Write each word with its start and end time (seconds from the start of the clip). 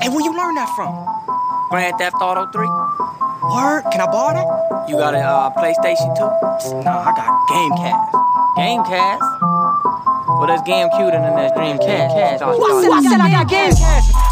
Hey, 0.00 0.08
where 0.08 0.22
you 0.22 0.30
learn 0.30 0.54
that 0.54 0.70
from? 0.76 0.94
Grand 1.70 1.98
Theft 1.98 2.14
Auto 2.22 2.46
3. 2.46 2.66
Word? 3.50 3.82
Can 3.90 4.00
I 4.00 4.06
borrow 4.06 4.30
that? 4.30 4.88
You 4.88 4.94
got 4.96 5.14
a 5.14 5.18
uh, 5.18 5.50
PlayStation 5.58 6.14
2? 6.14 6.86
Nah, 6.86 7.02
I 7.02 7.10
got 7.18 7.26
Gamecast. 7.50 8.06
Gamecast? 8.54 9.26
Well, 10.38 10.46
that's 10.46 10.62
GameCube 10.62 11.14
and 11.14 11.24
then 11.24 11.34
there's 11.34 11.50
Dreamcast. 11.50 12.38
Who 12.46 12.62
I 12.62 12.82
said, 12.82 12.92
I 12.94 13.02
said 13.02 13.20
I 13.20 13.30
got 13.30 13.48
Gamecast. 13.50 14.27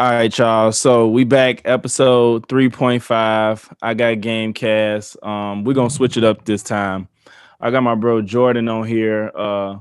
All 0.00 0.08
right, 0.12 0.38
y'all. 0.38 0.72
So 0.72 1.08
we 1.08 1.24
back 1.24 1.60
episode 1.66 2.48
3.5. 2.48 3.70
I 3.82 3.92
got 3.92 4.14
Gamecast. 4.16 5.22
Um, 5.26 5.62
we're 5.62 5.74
gonna 5.74 5.90
switch 5.90 6.16
it 6.16 6.24
up 6.24 6.46
this 6.46 6.62
time. 6.62 7.06
I 7.60 7.70
got 7.70 7.82
my 7.82 7.94
bro 7.94 8.22
Jordan 8.22 8.66
on 8.70 8.86
here. 8.86 9.30
Uh 9.34 9.80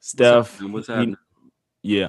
Steph. 0.00 0.60
What's 0.60 0.88
he- 0.88 0.92
happening? 0.92 1.16
yeah. 1.82 2.08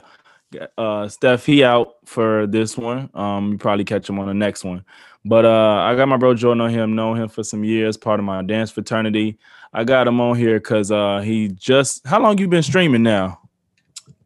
Uh 0.75 1.07
Steph, 1.07 1.45
he 1.45 1.63
out 1.63 1.97
for 2.05 2.47
this 2.47 2.75
one. 2.75 3.11
Um, 3.13 3.51
you 3.51 3.57
probably 3.59 3.85
catch 3.85 4.09
him 4.09 4.17
on 4.17 4.25
the 4.25 4.33
next 4.33 4.63
one. 4.63 4.83
But 5.23 5.45
uh 5.45 5.83
I 5.83 5.95
got 5.95 6.07
my 6.07 6.17
bro 6.17 6.33
Jordan 6.33 6.61
on 6.61 6.71
here. 6.71 6.81
I've 6.81 6.89
known 6.89 7.17
him 7.17 7.29
for 7.29 7.43
some 7.43 7.63
years, 7.63 7.95
part 7.95 8.19
of 8.19 8.25
my 8.25 8.41
dance 8.41 8.71
fraternity. 8.71 9.37
I 9.71 9.83
got 9.83 10.07
him 10.07 10.19
on 10.19 10.35
here 10.35 10.57
because 10.59 10.89
uh 10.89 11.19
he 11.19 11.49
just 11.49 12.07
how 12.07 12.19
long 12.23 12.39
you 12.39 12.47
been 12.47 12.63
streaming 12.63 13.03
now? 13.03 13.39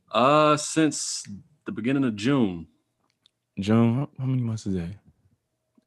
Uh, 0.09 0.55
since 0.55 1.25
the 1.65 1.73
beginning 1.73 2.05
of 2.05 2.15
June, 2.15 2.67
June, 3.59 3.95
how- 3.95 4.09
how 4.19 4.25
many 4.25 4.41
months 4.41 4.65
is 4.67 4.75
that? 4.75 4.89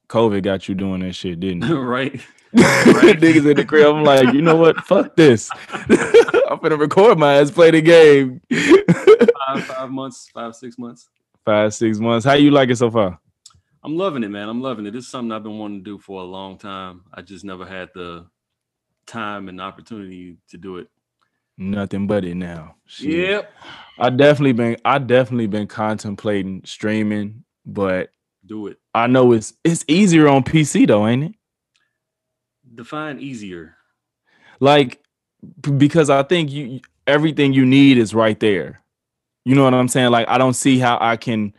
COVID 0.08 0.42
got 0.42 0.68
you 0.68 0.74
doing 0.74 1.00
that 1.00 1.14
shit, 1.14 1.38
didn't 1.40 1.64
it? 1.64 1.74
right? 1.74 2.20
Niggas 2.54 3.50
in 3.50 3.56
the 3.56 3.64
crib. 3.64 3.94
I'm 3.94 4.04
like, 4.04 4.32
you 4.32 4.40
know 4.40 4.56
what? 4.56 4.78
Fuck 4.86 5.16
this. 5.16 5.50
I'm 5.70 6.58
gonna 6.60 6.76
record 6.76 7.18
my 7.18 7.34
ass, 7.34 7.50
play 7.50 7.70
the 7.70 7.82
game. 7.82 8.40
Five, 8.50 9.64
five 9.64 9.90
months, 9.90 10.30
five, 10.32 10.54
six 10.54 10.78
months. 10.78 11.08
Five, 11.44 11.74
six 11.74 11.98
months. 11.98 12.24
How 12.24 12.34
you 12.34 12.50
like 12.50 12.70
it 12.70 12.76
so 12.76 12.90
far? 12.90 13.20
I'm 13.84 13.96
loving 13.96 14.24
it, 14.24 14.30
man. 14.30 14.48
I'm 14.48 14.62
loving 14.62 14.86
it. 14.86 14.92
This 14.92 15.04
is 15.04 15.10
something 15.10 15.30
I've 15.30 15.42
been 15.42 15.58
wanting 15.58 15.78
to 15.80 15.84
do 15.84 15.98
for 15.98 16.22
a 16.22 16.24
long 16.24 16.56
time. 16.58 17.02
I 17.12 17.20
just 17.22 17.44
never 17.44 17.66
had 17.66 17.90
the 17.94 18.26
time 19.06 19.48
and 19.48 19.60
opportunity 19.60 20.38
to 20.50 20.56
do 20.56 20.78
it. 20.78 20.88
Nothing 21.58 22.06
but 22.06 22.24
it 22.24 22.34
now. 22.34 22.76
Shit. 22.86 23.28
Yep. 23.30 23.52
I 23.98 24.10
definitely 24.10 24.52
been 24.52 24.76
I 24.84 24.98
definitely 24.98 25.48
been 25.48 25.66
contemplating 25.66 26.62
streaming, 26.64 27.44
but 27.68 28.10
Do 28.44 28.66
it. 28.66 28.78
I 28.94 29.06
know 29.06 29.32
it's 29.32 29.52
it's 29.62 29.84
easier 29.86 30.26
on 30.26 30.42
PC 30.42 30.86
though, 30.88 31.06
ain't 31.06 31.24
it? 31.24 31.34
Define 32.74 33.20
easier. 33.20 33.76
Like 34.58 35.00
because 35.60 36.10
I 36.10 36.22
think 36.24 36.50
you 36.50 36.80
everything 37.06 37.52
you 37.52 37.64
need 37.64 37.98
is 37.98 38.14
right 38.14 38.38
there. 38.40 38.82
You 39.44 39.54
know 39.54 39.64
what 39.64 39.74
I'm 39.74 39.88
saying? 39.88 40.10
Like 40.10 40.28
I 40.28 40.38
don't 40.38 40.54
see 40.54 40.78
how 40.78 40.98
I 41.00 41.16
can 41.16 41.52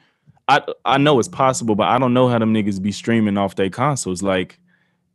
I 0.47 0.61
I 0.83 0.97
know 0.97 1.19
it's 1.19 1.27
possible, 1.27 1.75
but 1.75 1.87
I 1.87 1.97
don't 1.99 2.13
know 2.13 2.27
how 2.27 2.39
them 2.39 2.53
niggas 2.53 2.81
be 2.81 2.91
streaming 2.91 3.37
off 3.37 3.55
their 3.55 3.69
consoles. 3.69 4.23
Like 4.23 4.59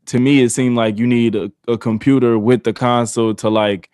to 0.06 0.18
me, 0.18 0.42
it 0.42 0.50
seemed 0.50 0.76
like 0.76 0.98
you 0.98 1.06
need 1.06 1.34
a, 1.34 1.50
a 1.66 1.76
computer 1.76 2.38
with 2.38 2.64
the 2.64 2.72
console 2.72 3.34
to 3.34 3.48
like 3.48 3.90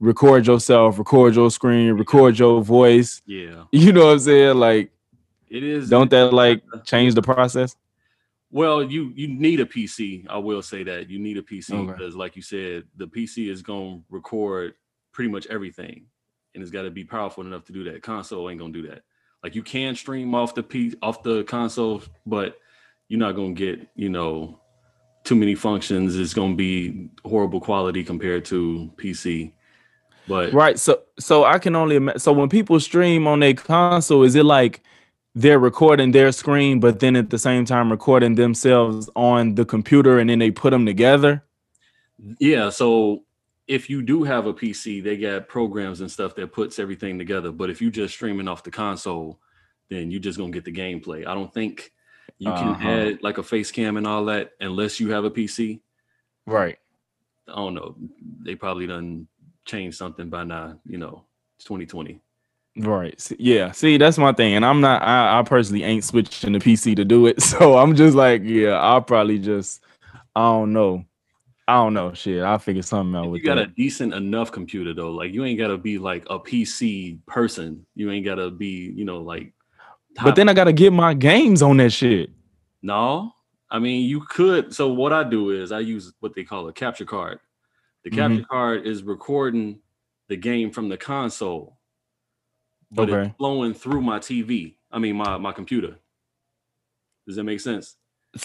record 0.00 0.46
yourself, 0.46 0.98
record 0.98 1.36
your 1.36 1.50
screen, 1.50 1.92
record 1.92 2.38
your 2.38 2.62
voice. 2.62 3.22
Yeah. 3.26 3.64
You 3.70 3.92
know 3.92 4.06
what 4.06 4.12
I'm 4.12 4.18
saying? 4.20 4.56
Like, 4.56 4.90
It 5.50 5.62
is. 5.62 5.90
don't 5.90 6.10
that 6.10 6.32
like 6.32 6.62
change 6.84 7.14
the 7.14 7.22
process? 7.22 7.76
Well, 8.52 8.82
you 8.82 9.12
you 9.14 9.28
need 9.28 9.60
a 9.60 9.66
PC. 9.66 10.26
I 10.28 10.38
will 10.38 10.62
say 10.62 10.82
that 10.84 11.10
you 11.10 11.18
need 11.18 11.36
a 11.36 11.42
PC 11.42 11.72
Okay. 11.72 11.92
because, 11.92 12.16
like 12.16 12.36
you 12.36 12.42
said, 12.42 12.84
the 12.96 13.06
PC 13.06 13.50
is 13.50 13.62
going 13.62 13.98
to 13.98 14.04
record 14.10 14.74
pretty 15.12 15.30
much 15.30 15.46
everything, 15.48 16.06
and 16.54 16.62
it's 16.62 16.70
got 16.70 16.82
to 16.82 16.90
be 16.90 17.04
powerful 17.04 17.44
enough 17.44 17.64
to 17.66 17.72
do 17.72 17.84
that. 17.84 18.02
Console 18.02 18.48
ain't 18.50 18.58
gonna 18.60 18.72
do 18.72 18.88
that. 18.88 19.02
Like 19.42 19.54
you 19.54 19.62
can 19.62 19.94
stream 19.94 20.34
off 20.34 20.54
the 20.54 20.62
P 20.62 20.94
off 21.02 21.22
the 21.22 21.44
console, 21.44 22.02
but 22.26 22.58
you're 23.08 23.20
not 23.20 23.32
gonna 23.32 23.52
get 23.54 23.88
you 23.94 24.08
know 24.08 24.60
too 25.24 25.34
many 25.36 25.54
functions. 25.54 26.16
It's 26.16 26.34
gonna 26.34 26.54
be 26.54 27.08
horrible 27.24 27.60
quality 27.60 28.04
compared 28.04 28.44
to 28.46 28.90
PC. 28.96 29.52
But 30.28 30.52
Right. 30.52 30.78
So 30.78 31.02
so 31.18 31.44
I 31.44 31.58
can 31.58 31.74
only 31.76 31.96
imagine. 31.96 32.20
So 32.20 32.32
when 32.32 32.48
people 32.48 32.78
stream 32.80 33.26
on 33.26 33.40
their 33.40 33.54
console, 33.54 34.22
is 34.22 34.34
it 34.34 34.44
like 34.44 34.82
they're 35.34 35.58
recording 35.58 36.10
their 36.12 36.32
screen, 36.32 36.80
but 36.80 37.00
then 37.00 37.16
at 37.16 37.30
the 37.30 37.38
same 37.38 37.64
time 37.64 37.90
recording 37.90 38.34
themselves 38.34 39.08
on 39.14 39.54
the 39.54 39.64
computer, 39.64 40.18
and 40.18 40.28
then 40.30 40.38
they 40.38 40.50
put 40.50 40.70
them 40.70 40.84
together? 40.86 41.44
Yeah, 42.38 42.70
so 42.70 43.24
if 43.66 43.88
you 43.88 44.02
do 44.02 44.24
have 44.24 44.46
a 44.46 44.52
PC, 44.52 45.02
they 45.02 45.16
got 45.16 45.48
programs 45.48 46.00
and 46.00 46.10
stuff 46.10 46.34
that 46.34 46.52
puts 46.52 46.78
everything 46.78 47.18
together. 47.18 47.52
But 47.52 47.70
if 47.70 47.80
you 47.80 47.90
just 47.90 48.14
streaming 48.14 48.48
off 48.48 48.64
the 48.64 48.70
console, 48.70 49.38
then 49.88 50.10
you're 50.10 50.20
just 50.20 50.38
gonna 50.38 50.50
get 50.50 50.64
the 50.64 50.72
gameplay. 50.72 51.26
I 51.26 51.34
don't 51.34 51.52
think 51.54 51.92
you 52.38 52.50
can 52.50 52.68
Uh-huh. 52.68 52.88
add 52.88 53.22
like 53.22 53.38
a 53.38 53.42
face 53.42 53.70
cam 53.70 53.96
and 53.96 54.06
all 54.06 54.24
that 54.26 54.52
unless 54.60 54.98
you 55.00 55.10
have 55.10 55.24
a 55.24 55.30
PC. 55.30 55.80
Right. 56.46 56.78
I 57.48 57.54
don't 57.56 57.74
know. 57.74 57.96
They 58.42 58.54
probably 58.54 58.86
done 58.86 59.28
changed 59.64 59.96
something 59.96 60.28
by 60.30 60.44
now. 60.44 60.80
You 60.84 60.98
know, 60.98 61.24
it's 61.56 61.64
2020. 61.64 62.20
Right. 62.84 63.30
Yeah. 63.38 63.72
See, 63.72 63.96
that's 63.96 64.18
my 64.18 64.32
thing, 64.32 64.54
and 64.54 64.64
I'm 64.64 64.80
not. 64.80 65.02
I, 65.02 65.40
I 65.40 65.42
personally 65.42 65.82
ain't 65.82 66.04
switching 66.04 66.52
the 66.52 66.58
PC 66.58 66.96
to 66.96 67.04
do 67.04 67.26
it, 67.26 67.42
so 67.42 67.78
I'm 67.78 67.94
just 67.94 68.16
like, 68.16 68.42
yeah, 68.44 68.78
I'll 68.78 69.02
probably 69.02 69.38
just. 69.38 69.82
I 70.36 70.42
don't 70.42 70.72
know. 70.72 71.04
I 71.70 71.74
don't 71.74 71.94
know. 71.94 72.12
Shit, 72.14 72.42
I'll 72.42 72.58
figure 72.58 72.82
something 72.82 73.14
out 73.14 73.26
If 73.26 73.30
with 73.30 73.42
you 73.42 73.46
got 73.46 73.56
that. 73.56 73.68
a 73.68 73.72
decent 73.72 74.12
enough 74.14 74.50
computer 74.50 74.92
though, 74.92 75.12
like 75.12 75.32
you 75.32 75.44
ain't 75.44 75.58
gotta 75.58 75.78
be 75.78 75.98
like 75.98 76.24
a 76.28 76.38
PC 76.38 77.24
person. 77.26 77.86
You 77.94 78.10
ain't 78.10 78.24
gotta 78.24 78.50
be, 78.50 78.92
you 78.94 79.04
know, 79.04 79.18
like. 79.18 79.52
But 80.22 80.34
then 80.34 80.48
I 80.48 80.54
gotta 80.54 80.72
get 80.72 80.92
my 80.92 81.14
games 81.14 81.62
on 81.62 81.76
that 81.76 81.90
shit. 81.90 82.30
No, 82.82 83.32
I 83.70 83.78
mean 83.78 84.08
you 84.08 84.22
could. 84.22 84.74
So 84.74 84.92
what 84.92 85.12
I 85.12 85.22
do 85.22 85.50
is 85.50 85.70
I 85.70 85.78
use 85.80 86.12
what 86.18 86.34
they 86.34 86.42
call 86.42 86.66
a 86.66 86.72
capture 86.72 87.04
card. 87.04 87.38
The 88.02 88.10
mm-hmm. 88.10 88.18
capture 88.18 88.46
card 88.50 88.86
is 88.86 89.04
recording 89.04 89.80
the 90.28 90.36
game 90.36 90.70
from 90.70 90.88
the 90.88 90.96
console, 90.96 91.76
but 92.90 93.08
Okay. 93.10 93.28
it's 93.28 93.36
flowing 93.36 93.74
through 93.74 94.02
my 94.02 94.18
TV. 94.18 94.76
I 94.90 94.98
mean 94.98 95.16
my 95.16 95.38
my 95.38 95.52
computer. 95.52 95.98
Does 97.26 97.36
that 97.36 97.44
make 97.44 97.60
sense? 97.60 97.96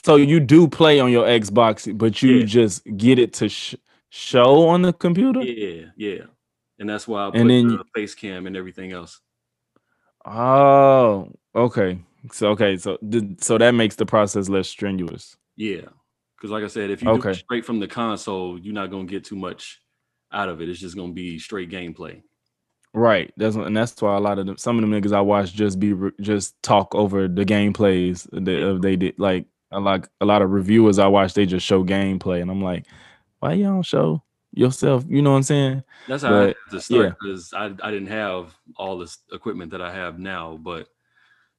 So 0.04 0.16
you 0.16 0.40
do 0.40 0.68
play 0.68 1.00
on 1.00 1.12
your 1.12 1.26
Xbox, 1.26 1.96
but 1.98 2.22
you 2.22 2.38
Yeah. 2.38 2.46
just 2.46 2.84
get 2.98 3.20
it 3.20 3.34
to 3.34 3.50
sh- 3.50 3.76
show 4.10 4.68
on 4.68 4.82
the 4.82 4.94
computer. 4.94 5.42
Yeah, 5.42 5.88
yeah. 5.96 6.26
And 6.80 6.90
that's 6.90 7.08
why 7.08 7.28
I 7.28 7.32
put 7.32 7.40
And 7.40 7.50
then 7.50 7.68
the 7.68 7.84
face 7.96 8.16
cam 8.16 8.48
and 8.48 8.58
everything 8.58 8.92
else. 8.92 9.22
Oh, 10.26 11.32
okay. 11.56 12.00
So 12.32 12.50
okay, 12.50 12.78
so 12.78 12.98
th- 12.98 13.40
so 13.42 13.58
that 13.58 13.72
makes 13.72 13.96
the 13.96 14.06
process 14.06 14.50
less 14.50 14.68
strenuous. 14.68 15.38
Yeah. 15.56 15.86
Because 16.36 16.52
like 16.52 16.64
I 16.64 16.68
said, 16.68 16.90
if 16.90 17.02
you 17.02 17.06
do 17.08 17.14
Okay. 17.16 17.32
it 17.32 17.36
straight 17.36 17.66
from 17.66 17.80
the 17.80 17.88
console, 17.88 18.60
you're 18.60 18.74
not 18.74 18.90
gonna 18.92 19.06
get 19.06 19.24
too 19.24 19.36
much 19.36 19.82
out 20.32 20.50
of 20.50 20.62
it. 20.62 20.70
It's 20.70 20.80
just 20.80 20.96
gonna 20.96 21.14
be 21.14 21.38
straight 21.40 21.70
gameplay. 21.70 22.24
Right. 22.96 23.34
That's 23.36 23.58
and 23.58 23.76
that's 23.76 24.02
why 24.02 24.16
a 24.16 24.20
lot 24.22 24.40
of 24.40 24.46
them, 24.46 24.58
some 24.58 24.78
of 24.78 24.82
them 24.82 24.92
niggas 24.92 25.14
I 25.14 25.20
watch 25.20 25.54
just 25.54 25.80
be 25.82 25.94
just 26.22 26.62
talk 26.64 26.96
over 26.96 27.28
the 27.28 27.44
gameplays. 27.46 28.26
Uh, 28.34 28.80
they 28.80 28.96
did 28.96 29.20
like 29.20 29.46
a 29.72 29.80
lot 29.82 30.08
a 30.22 30.26
lot 30.26 30.42
of 30.42 30.52
reviewers 30.52 30.98
I 30.98 31.08
watch. 31.08 31.34
They 31.34 31.46
just 31.46 31.66
show 31.66 31.84
gameplay, 31.84 32.42
and 32.42 32.50
I'm 32.50 32.62
like, 32.62 32.86
why 33.40 33.54
you 33.54 33.66
don't 33.66 33.84
show 33.84 34.24
yourself? 34.54 35.04
You 35.10 35.22
know 35.22 35.32
what 35.32 35.38
I'm 35.38 35.44
saying? 35.44 35.84
That's 36.08 36.24
how 36.24 36.30
I 36.30 36.32
But, 36.32 36.48
had 36.48 36.56
to 36.72 36.82
start 36.82 37.04
yeah. 37.04 37.10
because 37.22 37.52
I, 37.54 37.66
I 37.66 37.92
didn't 37.92 38.08
have 38.08 38.56
all 38.78 38.98
this 38.98 39.18
equipment 39.34 39.72
that 39.72 39.82
I 39.82 39.94
have 39.94 40.18
now. 40.18 40.56
But 40.56 40.88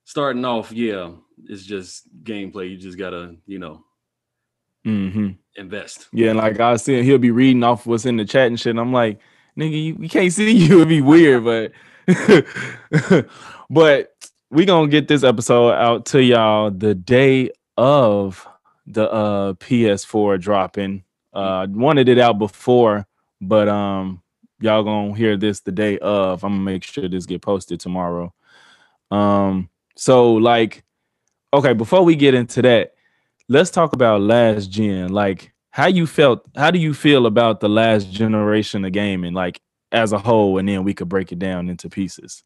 starting 0.05 0.45
off, 0.47 0.73
yeah, 0.73 1.11
it's 1.45 1.65
just 1.65 2.09
gameplay. 2.25 2.71
You 2.71 2.79
just 2.79 2.97
gotta, 2.97 3.37
you 3.47 3.59
know, 3.59 3.85
Mm-hmm. 4.87 5.31
invest. 5.57 6.07
Yeah, 6.13 6.31
and 6.31 6.39
like 6.39 6.61
I 6.61 6.77
saying, 6.77 7.05
he'll 7.05 7.19
be 7.19 7.33
reading 7.33 7.65
off 7.65 7.87
what's 7.87 8.07
in 8.07 8.17
the 8.17 8.25
chat 8.25 8.47
and 8.47 8.59
shit. 8.59 8.71
And 8.71 8.81
I'm 8.81 8.93
like, 8.93 9.19
nigga, 9.59 9.85
you, 9.85 9.95
we 9.95 10.09
can't 10.09 10.33
see 10.33 10.51
you. 10.51 10.77
It'd 10.77 10.89
be 10.89 11.01
weird, 11.01 11.45
but 11.45 11.73
but 13.71 14.13
we 14.51 14.65
gonna 14.65 14.89
get 14.89 15.09
this 15.09 15.25
episode 15.25 15.73
out 15.73 16.07
to 16.07 16.23
y'all 16.23 16.71
the 16.71 16.95
day 16.95 17.51
of 17.77 18.47
the 18.87 19.11
uh 19.11 19.53
PS4 19.55 20.41
dropping. 20.41 21.05
Uh 21.33 21.67
wanted 21.71 22.09
it 22.09 22.19
out 22.19 22.39
before, 22.39 23.07
but 23.41 23.69
um 23.69 24.23
y'all 24.61 24.85
gonna 24.85 25.15
hear 25.17 25.37
this 25.37 25.61
the 25.61 25.73
day 25.73 25.99
of. 25.99 26.45
I'm 26.45 26.53
gonna 26.53 26.63
make 26.63 26.85
sure 26.85 27.09
this 27.09 27.27
get 27.27 27.43
posted 27.43 27.81
tomorrow. 27.81 28.33
Um 29.11 29.69
so 29.97 30.35
like 30.35 30.85
okay, 31.53 31.73
before 31.73 32.05
we 32.05 32.15
get 32.15 32.35
into 32.35 32.63
that, 32.63 32.95
let's 33.49 33.71
talk 33.71 33.93
about 33.93 34.21
last 34.21 34.71
gen. 34.71 35.09
Like 35.09 35.53
how 35.77 35.89
you 35.89 36.07
felt, 36.07 36.43
how 36.57 36.71
do 36.71 36.79
you 36.79 36.95
feel 36.95 37.27
about 37.27 37.61
the 37.61 37.69
last 37.69 38.11
generation 38.11 38.83
of 38.87 38.93
gaming, 38.93 39.35
like 39.35 39.61
as 39.93 40.13
a 40.13 40.19
whole, 40.19 40.57
and 40.57 40.67
then 40.67 40.85
we 40.85 40.95
could 40.95 41.11
break 41.11 41.33
it 41.33 41.39
down 41.39 41.69
into 41.69 41.91
pieces. 41.91 42.43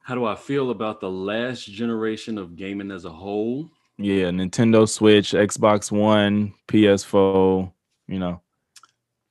How 0.00 0.16
do 0.16 0.24
I 0.24 0.34
feel 0.34 0.72
about 0.72 1.00
the 1.00 1.08
last 1.08 1.66
generation 1.66 2.36
of 2.36 2.56
gaming 2.56 2.90
as 2.90 3.04
a 3.04 3.10
whole? 3.10 3.70
Yeah, 3.96 4.30
Nintendo 4.30 4.88
Switch, 4.88 5.30
Xbox 5.30 5.92
One, 5.92 6.52
PS4, 6.66 7.72
you 8.08 8.18
know. 8.18 8.40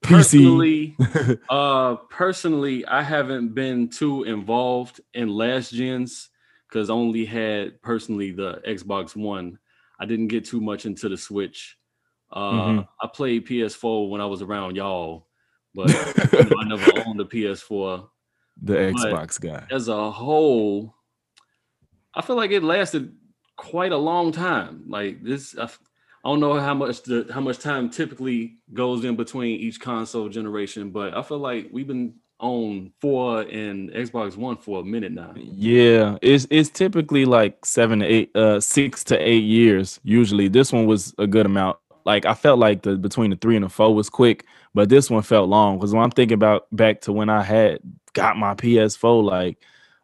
PC. 0.06 0.95
Personally, 0.95 0.95
uh, 1.50 1.95
personally, 2.09 2.85
I 2.85 3.03
haven't 3.03 3.53
been 3.53 3.89
too 3.89 4.24
involved 4.24 5.01
in 5.13 5.27
last 5.27 5.74
gens 5.74 6.29
because 6.69 6.89
I 6.89 6.94
only 6.94 7.25
had 7.25 7.81
personally 7.81 8.31
the 8.31 8.62
Xbox 8.65 9.18
One. 9.18 9.59
I 10.00 10.06
didn't 10.06 10.29
get 10.29 10.45
too 10.45 10.62
much 10.62 10.85
into 10.85 11.09
the 11.09 11.18
Switch. 11.18 11.76
Uh, 12.31 12.51
Mhm. 12.51 12.88
I 13.01 13.07
played 13.07 13.45
PS4 13.45 14.09
when 14.09 14.21
I 14.21 14.25
was 14.25 14.41
around 14.41 14.75
y'all, 14.75 15.27
but 15.74 15.88
you 15.89 16.44
know, 16.50 16.56
I 16.59 16.63
never 16.68 16.91
owned 17.07 17.19
a 17.21 17.25
PS4. 17.25 18.07
the 18.62 18.74
Xbox 18.74 19.39
guy. 19.39 19.65
As 19.71 19.88
a 19.88 20.12
whole, 20.12 20.94
I 22.13 22.21
feel 22.21 22.35
like 22.35 22.51
it 22.51 22.63
lasted 22.63 23.13
quite 23.56 23.91
a 23.91 23.97
long 23.97 24.31
time. 24.31 24.83
Like 24.88 25.24
this, 25.24 25.56
I 25.57 25.69
don't 26.25 26.39
know 26.39 26.59
how 26.59 26.74
much 26.74 27.03
the 27.03 27.27
how 27.31 27.39
much 27.41 27.59
time 27.59 27.89
typically 27.89 28.57
goes 28.74 29.06
in 29.06 29.15
between 29.15 29.59
each 29.59 29.79
console 29.79 30.27
generation, 30.29 30.89
but 30.91 31.15
I 31.15 31.21
feel 31.21 31.38
like 31.39 31.69
we've 31.71 31.88
been 31.88 32.15
on 32.39 32.91
four 33.00 33.41
and 33.41 33.89
Xbox 33.91 34.35
One 34.38 34.57
for 34.57 34.81
a 34.81 34.83
minute 34.83 35.12
now. 35.12 35.33
Yeah, 35.35 36.18
it's 36.21 36.45
it's 36.50 36.69
typically 36.69 37.25
like 37.25 37.65
seven 37.65 38.00
to 38.00 38.06
eight, 38.06 38.35
uh, 38.35 38.59
six 38.59 39.03
to 39.06 39.18
eight 39.18 39.44
years. 39.44 40.00
Usually, 40.03 40.47
this 40.47 40.74
one 40.74 40.85
was 40.88 41.13
a 41.19 41.27
good 41.27 41.45
amount. 41.45 41.77
Like 42.07 42.25
I 42.25 42.33
felt 42.36 42.57
like 42.57 42.83
the 42.83 42.95
between 42.95 43.31
the 43.31 43.36
three 43.36 43.57
and 43.57 43.65
the 43.65 43.69
four 43.69 43.94
was 43.94 44.09
quick, 44.09 44.45
but 44.74 44.88
this 44.88 45.09
one 45.09 45.24
felt 45.24 45.50
long. 45.50 45.77
Because 45.77 45.94
when 45.94 46.04
I'm 46.04 46.09
thinking 46.09 46.36
about 46.36 46.65
back 46.71 47.01
to 47.01 47.12
when 47.12 47.30
I 47.30 47.44
had 47.44 47.80
got 48.13 48.38
my 48.38 48.56
PS4, 48.56 49.24
like 49.25 49.57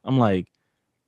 I'm 0.04 0.20
like, 0.20 0.50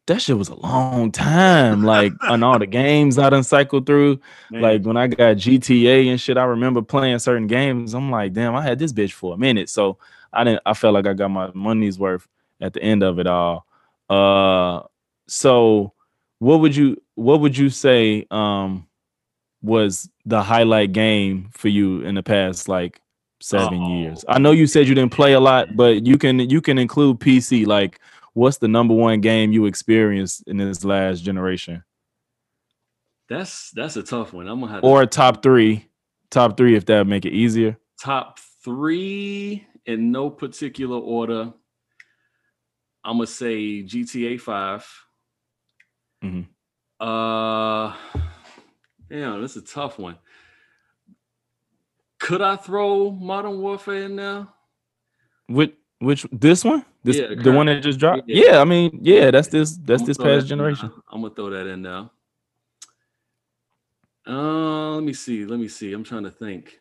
that 0.07 0.21
shit 0.21 0.37
was 0.37 0.47
a 0.47 0.55
long 0.55 1.11
time. 1.11 1.83
Like 1.83 2.13
on 2.21 2.43
all 2.43 2.57
the 2.59 2.65
games 2.65 3.19
I 3.19 3.29
done 3.29 3.43
cycled 3.43 3.85
through. 3.85 4.21
Man, 4.49 4.61
Like 4.61 4.83
when 4.83 4.95
I 4.95 5.07
got 5.07 5.35
GTA 5.35 6.07
and 6.07 6.19
shit, 6.19 6.37
I 6.37 6.45
remember 6.45 6.81
playing 6.81 7.19
certain 7.19 7.47
games. 7.47 7.93
I'm 7.93 8.09
like, 8.09 8.31
damn, 8.31 8.55
I 8.55 8.61
had 8.61 8.79
this 8.79 8.93
bitch 8.93 9.11
for 9.11 9.33
a 9.33 9.37
minute. 9.37 9.67
So 9.69 9.97
I 10.31 10.45
didn't 10.45 10.61
I 10.65 10.73
felt 10.75 10.93
like 10.93 11.07
I 11.07 11.13
got 11.13 11.29
my 11.29 11.51
money's 11.53 11.99
worth 11.99 12.25
at 12.61 12.71
the 12.71 12.81
end 12.81 13.03
of 13.03 13.19
it 13.19 13.27
all. 13.27 13.65
Uh 14.09 14.83
so 15.27 15.91
what 16.39 16.61
would 16.61 16.73
you 16.73 17.01
what 17.15 17.41
would 17.41 17.57
you 17.57 17.69
say 17.69 18.25
um 18.31 18.87
was 19.61 20.09
the 20.25 20.41
highlight 20.41 20.91
game 20.91 21.49
for 21.53 21.67
you 21.69 22.01
in 22.01 22.15
the 22.15 22.23
past 22.23 22.67
like 22.67 22.99
seven 23.41 23.81
years? 23.89 24.25
I 24.27 24.39
know 24.39 24.51
you 24.51 24.67
said 24.67 24.87
you 24.87 24.95
didn't 24.95 25.11
play 25.13 25.33
a 25.33 25.39
lot, 25.39 25.75
but 25.75 26.05
you 26.05 26.17
can 26.17 26.39
you 26.39 26.61
can 26.61 26.77
include 26.77 27.19
PC. 27.19 27.65
Like 27.67 27.99
what's 28.33 28.57
the 28.57 28.67
number 28.67 28.93
one 28.93 29.21
game 29.21 29.51
you 29.51 29.65
experienced 29.65 30.43
in 30.47 30.57
this 30.57 30.83
last 30.83 31.21
generation? 31.21 31.83
that's 33.27 33.71
that's 33.71 33.95
a 33.97 34.03
tough 34.03 34.33
one. 34.33 34.47
I'm 34.47 34.59
gonna 34.59 34.71
have 34.71 34.81
to 34.81 34.87
Or 34.87 35.05
top 35.05 35.41
three. 35.41 35.87
Top 36.29 36.57
three 36.57 36.75
if 36.75 36.85
that 36.87 37.07
make 37.07 37.25
it 37.25 37.33
easier. 37.33 37.77
top 38.01 38.39
three 38.63 39.65
in 39.85 40.11
no 40.11 40.29
particular 40.29 40.97
order. 40.97 41.53
I'm 43.03 43.17
gonna 43.17 43.27
say 43.27 43.83
GTA 43.83 44.39
5 44.39 44.87
Mhm. 46.23 46.47
Uh, 46.99 47.93
yeah, 49.09 49.37
this 49.41 49.55
is 49.55 49.63
a 49.63 49.65
tough 49.65 49.97
one. 49.99 50.17
Could 52.19 52.41
I 52.41 52.55
throw 52.55 53.11
Modern 53.11 53.59
Warfare 53.61 54.03
in 54.03 54.15
there? 54.15 54.47
Which 55.47 55.73
which 55.99 56.25
this 56.31 56.63
one? 56.63 56.83
This 57.03 57.17
Yeah, 57.17 57.35
the 57.41 57.51
one 57.51 57.67
that 57.67 57.81
just 57.81 57.99
dropped? 57.99 58.23
Yeah. 58.27 58.51
Yeah, 58.51 58.61
I 58.61 58.63
mean, 58.65 58.99
yeah, 59.03 59.31
that's 59.31 59.47
this 59.49 59.77
that's 59.77 60.03
this 60.03 60.17
throw 60.17 60.25
that 60.27 60.35
past 60.39 60.47
generation. 60.47 60.91
I'm 61.11 61.21
gonna 61.21 61.33
throw 61.35 61.49
that 61.51 61.67
in 61.67 61.81
now. 61.81 62.11
Uh, 64.27 64.95
let 64.95 65.03
me 65.03 65.13
see. 65.13 65.45
Let 65.45 65.59
me 65.59 65.67
see. 65.67 65.93
I'm 65.93 66.03
trying 66.03 66.23
to 66.23 66.31
think. 66.31 66.79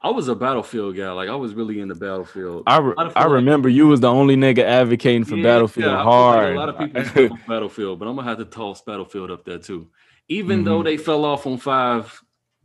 I 0.00 0.10
was 0.10 0.28
a 0.28 0.34
Battlefield 0.34 0.96
guy. 0.96 1.10
Like 1.12 1.28
I 1.28 1.34
was 1.34 1.54
really 1.54 1.80
in 1.80 1.88
the 1.88 1.94
Battlefield. 1.94 2.64
I, 2.66 2.78
re- 2.78 2.94
I 2.98 3.02
I 3.02 3.22
like- 3.24 3.30
remember 3.30 3.68
you 3.68 3.86
was 3.88 4.00
the 4.00 4.10
only 4.10 4.36
nigga 4.36 4.60
advocating 4.62 5.24
for 5.24 5.36
Yeah, 5.36 5.42
Battlefield 5.44 5.90
yeah, 5.90 5.96
like 5.96 6.04
hard. 6.04 6.56
a 6.56 6.58
lot 6.58 6.68
of 6.68 6.78
people 7.14 7.38
Battlefield, 7.48 7.98
but 7.98 8.06
I'm 8.08 8.16
gonna 8.16 8.28
have 8.28 8.38
to 8.38 8.44
toss 8.44 8.80
Battlefield 8.82 9.30
up 9.30 9.44
there 9.44 9.58
too. 9.58 9.88
Even 10.28 10.64
though 10.64 10.80
Mhm. 10.80 10.84
they 10.84 10.96
fell 10.96 11.24
off 11.24 11.46
on 11.46 11.56
five, 11.58 12.22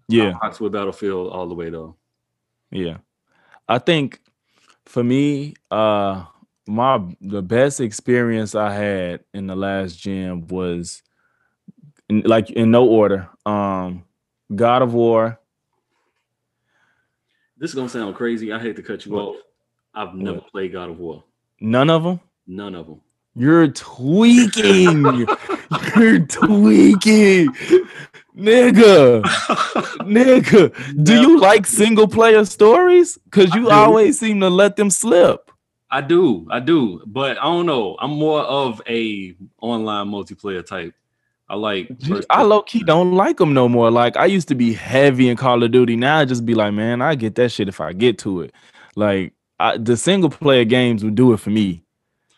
yeah, 0.08 0.34
rocks 0.42 0.60
Battlefield 0.60 1.32
all 1.32 1.48
the 1.48 1.56
way 1.56 1.70
though. 1.70 1.96
yeah. 2.72 2.98
I 3.70 3.80
think 3.80 4.20
for 4.86 5.04
me, 5.04 5.54
uh 5.72 6.26
my 6.68 7.02
the 7.22 7.42
best 7.42 7.80
experience 7.82 8.56
I 8.56 8.72
had 8.74 9.24
in 9.34 9.48
the 9.48 9.56
last 9.56 9.98
gym 10.00 10.48
was 10.48 11.02
in, 12.10 12.22
like 12.22 12.50
in 12.52 12.72
no 12.72 12.86
order. 12.88 13.30
Um 13.46 14.04
God 14.54 14.82
of 14.82 14.94
War, 14.94 15.40
This 17.58 17.70
is 17.72 17.76
gonna 17.76 17.88
sound 17.90 18.16
crazy. 18.16 18.52
I 18.52 18.60
hate 18.60 18.76
to 18.76 18.84
cut 18.84 19.06
you 19.06 19.18
off. 19.18 19.38
I've 19.94 20.14
never 20.16 20.40
What? 20.40 20.52
played 20.52 20.72
God 20.74 20.90
of 20.90 21.00
War. 21.00 21.24
none 21.62 21.90
of 21.90 22.04
them. 22.04 22.20
None 22.46 22.76
of 22.76 22.88
them. 22.88 23.00
You're 23.36 23.70
tweaking. 23.70 25.28
You're 25.96 26.20
tweaking. 26.20 27.50
Nigga. 28.36 29.22
Nigga. 30.02 31.04
Do 31.04 31.22
you 31.22 31.40
like 31.40 31.66
single 31.66 32.08
player 32.08 32.46
stories? 32.46 33.18
Cause 33.32 33.54
you 33.56 33.70
always 33.70 34.20
seem 34.20 34.40
to 34.40 34.50
let 34.50 34.76
them 34.76 34.90
slip. 34.90 35.52
I 35.92 36.02
do, 36.02 36.48
I 36.50 36.60
do, 36.60 37.04
but 37.06 37.38
I 37.38 37.44
don't 37.44 37.68
know. 37.68 37.96
I'm 38.00 38.12
more 38.12 38.42
of 38.42 38.82
a 38.90 39.36
online 39.62 40.08
multiplayer 40.08 40.66
type. 40.66 40.96
I 41.48 41.56
like. 41.56 41.92
I 42.32 42.42
low 42.42 42.64
key 42.64 42.84
don't 42.84 43.14
like 43.14 43.38
them 43.38 43.54
no 43.54 43.70
more. 43.70 43.92
Like 43.92 44.18
I 44.18 44.26
used 44.26 44.48
to 44.48 44.56
be 44.56 44.74
heavy 44.74 45.30
in 45.30 45.38
Call 45.38 45.62
of 45.62 45.72
Duty. 45.72 45.96
Now 45.96 46.18
I 46.18 46.26
just 46.26 46.48
be 46.48 46.56
like, 46.56 46.74
man, 46.74 47.04
I 47.04 47.14
get 47.14 47.36
that 47.36 47.52
shit 47.52 47.68
if 47.68 47.80
I 47.80 47.94
get 47.94 48.18
to 48.20 48.42
it. 48.42 48.56
Like 48.96 49.34
I, 49.60 49.78
the 49.78 49.96
single 49.96 50.32
player 50.32 50.66
games 50.66 51.04
would 51.04 51.14
do 51.14 51.32
it 51.32 51.40
for 51.40 51.52
me. 51.52 51.84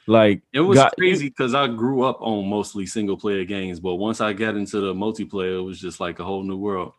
Like 0.07 0.41
It 0.53 0.59
was 0.59 0.77
God- 0.77 0.93
crazy 0.97 1.29
because 1.29 1.53
I 1.55 1.67
grew 1.67 2.03
up 2.03 2.21
on 2.21 2.47
mostly 2.47 2.85
single 2.85 3.17
player 3.17 3.43
games, 3.45 3.79
but 3.79 3.95
once 3.95 4.21
I 4.21 4.33
got 4.33 4.55
into 4.55 4.79
the 4.79 4.93
multiplayer, 4.93 5.57
it 5.57 5.61
was 5.63 5.79
just 5.79 5.99
like 5.99 6.19
a 6.19 6.23
whole 6.23 6.43
new 6.43 6.57
world. 6.57 6.93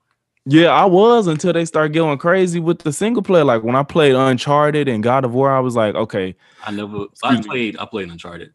Yeah, 0.49 0.69
I 0.69 0.85
was 0.85 1.27
until 1.27 1.53
they 1.53 1.65
start 1.65 1.93
going 1.93 2.19
crazy 2.19 2.61
with 2.61 2.79
the 2.81 2.93
single 2.93 3.23
player. 3.23 3.45
Like 3.45 3.65
when 3.65 3.75
I 3.75 3.83
played 3.83 4.15
Uncharted 4.15 4.87
and 4.89 5.03
God 5.03 5.25
of 5.25 5.35
War, 5.35 5.51
I 5.53 5.59
was 5.61 5.75
like, 5.75 5.95
okay, 5.97 6.37
I 6.65 6.71
never. 6.71 7.07
I 7.25 7.41
played. 7.43 7.77
I 7.79 7.85
played 7.85 8.11
Uncharted. 8.11 8.53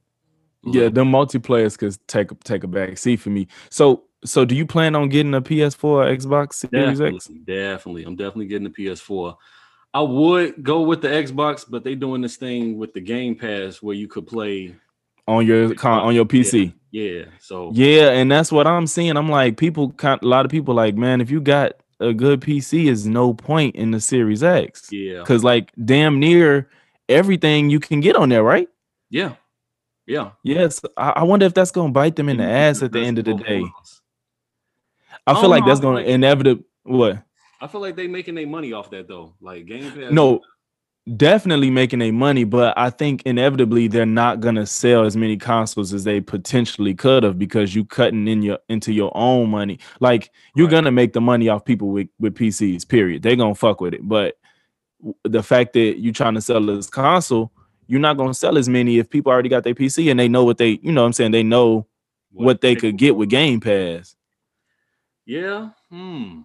yeah, 0.63 0.87
the 0.89 1.03
multiplayers 1.03 1.77
could 1.77 1.97
take 2.07 2.37
take 2.45 2.63
a 2.63 2.67
back 2.67 2.97
seat 2.97 3.17
for 3.17 3.29
me. 3.29 3.47
So, 3.69 4.03
so 4.23 4.45
do 4.45 4.55
you 4.55 4.65
plan 4.65 4.95
on 4.95 5.09
getting 5.09 5.33
a 5.33 5.41
PS4 5.41 5.83
or 5.83 6.05
Xbox 6.05 6.53
Series 6.53 6.99
Definitely, 6.99 7.15
X? 7.17 7.27
definitely. 7.45 8.03
I'm 8.05 8.15
definitely 8.15 8.45
getting 8.47 8.71
the 8.71 8.83
PS4. 8.85 9.35
I 9.93 10.01
would 10.01 10.63
go 10.63 10.81
with 10.81 11.01
the 11.01 11.09
Xbox, 11.09 11.65
but 11.67 11.83
they 11.83 11.95
doing 11.95 12.21
this 12.21 12.37
thing 12.37 12.77
with 12.77 12.93
the 12.93 13.01
Game 13.01 13.35
Pass 13.35 13.81
where 13.81 13.95
you 13.95 14.07
could 14.07 14.25
play. 14.25 14.75
on 15.27 15.45
your 15.45 15.73
con- 15.75 16.01
on 16.01 16.15
your 16.15 16.25
PC? 16.25 16.73
Yeah. 16.91 17.25
So 17.39 17.71
Yeah, 17.73 18.09
and 18.11 18.31
that's 18.31 18.51
what 18.51 18.67
I'm 18.67 18.87
seeing. 18.87 19.17
I'm 19.17 19.29
like, 19.29 19.57
people, 19.57 19.91
kind 19.91 20.21
a 20.21 20.27
lot 20.27 20.45
of 20.45 20.51
people, 20.51 20.73
like, 20.73 20.95
man, 20.95 21.21
if 21.21 21.29
you 21.29 21.41
got 21.41 21.73
a 21.99 22.13
good 22.13 22.41
PC, 22.41 22.87
is 22.87 23.05
no 23.05 23.33
point 23.33 23.75
in 23.75 23.91
the 23.91 23.99
Series 23.99 24.43
X 24.43 24.89
yeah, 24.91 25.19
because, 25.19 25.43
like, 25.43 25.71
damn 25.83 26.19
near 26.19 26.69
everything 27.09 27.69
you 27.69 27.79
can 27.79 27.99
get 27.99 28.15
on 28.15 28.29
there, 28.29 28.43
right? 28.43 28.69
yeah, 29.09 29.35
yeah. 30.07 30.31
Yes, 30.43 30.81
I, 30.97 31.09
I 31.17 31.23
wonder 31.23 31.45
if 31.45 31.53
that's 31.53 31.71
gonna 31.71 31.91
bite 31.91 32.15
them 32.15 32.29
in 32.29 32.37
the 32.37 32.45
ass 32.45 32.81
at 32.81 32.91
the 32.91 32.99
end 32.99 33.19
of 33.19 33.25
the 33.25 33.33
day. 33.33 33.63
I 35.27 35.39
feel 35.39 35.49
like 35.49 35.65
that's 35.65 35.79
gonna 35.79 36.01
inevitable. 36.01 36.63
What? 36.83 37.23
I 37.61 37.67
feel 37.67 37.81
like 37.81 37.95
they 37.95 38.07
making 38.07 38.35
their 38.35 38.47
money 38.47 38.73
off 38.73 38.89
that 38.91 39.07
though. 39.07 39.35
Like 39.39 39.65
Game 39.67 39.91
Pass. 39.91 40.11
No, 40.11 40.41
definitely 41.17 41.69
making 41.69 41.99
their 41.99 42.11
money, 42.13 42.43
but 42.43 42.77
I 42.77 42.89
think 42.89 43.21
inevitably 43.25 43.87
they're 43.87 44.05
not 44.05 44.39
gonna 44.39 44.65
sell 44.65 45.03
as 45.05 45.15
many 45.15 45.37
consoles 45.37 45.93
as 45.93 46.03
they 46.03 46.21
potentially 46.21 46.93
could 46.95 47.23
have 47.23 47.37
because 47.37 47.75
you 47.75 47.85
cutting 47.85 48.27
in 48.27 48.41
your 48.41 48.57
into 48.69 48.91
your 48.91 49.11
own 49.15 49.49
money. 49.49 49.79
Like 49.99 50.31
you're 50.55 50.67
Right. 50.67 50.71
gonna 50.71 50.91
make 50.91 51.13
the 51.13 51.21
money 51.21 51.49
off 51.49 51.63
people 51.63 51.89
with 51.89 52.07
with 52.19 52.35
PCs. 52.35 52.83
Period. 52.87 53.21
They're 53.21 53.35
gonna 53.35 53.55
fuck 53.55 53.79
with 53.79 53.93
it, 53.93 54.07
but 54.07 54.37
the 55.23 55.41
fact 55.43 55.73
that 55.73 55.99
you're 55.99 56.13
trying 56.13 56.35
to 56.35 56.41
sell 56.41 56.63
this 56.65 56.89
console, 56.89 57.51
you're 57.87 57.99
not 57.99 58.17
gonna 58.17 58.33
sell 58.33 58.57
as 58.57 58.69
many 58.69 58.97
if 58.97 59.09
people 59.09 59.31
already 59.31 59.49
got 59.49 59.63
their 59.63 59.75
PC 59.75 60.09
and 60.09 60.19
they 60.19 60.27
know 60.27 60.43
what 60.43 60.57
they, 60.57 60.79
you 60.81 60.91
know, 60.91 61.01
what 61.01 61.07
I'm 61.07 61.13
saying 61.13 61.31
they 61.31 61.43
know 61.43 61.87
what 62.31 62.61
they 62.61 62.75
could 62.75 62.97
get 62.97 63.15
with 63.15 63.29
Game 63.29 63.59
Pass. 63.59 64.15
Yeah. 65.25 65.69
Hmm. 65.89 66.41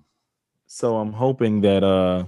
So 0.77 0.99
I'm 0.99 1.15
hoping 1.15 1.63
that 1.63 1.83
uh, 1.83 2.25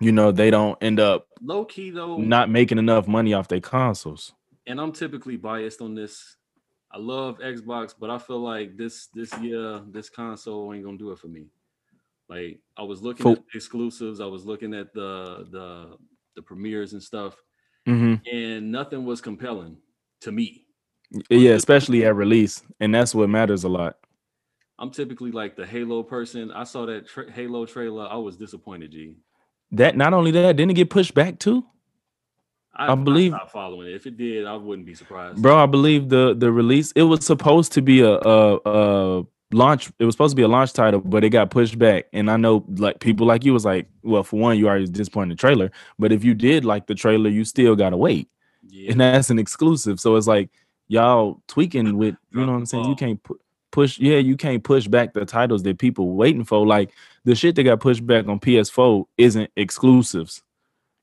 you 0.00 0.10
know, 0.10 0.32
they 0.32 0.50
don't 0.50 0.78
end 0.82 0.98
up 1.00 1.26
Low 1.42 1.66
key 1.66 1.90
though. 1.90 2.16
not 2.16 2.48
making 2.48 2.78
enough 2.78 3.06
money 3.06 3.34
off 3.34 3.46
their 3.48 3.60
consoles. 3.60 4.32
and 4.66 4.80
I'm 4.80 4.90
typically 4.90 5.36
biased 5.36 5.82
on 5.82 5.94
this. 5.94 6.36
I 6.90 6.96
love 6.96 7.40
Xbox, 7.40 7.92
but 8.00 8.08
I 8.08 8.16
feel 8.16 8.40
like 8.40 8.78
this 8.78 9.08
this 9.12 9.30
year 9.40 9.82
this 9.90 10.08
console 10.08 10.72
ain't 10.72 10.82
gonna 10.82 10.96
do 10.96 11.10
it 11.12 11.18
for 11.18 11.28
me. 11.28 11.48
Like 12.30 12.58
I 12.78 12.84
was 12.84 13.02
looking 13.02 13.24
For- 13.24 13.32
at 13.32 13.44
exclusives, 13.54 14.18
I 14.22 14.26
was 14.26 14.46
looking 14.46 14.72
at 14.72 14.94
the 14.94 15.46
the 15.50 15.98
the 16.36 16.40
premieres 16.42 16.94
and 16.94 17.02
stuff, 17.02 17.36
hmm 17.84 18.14
and 18.32 18.72
nothing 18.72 19.04
was 19.04 19.20
compelling 19.20 19.76
to 20.22 20.32
me. 20.32 20.64
Yeah, 21.28 21.50
especially 21.52 22.06
at 22.06 22.16
release, 22.16 22.62
and 22.80 22.94
that's 22.94 23.14
what 23.14 23.28
matters 23.28 23.64
a 23.64 23.68
lot. 23.68 23.96
I'm 24.78 24.90
typically 24.90 25.32
like 25.32 25.56
the 25.56 25.66
Halo 25.66 26.02
person. 26.02 26.50
I 26.52 26.64
saw 26.64 26.86
that 26.86 27.08
tra- 27.08 27.30
Halo 27.30 27.66
trailer. 27.66 28.06
I 28.08 28.16
was 28.16 28.36
disappointed. 28.36 28.92
G. 28.92 29.16
That 29.72 29.96
not 29.96 30.14
only 30.14 30.30
that, 30.32 30.56
didn't 30.56 30.70
it 30.70 30.74
get 30.74 30.90
pushed 30.90 31.14
back 31.14 31.38
too? 31.38 31.64
I, 32.74 32.92
I 32.92 32.94
believe- 32.94 33.32
stopped 33.32 33.50
following 33.52 33.88
it. 33.88 33.94
If 33.94 34.06
it 34.06 34.16
did, 34.16 34.46
I 34.46 34.54
wouldn't 34.54 34.86
be 34.86 34.94
surprised. 34.94 35.42
Bro, 35.42 35.56
I 35.56 35.66
believe 35.66 36.08
the 36.08 36.34
the 36.34 36.52
release 36.52 36.92
it 36.92 37.02
was 37.02 37.26
supposed 37.26 37.72
to 37.72 37.82
be 37.82 38.00
a 38.02 38.12
a, 38.12 38.58
a 38.64 39.26
launch. 39.52 39.90
It 39.98 40.04
was 40.04 40.14
supposed 40.14 40.32
to 40.32 40.36
be 40.36 40.42
a 40.42 40.48
launch 40.48 40.72
title, 40.74 41.00
but 41.00 41.24
it 41.24 41.30
got 41.30 41.50
pushed 41.50 41.76
back. 41.78 42.06
And 42.12 42.30
I 42.30 42.36
know 42.36 42.64
like 42.76 43.00
people 43.00 43.26
like 43.26 43.44
you 43.44 43.52
was 43.52 43.64
like, 43.64 43.88
well, 44.04 44.22
for 44.22 44.38
one, 44.38 44.56
you 44.58 44.68
already 44.68 44.86
disappointed 44.86 45.36
the 45.36 45.40
trailer, 45.40 45.72
but 45.98 46.12
if 46.12 46.22
you 46.22 46.34
did 46.34 46.64
like 46.64 46.86
the 46.86 46.94
trailer, 46.94 47.28
you 47.28 47.44
still 47.44 47.74
gotta 47.74 47.96
wait, 47.96 48.28
yeah, 48.68 48.92
and 48.92 49.00
that's 49.00 49.30
an 49.30 49.40
exclusive. 49.40 49.98
So 49.98 50.14
it's 50.14 50.28
like 50.28 50.50
y'all 50.86 51.42
tweaking 51.48 51.96
with 51.98 52.14
you 52.32 52.46
know 52.46 52.52
what 52.52 52.58
I'm 52.58 52.66
saying. 52.66 52.84
You 52.84 52.94
can't 52.94 53.20
pu- 53.22 53.40
push. 53.70 53.98
Yeah, 53.98 54.18
you 54.18 54.36
can't 54.36 54.62
push 54.62 54.86
back 54.86 55.12
the 55.12 55.24
titles 55.24 55.62
that 55.64 55.78
people 55.78 56.12
waiting 56.14 56.44
for. 56.44 56.66
Like 56.66 56.90
the 57.24 57.34
shit 57.34 57.56
that 57.56 57.64
got 57.64 57.80
pushed 57.80 58.06
back 58.06 58.26
on 58.26 58.40
PS4 58.40 59.04
isn't 59.16 59.50
exclusives. 59.56 60.42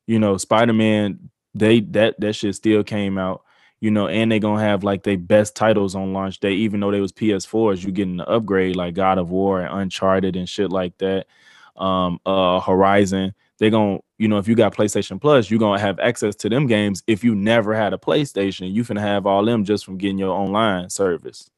You 0.08 0.20
know, 0.20 0.38
Spider 0.38 0.74
Man, 0.74 1.30
they 1.54 1.82
that 1.82 2.20
that 2.20 2.34
shit 2.34 2.56
still 2.56 2.84
came 2.84 3.18
out. 3.18 3.44
You 3.82 3.92
know, 3.92 4.08
and 4.08 4.32
they 4.32 4.40
gonna 4.40 4.62
have 4.62 4.84
like 4.84 5.04
they 5.04 5.16
best 5.16 5.56
titles 5.56 5.96
on 5.96 6.14
launch 6.14 6.40
day, 6.40 6.54
even 6.54 6.80
though 6.80 6.92
they 6.92 7.02
was 7.02 7.12
PS4s. 7.12 7.84
You 7.84 7.92
getting 7.92 8.18
the 8.18 8.28
upgrade 8.28 8.76
like 8.76 8.96
God 8.96 9.18
of 9.18 9.30
War 9.30 9.62
and 9.62 9.82
Uncharted 9.82 10.36
and 10.36 10.50
shit 10.50 10.72
like 10.72 10.98
that. 11.00 11.28
Um, 11.76 12.20
uh, 12.26 12.62
Horizon. 12.62 13.34
They 13.58 13.70
gonna, 13.70 14.00
you 14.18 14.28
know, 14.28 14.38
if 14.38 14.48
you 14.48 14.56
got 14.56 14.76
PlayStation 14.76 15.20
Plus, 15.20 15.50
you 15.50 15.60
gonna 15.60 15.80
have 15.80 16.00
access 16.00 16.36
to 16.38 16.50
them 16.50 16.68
games. 16.68 17.04
If 17.08 17.24
you 17.24 17.36
never 17.36 17.74
had 17.74 17.94
a 17.94 17.98
PlayStation, 17.98 18.74
you 18.74 18.84
can 18.84 18.98
have 18.98 19.26
all 19.26 19.46
them 19.46 19.64
just 19.64 19.86
from 19.86 19.98
getting 19.98 20.18
your 20.18 20.32
online 20.32 20.90
service. 20.90 21.50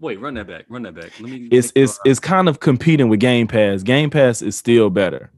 Wait, 0.00 0.18
run 0.18 0.34
that 0.34 0.46
back. 0.46 0.64
Run 0.68 0.82
that 0.82 0.94
back. 0.94 1.12
Let 1.20 1.30
me. 1.30 1.48
it's 1.52 1.72
it's 1.74 2.00
it's 2.06 2.18
kind 2.18 2.48
of 2.48 2.60
competing 2.60 3.08
with 3.08 3.20
Game 3.20 3.46
Pass. 3.46 3.82
Game 3.82 4.08
Pass 4.08 4.40
is 4.40 4.56
still 4.56 4.88
better. 4.88 5.30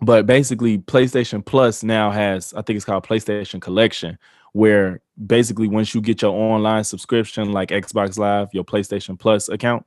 But 0.00 0.26
basically 0.26 0.78
PlayStation 0.78 1.44
Plus 1.44 1.82
now 1.82 2.10
has 2.10 2.54
I 2.54 2.62
think 2.62 2.76
it's 2.76 2.84
called 2.84 3.06
PlayStation 3.06 3.60
Collection 3.60 4.18
where 4.52 5.00
basically 5.26 5.66
once 5.66 5.94
you 5.94 6.00
get 6.00 6.22
your 6.22 6.32
online 6.32 6.84
subscription 6.84 7.52
like 7.52 7.70
Xbox 7.70 8.18
Live, 8.18 8.48
your 8.52 8.64
PlayStation 8.64 9.18
Plus 9.18 9.48
account, 9.48 9.84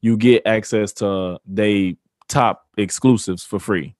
you 0.00 0.16
get 0.16 0.46
access 0.46 0.92
to 0.94 1.38
they 1.46 1.96
top 2.28 2.66
exclusives 2.76 3.44
for 3.44 3.58
free. 3.58 3.94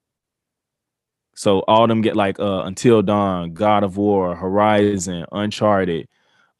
So 1.35 1.61
all 1.61 1.87
them 1.87 2.01
get 2.01 2.17
like 2.17 2.41
uh 2.41 2.63
Until 2.65 3.03
Dawn, 3.03 3.53
God 3.53 3.85
of 3.85 3.99
War, 3.99 4.35
Horizon, 4.35 5.27
Uncharted, 5.31 6.09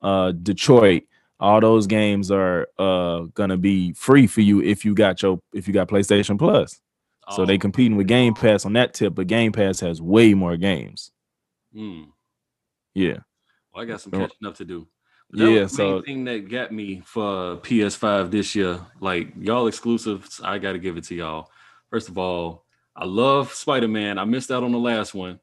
uh 0.03 0.33
Detroit, 0.33 1.05
all 1.39 1.61
those 1.61 1.87
games 1.87 2.31
are 2.31 2.67
uh 2.79 3.21
gonna 3.35 3.57
be 3.57 3.93
free 3.93 4.27
for 4.27 4.41
you 4.41 4.63
if 4.63 4.85
you 4.85 4.95
got 4.95 5.21
your 5.23 5.41
if 5.53 5.67
you 5.69 5.75
got 5.75 5.89
PlayStation 5.89 6.39
Plus. 6.39 6.81
So 7.33 7.45
they 7.45 7.57
Oh, 7.57 7.59
competing 7.59 7.97
with 7.97 8.07
Game 8.07 8.35
Pass 8.35 8.65
on 8.65 8.73
that 8.75 8.95
tip, 8.95 9.15
but 9.17 9.27
Game 9.27 9.51
Pass 9.53 9.81
has 9.81 10.01
way 10.01 10.33
more 10.35 10.57
games. 10.57 11.11
mm, 11.75 12.07
Yeah. 12.95 13.19
well, 13.75 13.83
I 13.83 13.85
got 13.85 14.01
some 14.01 14.13
catching 14.13 14.47
up 14.47 14.55
to 14.57 14.65
do. 14.65 14.87
Yeah, 15.33 15.63
was 15.63 15.77
the 15.77 15.83
main 15.83 15.99
so- 15.99 16.03
thing 16.03 16.25
that 16.27 16.49
got 16.49 16.71
me 16.73 17.03
for 17.05 17.57
PS5 17.57 18.31
this 18.31 18.55
year, 18.55 18.79
like 19.01 19.33
y'all 19.41 19.67
exclusives, 19.67 20.41
I 20.43 20.59
got 20.59 20.73
to 20.73 20.79
give 20.79 20.97
it 20.97 21.03
to 21.05 21.17
y'all. 21.17 21.51
First 21.91 22.09
of 22.09 22.17
all, 22.17 22.65
I 22.95 23.05
love 23.05 23.53
Spider 23.53 23.89
Man. 23.89 24.19
I 24.19 24.25
missed 24.25 24.53
out 24.53 24.63
on 24.63 24.71
the 24.71 24.79
last 24.79 25.13
one, 25.13 25.41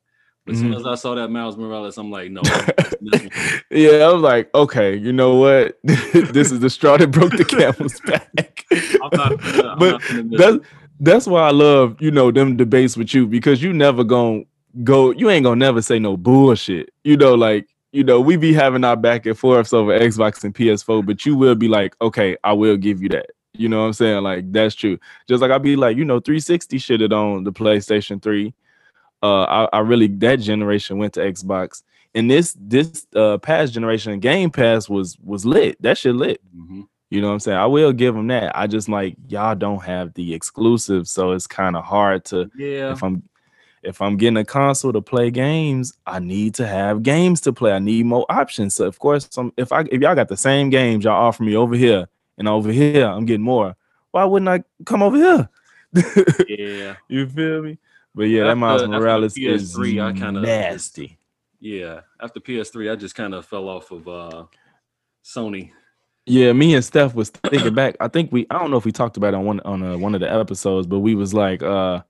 as 0.49 0.59
soon 0.59 0.71
Mhm. 0.73 0.77
as 0.77 0.85
I 0.85 0.95
saw 0.95 1.15
that 1.15 1.29
Miles 1.29 1.55
Morales, 1.57 1.97
I'm 1.97 2.11
like, 2.11 2.29
no. 2.31 2.41
I'm 2.45 2.65
missing 3.01 3.01
this 3.01 3.21
one. 3.21 3.61
yeah, 3.71 3.89
I 4.05 4.11
was 4.11 4.21
like, 4.21 4.53
okay, 4.53 4.95
you 4.95 5.13
know 5.13 5.35
what? 5.35 5.79
this 5.83 6.51
is 6.51 6.59
the 6.59 6.69
straw 6.69 6.97
that 6.97 7.11
broke 7.11 7.31
the 7.31 7.45
camel's 7.45 7.99
back. 8.05 8.65
I'm 8.71 9.09
not 9.13 9.43
I'm 9.65 9.79
but 9.79 10.01
that's 10.37 10.57
that's 10.99 11.27
why 11.27 11.47
I 11.47 11.51
love, 11.51 11.97
you 12.01 12.11
know, 12.11 12.31
them 12.31 12.55
debates 12.57 12.95
with 12.97 13.13
you 13.13 13.25
because 13.27 13.61
you 13.63 13.73
never 13.73 14.03
gonna 14.03 14.43
go, 14.83 15.11
you 15.11 15.29
ain't 15.29 15.43
gonna 15.43 15.55
never 15.57 15.81
say 15.81 15.99
no 15.99 16.17
bullshit. 16.17 16.89
You 17.03 17.17
know, 17.17 17.33
like, 17.35 17.67
you 17.91 18.03
know, 18.03 18.19
we 18.21 18.37
be 18.37 18.53
having 18.53 18.83
our 18.83 18.95
back 18.95 19.25
and 19.25 19.37
forths 19.37 19.71
over 19.73 19.97
Xbox 19.97 20.43
and 20.43 20.53
PS4, 20.53 21.05
but 21.05 21.25
you 21.25 21.35
will 21.35 21.55
be 21.55 21.67
like, 21.67 21.95
okay, 22.01 22.35
I 22.43 22.53
will 22.53 22.75
give 22.77 23.01
you 23.01 23.09
that. 23.09 23.27
You 23.55 23.69
know 23.69 23.81
what 23.81 23.85
I'm 23.87 23.93
saying? 23.93 24.23
Like, 24.23 24.51
that's 24.51 24.73
true. 24.75 24.97
Just 25.27 25.41
like 25.41 25.51
I'll 25.51 25.59
be 25.59 25.75
like, 25.75 25.95
you 25.95 26.05
know, 26.05 26.19
360 26.19 26.77
should 26.79 27.01
have 27.01 27.11
on 27.11 27.43
the 27.43 27.51
PlayStation 27.53 28.21
3. 28.21 28.53
Uh, 29.23 29.43
I, 29.71 29.77
I 29.77 29.79
really 29.79 30.07
that 30.07 30.41
generation 30.41 30.97
went 30.99 31.13
to 31.13 31.21
Xbox. 31.21 31.81
And 32.13 32.29
this 32.29 32.55
this 32.59 33.07
uh 33.15 33.39
past 33.39 33.73
generation 33.73 34.19
Game 34.19 34.51
Pass 34.51 34.89
was 34.89 35.17
was 35.23 35.45
lit. 35.45 35.81
That 35.81 35.97
shit 35.97 36.13
lit. 36.15 36.41
Mhm. 36.55 36.87
You 37.09 37.21
know 37.21 37.27
what 37.27 37.33
I'm 37.33 37.39
saying? 37.39 37.57
I 37.57 37.65
will 37.67 37.93
give 37.93 38.15
them 38.15 38.27
that. 38.27 38.55
I 38.57 38.67
just 38.67 38.89
like 38.89 39.15
y'all 39.29 39.55
don't 39.55 39.83
have 39.83 40.13
the 40.15 40.33
exclusive, 40.33 41.07
so 41.07 41.31
it's 41.31 41.47
kind 41.47 41.75
of 41.75 41.83
hard 41.85 42.25
to 42.25 42.51
Yeah. 42.55 42.91
if 42.91 43.03
I'm 43.03 43.23
if 43.83 44.01
I'm 44.01 44.15
getting 44.17 44.37
a 44.37 44.45
console 44.45 44.93
to 44.93 45.01
play 45.01 45.29
games, 45.31 45.93
I 46.07 46.19
need 46.19 46.55
to 46.55 46.67
have 46.67 47.03
games 47.03 47.41
to 47.41 47.53
play. 47.53 47.71
I 47.73 47.79
need 47.79 48.05
more 48.05 48.25
options. 48.29 48.75
So 48.75 48.85
of 48.85 48.99
course, 48.99 49.27
some 49.31 49.53
if 49.57 49.71
I 49.71 49.81
if 49.91 50.01
y'all 50.01 50.15
got 50.15 50.27
the 50.29 50.37
same 50.37 50.69
games 50.69 51.05
y'all 51.05 51.13
offer 51.27 51.43
me 51.43 51.55
over 51.55 51.75
here 51.75 52.07
and 52.37 52.47
over 52.47 52.71
here, 52.71 53.05
I'm 53.05 53.25
getting 53.25 53.43
more. 53.45 53.75
Why 54.11 54.25
wouldn't 54.25 54.49
I 54.49 54.63
come 54.85 55.01
over 55.01 55.17
here? 55.17 55.49
Yeah. 56.47 56.95
you 57.07 57.27
feel 57.27 57.61
me? 57.63 57.77
But 58.15 58.23
yeah, 58.23 58.41
that 58.43 58.49
After- 58.51 58.55
Miles 58.57 58.87
Morales 58.87 59.37
is 59.37 59.75
PS3, 59.75 59.99
I 60.01 60.11
kinda- 60.13 60.41
nasty. 60.41 61.17
Yeah. 61.59 62.01
After 62.21 62.39
PS3, 62.39 62.91
I 62.91 62.95
just 62.95 63.15
kind 63.15 63.33
of 63.33 63.45
fell 63.45 63.69
off 63.69 63.91
of 63.91 64.07
uh 64.07 64.45
Sony. 65.23 65.71
Yeah, 66.25 66.53
me 66.53 66.73
and 66.75 66.83
Steph 66.85 67.15
was 67.15 67.29
thinking 67.29 67.73
back. 67.73 67.95
I 67.99 68.07
think 68.07 68.31
we 68.31 68.45
I 68.49 68.59
don't 68.59 68.71
know 68.71 68.77
if 68.77 68.85
we 68.85 68.91
talked 68.91 69.17
about 69.17 69.33
it 69.33 69.37
on 69.37 69.45
one 69.45 69.59
on 69.61 69.83
uh, 69.83 69.97
one 69.97 70.13
of 70.15 70.21
the 70.21 70.31
episodes, 70.31 70.87
but 70.87 70.99
we 70.99 71.15
was 71.15 71.33
like, 71.33 71.61
uh 71.63 72.01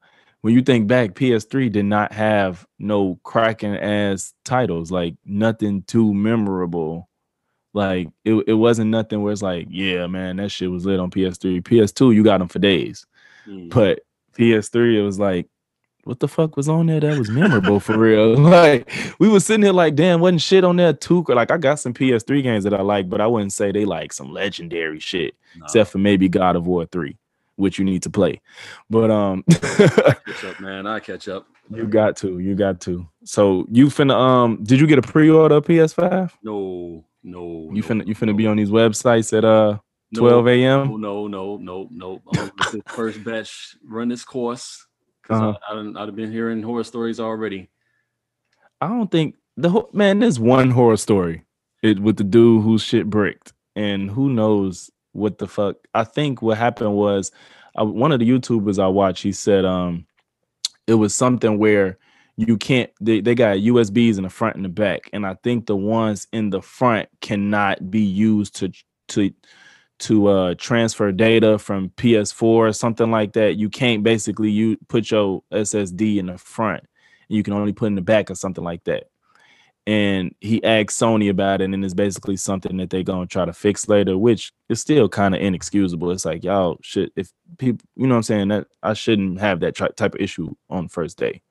when 0.42 0.54
you 0.54 0.62
think 0.62 0.88
back, 0.88 1.12
PS3 1.14 1.72
did 1.72 1.86
not 1.86 2.12
have 2.12 2.68
no 2.78 3.18
cracking 3.24 3.76
ass 3.78 4.34
titles, 4.44 4.92
like 4.92 5.16
nothing 5.26 5.84
too 5.84 6.14
memorable. 6.14 7.08
Like 7.74 8.10
it, 8.26 8.34
it 8.48 8.54
wasn't 8.54 8.92
nothing 8.92 9.22
where 9.22 9.32
it's 9.32 9.42
like, 9.42 9.68
yeah, 9.70 10.06
man, 10.08 10.36
that 10.38 10.50
shit 10.52 10.70
was 10.70 10.86
lit 10.86 11.00
on 11.00 11.10
PS3. 11.12 11.62
PS2, 11.64 12.14
you 12.14 12.24
got 12.24 12.40
them 12.40 12.50
for 12.50 12.60
days. 12.60 13.06
Mm. 13.48 13.70
But 13.70 14.02
PS3, 14.38 14.96
it 14.98 15.02
was 15.02 15.18
like, 15.18 15.48
what 16.06 16.20
the 16.20 16.28
fuck 16.28 16.58
was 16.58 16.68
on 16.68 16.88
there 16.88 17.00
that 17.00 17.18
was 17.18 17.30
memorable 17.30 17.80
for 17.80 17.98
real? 17.98 18.38
Like 18.54 18.92
we 19.20 19.30
was 19.30 19.46
sitting 19.46 19.64
here 19.64 19.74
like, 19.74 19.96
damn, 19.96 20.20
wasn't 20.20 20.42
shit 20.42 20.64
on 20.64 20.76
there 20.76 20.94
too. 20.94 21.26
Like 21.28 21.50
I 21.50 21.58
got 21.58 21.80
some 21.80 21.94
PS3 21.94 22.44
games 22.44 22.64
that 22.66 22.74
I 22.74 22.82
like, 22.82 23.10
but 23.10 23.22
I 23.22 23.28
wouldn't 23.28 23.54
say 23.54 23.72
they 23.72 23.86
like 23.86 24.14
some 24.14 24.32
legendary 24.32 25.00
shit, 25.00 25.36
Nah, 25.56 25.66
except 25.66 25.92
for 25.92 25.98
maybe 25.98 26.30
God 26.30 26.56
of 26.56 26.68
War 26.68 26.86
3, 26.86 27.18
which 27.56 27.80
you 27.80 27.86
need 27.86 28.04
to 28.04 28.10
play. 28.10 28.42
But 28.90 29.12
um 29.12 29.44
catch 29.50 30.44
up, 30.44 30.60
man. 30.60 30.86
I 30.86 31.00
catch 31.00 31.28
up. 31.28 31.48
you 31.70 31.88
got 31.88 32.18
to, 32.18 32.40
you 32.40 32.54
got 32.54 32.82
to. 32.82 33.08
So 33.24 33.66
you 33.72 33.88
finna 33.88 34.16
um 34.16 34.64
did 34.64 34.80
you 34.80 34.88
get 34.88 35.00
a 35.00 35.04
pre-order 35.04 35.56
of 35.56 35.66
PS5? 35.66 36.32
No, 36.44 37.04
no. 37.24 37.70
You 37.72 37.82
no, 37.82 37.88
finna 37.88 38.08
you 38.08 38.14
finna 38.14 38.28
no, 38.28 38.34
be 38.34 38.48
on 38.48 38.58
these 38.58 38.70
websites 38.70 39.36
at 39.36 39.46
uh 39.46 39.80
12 40.16 40.48
a.m. 40.48 40.88
No, 40.90 40.98
no, 40.98 41.28
no, 41.28 41.58
no, 41.58 41.88
no. 41.90 42.22
I'm 42.28 42.36
gonna 42.36 42.52
let 42.60 42.72
this 42.72 42.82
first 42.88 43.24
batch 43.24 43.76
run 43.84 44.10
this 44.10 44.24
course 44.24 44.86
Uh-huh. 45.30 45.58
I, 45.70 45.74
I 45.74 46.04
I've 46.04 46.16
been 46.16 46.32
hearing 46.32 46.62
horror 46.62 46.84
stories 46.84 47.20
already. 47.20 47.70
I 48.82 48.88
don't 48.88 49.12
think 49.12 49.36
the 49.58 49.70
whole 49.70 49.90
man. 49.94 50.20
There's 50.20 50.40
one 50.40 50.70
horror 50.72 50.98
story 50.98 51.44
it 51.82 52.00
with 52.00 52.18
the 52.18 52.24
dude 52.24 52.64
whose 52.64 52.84
shit 52.84 53.10
bricked, 53.10 53.54
and 53.76 54.10
who 54.10 54.30
knows 54.30 54.90
what 55.12 55.38
the 55.38 55.48
fuck. 55.48 55.78
I 55.94 56.04
think 56.04 56.42
what 56.42 56.58
happened 56.58 56.96
was 56.96 57.32
uh, 57.80 57.86
one 57.86 58.12
of 58.12 58.20
the 58.20 58.30
YouTubers 58.30 58.82
I 58.82 58.88
watched. 58.88 59.24
He 59.24 59.32
said 59.32 59.66
um, 59.66 60.06
it 60.88 60.96
was 60.96 61.14
something 61.14 61.58
where 61.58 61.98
you 62.36 62.58
can't. 62.58 62.90
They 63.00 63.22
they 63.22 63.36
got 63.36 63.58
USBs 63.58 64.18
in 64.18 64.24
the 64.24 64.30
front 64.30 64.56
and 64.56 64.66
the 64.66 64.70
back, 64.70 65.10
and 65.14 65.26
I 65.26 65.36
think 65.44 65.68
the 65.68 65.76
ones 65.76 66.28
in 66.34 66.50
the 66.50 66.62
front 66.62 67.10
cannot 67.22 67.92
be 67.92 68.02
used 68.02 68.56
to 68.58 68.72
to 69.10 69.32
to 70.04 70.28
uh 70.28 70.56
transfer 70.58 71.12
data 71.12 71.58
from 71.60 71.90
PS4 71.92 72.44
or 72.44 72.74
something 72.74 73.12
like 73.12 73.34
that. 73.34 73.56
You 73.58 73.70
can't 73.70 74.04
basically 74.04 74.52
you 74.52 74.78
put 74.88 75.12
your 75.12 75.44
SSD 75.52 76.18
in 76.18 76.28
the 76.28 76.38
front 76.38 76.84
you 77.34 77.44
can 77.44 77.54
only 77.54 77.74
put 77.74 77.88
in 77.88 77.96
the 77.96 78.02
back 78.02 78.30
or 78.30 78.36
something 78.36 78.64
like 78.64 78.84
that. 78.86 79.06
And 79.86 80.34
he 80.40 80.64
asked 80.64 81.00
Sony 81.00 81.30
about 81.30 81.60
it, 81.60 81.66
and 81.66 81.84
it's 81.84 81.94
basically 81.94 82.38
something 82.38 82.78
that 82.78 82.90
they're 82.90 83.04
gonna 83.04 83.28
try 83.28 83.44
to 83.44 83.52
fix 83.52 83.90
later, 83.90 84.18
which 84.18 84.54
is 84.70 84.80
still 84.80 85.10
kind 85.10 85.36
of 85.36 85.42
inexcusable. 85.42 86.12
It's 86.12 86.24
like 86.24 86.44
y'all 86.44 86.78
should, 86.82 87.12
if 87.18 87.32
people, 87.58 87.86
you 87.98 88.08
know 88.08 88.14
what 88.14 88.20
I'm 88.20 88.24
saying, 88.24 88.48
that 88.50 88.68
I 88.82 88.94
shouldn't 88.94 89.42
have 89.42 89.60
that 89.60 89.76
type 89.76 90.16
of 90.16 90.22
issue 90.22 90.56
on 90.70 90.88
first 90.88 91.18
day. 91.18 91.42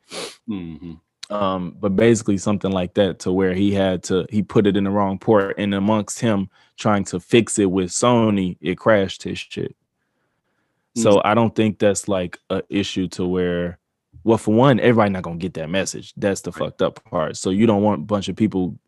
hmm 0.47 0.95
Um, 1.31 1.77
but 1.81 1.97
basically 1.97 2.39
something 2.39 2.73
like 2.73 2.95
that 2.95 3.21
to 3.21 3.33
where 3.33 3.55
he 3.55 3.73
had 3.73 4.03
to 4.05 4.27
he 4.31 4.43
put 4.43 4.67
it 4.67 4.77
in 4.77 4.85
the 4.85 4.91
wrong 4.91 5.19
port, 5.19 5.57
and 5.59 5.75
amongst 5.75 6.21
him 6.21 6.51
trying 6.79 7.05
to 7.07 7.21
fix 7.21 7.59
it 7.59 7.71
with 7.71 7.91
Sony, 7.91 8.59
it 8.61 8.79
crashed 8.79 9.25
his 9.25 9.39
shit. 9.39 9.77
So 10.97 11.23
I 11.25 11.35
don't 11.35 11.55
think 11.55 11.79
that's 11.79 12.09
like 12.09 12.39
a 12.51 12.63
issue 12.71 13.09
to 13.11 13.27
where, 13.27 13.79
well, 14.25 14.39
for 14.39 14.55
one, 14.55 14.81
everybody 14.81 15.11
not 15.11 15.23
gonna 15.25 15.37
get 15.39 15.55
that 15.55 15.71
message. 15.71 16.15
That's 16.17 16.43
the 16.43 16.53
Right. 16.53 16.67
fucked 16.67 16.83
up 16.83 17.05
part. 17.11 17.37
So 17.39 17.51
you 17.51 17.67
don't 17.67 17.83
want 17.83 18.03
a 18.03 18.05
bunch 18.07 18.29
of 18.29 18.37
people 18.37 18.79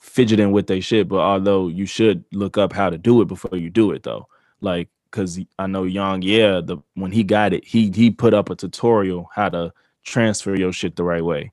fidgeting 0.00 0.52
with 0.52 0.66
their 0.68 0.82
shit. 0.82 1.08
But 1.08 1.20
although 1.20 1.68
you 1.68 1.86
should 1.86 2.24
look 2.32 2.58
up 2.58 2.72
how 2.72 2.90
to 2.90 2.98
do 2.98 3.22
it 3.22 3.26
before 3.26 3.58
you 3.58 3.70
do 3.70 3.92
it, 3.92 4.04
though, 4.04 4.28
like 4.62 4.88
because 5.10 5.40
I 5.58 5.68
know 5.68 5.84
Young, 5.84 6.22
yeah, 6.22 6.60
the 6.64 6.78
when 6.94 7.12
he 7.12 7.24
got 7.24 7.54
it, 7.54 7.64
he 7.66 7.90
he 7.94 8.10
put 8.12 8.34
up 8.34 8.50
a 8.50 8.56
tutorial 8.56 9.30
how 9.34 9.50
to 9.50 9.72
transfer 10.04 10.56
your 10.56 10.72
shit 10.72 10.96
the 10.96 11.04
right 11.04 11.24
way, 11.24 11.52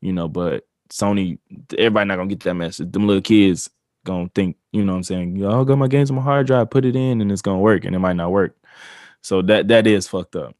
you 0.00 0.12
know. 0.12 0.28
But 0.28 0.66
Sony, 0.90 1.38
everybody 1.76 2.08
not 2.08 2.16
gonna 2.16 2.28
get 2.28 2.40
that 2.40 2.54
message. 2.54 2.92
Them 2.92 3.06
little 3.06 3.22
kids 3.22 3.70
gonna 4.04 4.30
think, 4.34 4.56
you 4.72 4.84
know 4.84 4.92
what 4.92 4.98
I'm 4.98 5.02
saying? 5.04 5.36
Y'all 5.36 5.64
got 5.64 5.78
my 5.78 5.88
games 5.88 6.10
on 6.10 6.16
my 6.16 6.22
hard 6.22 6.46
drive, 6.46 6.70
put 6.70 6.84
it 6.84 6.96
in, 6.96 7.20
and 7.20 7.30
it's 7.30 7.42
gonna 7.42 7.58
work, 7.58 7.84
and 7.84 7.94
it 7.94 7.98
might 7.98 8.16
not 8.16 8.32
work. 8.32 8.56
So 9.20 9.42
that 9.42 9.68
that 9.68 9.86
is 9.86 10.08
fucked 10.08 10.36
up. 10.36 10.54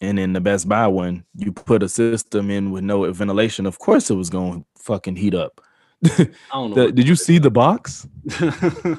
And 0.00 0.18
in 0.18 0.32
the 0.32 0.40
Best 0.40 0.68
Buy 0.68 0.88
one, 0.88 1.24
you 1.36 1.52
put 1.52 1.82
a 1.84 1.88
system 1.88 2.50
in 2.50 2.72
with 2.72 2.82
no 2.82 3.10
ventilation. 3.12 3.66
Of 3.66 3.78
course, 3.78 4.10
it 4.10 4.14
was 4.14 4.30
going 4.30 4.62
to 4.62 4.82
fucking 4.82 5.14
heat 5.14 5.32
up. 5.32 5.60
I 6.04 6.28
don't 6.52 6.70
know. 6.70 6.86
The- 6.86 6.92
did 6.92 7.06
you 7.06 7.14
see 7.14 7.38
the 7.38 7.52
box? 7.52 8.08
yeah, 8.40 8.96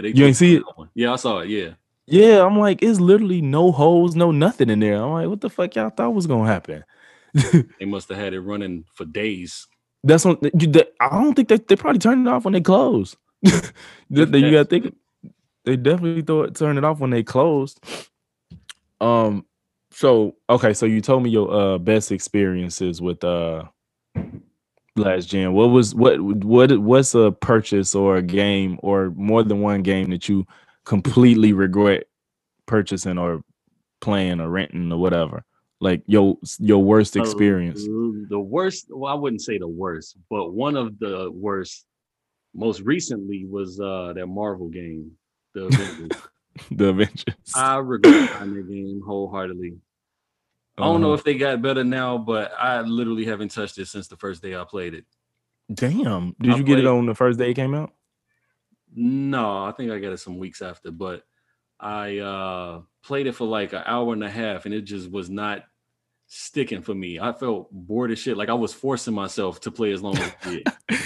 they 0.00 0.10
You 0.10 0.26
ain't 0.26 0.36
see 0.36 0.56
it? 0.56 0.62
Yeah, 0.94 1.12
I 1.12 1.16
saw 1.16 1.40
it. 1.40 1.48
Yeah. 1.48 1.70
Yeah, 2.06 2.44
I'm 2.44 2.56
like, 2.56 2.80
it's 2.82 3.00
literally 3.00 3.40
no 3.40 3.72
holes, 3.72 4.14
no 4.14 4.30
nothing 4.30 4.70
in 4.70 4.78
there. 4.78 5.02
I'm 5.02 5.12
like, 5.12 5.28
what 5.28 5.40
the 5.40 5.50
fuck 5.50 5.74
y'all 5.74 5.90
thought 5.90 6.14
was 6.14 6.28
gonna 6.28 6.46
happen? 6.46 6.84
They 7.80 7.86
must 7.86 8.08
have 8.08 8.18
had 8.18 8.34
it 8.34 8.40
running 8.40 8.84
for 8.94 9.04
days. 9.04 9.66
That's 10.04 10.24
what 10.24 10.42
you. 10.42 10.68
They, 10.68 10.84
I 11.00 11.08
don't 11.10 11.34
think 11.34 11.48
they 11.48 11.58
they 11.58 11.76
probably 11.76 11.98
turned 11.98 12.26
it 12.26 12.30
off 12.30 12.44
when 12.44 12.52
they 12.54 12.60
closed. 12.60 13.16
That- 14.10 14.30
that 14.32 14.40
you 14.40 14.50
gotta 14.52 14.64
think 14.66 14.94
they 15.64 15.76
definitely 15.76 16.22
thought 16.22 16.54
turn 16.56 16.78
it 16.78 16.84
off 16.84 17.00
when 17.00 17.10
they 17.10 17.22
closed. 17.22 17.80
Um. 19.00 19.46
So 19.92 20.36
okay, 20.50 20.74
so 20.74 20.86
you 20.86 21.00
told 21.00 21.22
me 21.22 21.30
your 21.30 21.52
uh 21.52 21.78
best 21.78 22.12
experiences 22.12 23.00
with 23.00 23.22
uh 23.24 23.64
last 24.96 25.26
gen. 25.26 25.52
What 25.54 25.68
was 25.68 25.94
what 25.94 26.20
what 26.20 26.76
what's 26.78 27.14
a 27.14 27.32
purchase 27.32 27.94
or 27.94 28.16
a 28.16 28.22
game 28.22 28.78
or 28.82 29.10
more 29.16 29.42
than 29.42 29.60
one 29.60 29.82
game 29.82 30.10
that 30.10 30.28
you 30.28 30.46
completely 30.84 31.52
regret 31.52 32.04
purchasing 32.66 33.18
or 33.18 33.42
playing 34.00 34.40
or 34.40 34.48
renting 34.50 34.92
or 34.92 34.98
whatever? 34.98 35.44
Like 35.84 36.02
your 36.06 36.38
your 36.58 36.82
worst 36.82 37.14
Uh, 37.16 37.20
experience. 37.20 37.84
the 38.34 38.40
worst, 38.54 38.86
well, 38.88 39.12
I 39.12 39.16
wouldn't 39.22 39.42
say 39.42 39.58
the 39.58 39.68
worst, 39.68 40.16
but 40.30 40.44
one 40.64 40.76
of 40.82 40.98
the 40.98 41.30
worst 41.30 41.84
most 42.54 42.80
recently 42.80 43.44
was 43.44 43.78
uh 43.80 44.12
that 44.16 44.26
Marvel 44.26 44.68
game, 44.68 45.10
the 45.54 45.66
Avengers. 45.68 46.22
the 46.70 46.86
Avengers. 46.88 47.52
I 47.54 47.76
regret 47.76 48.30
that 48.30 48.66
game 48.68 49.02
wholeheartedly. 49.06 49.72
I 50.78 50.82
don't 50.84 51.02
know 51.02 51.08
Uh-huh. 51.08 51.14
if 51.20 51.24
they 51.24 51.36
got 51.36 51.60
better 51.60 51.84
now, 51.84 52.16
but 52.16 52.52
I 52.58 52.80
literally 52.80 53.26
haven't 53.26 53.50
touched 53.50 53.76
it 53.78 53.86
since 53.86 54.08
the 54.08 54.16
first 54.16 54.42
day 54.42 54.56
I 54.56 54.64
played 54.64 54.94
it. 54.94 55.04
Damn. 55.72 56.34
Did 56.40 56.52
I 56.52 56.56
you 56.56 56.64
get 56.64 56.78
it 56.78 56.86
on 56.86 57.04
the 57.06 57.14
first 57.14 57.38
day 57.38 57.50
it 57.50 57.54
came 57.62 57.74
out? 57.74 57.92
No, 58.96 59.64
I 59.68 59.72
think 59.76 59.90
I 59.90 59.98
got 59.98 60.12
it 60.12 60.18
some 60.18 60.38
weeks 60.38 60.62
after, 60.62 60.90
but 60.90 61.24
I 61.78 62.18
uh 62.18 62.80
played 63.02 63.26
it 63.26 63.34
for 63.34 63.46
like 63.58 63.72
an 63.74 63.82
hour 63.84 64.14
and 64.14 64.24
a 64.24 64.30
half 64.30 64.64
and 64.64 64.74
it 64.74 64.82
just 64.82 65.10
was 65.10 65.28
not 65.28 65.64
sticking 66.34 66.82
for 66.82 66.94
me. 66.94 67.20
I 67.20 67.32
felt 67.32 67.70
bored 67.70 68.10
as 68.10 68.18
shit. 68.18 68.36
Like 68.36 68.48
I 68.48 68.54
was 68.54 68.74
forcing 68.74 69.14
myself 69.14 69.60
to 69.60 69.70
play 69.70 69.92
as 69.92 70.02
long 70.02 70.18
as 70.18 70.32
I 70.44 70.50
did. 70.50 70.66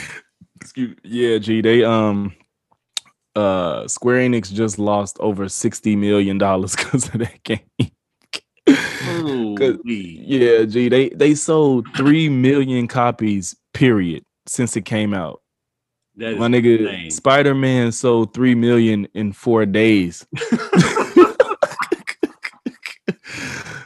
Excuse 0.57 0.97
yeah, 1.05 1.39
G. 1.39 1.61
They 1.61 1.85
um 1.85 2.35
uh 3.37 3.87
Square 3.87 4.29
Enix 4.29 4.53
just 4.53 4.79
lost 4.79 5.19
over 5.21 5.49
60 5.49 5.97
million 5.97 6.39
dollars 6.39 6.75
because 6.77 7.07
of 7.09 7.21
that 7.21 7.43
game. 7.45 7.61
Yeah, 9.85 10.65
G, 10.65 10.89
they 10.89 11.11
they 11.11 11.35
sold 11.35 11.87
three 11.97 12.29
million 12.29 12.89
copies, 12.89 13.57
period, 13.73 14.25
since 14.47 14.77
it 14.77 14.85
came 14.85 15.15
out. 15.15 15.41
That 16.17 16.33
is 16.33 16.39
My 16.39 16.49
nigga. 16.49 17.13
Spider-Man 17.13 17.93
sold 17.93 18.35
three 18.35 18.55
million 18.55 19.07
in 19.15 19.33
four 19.33 19.65
days. 19.67 20.27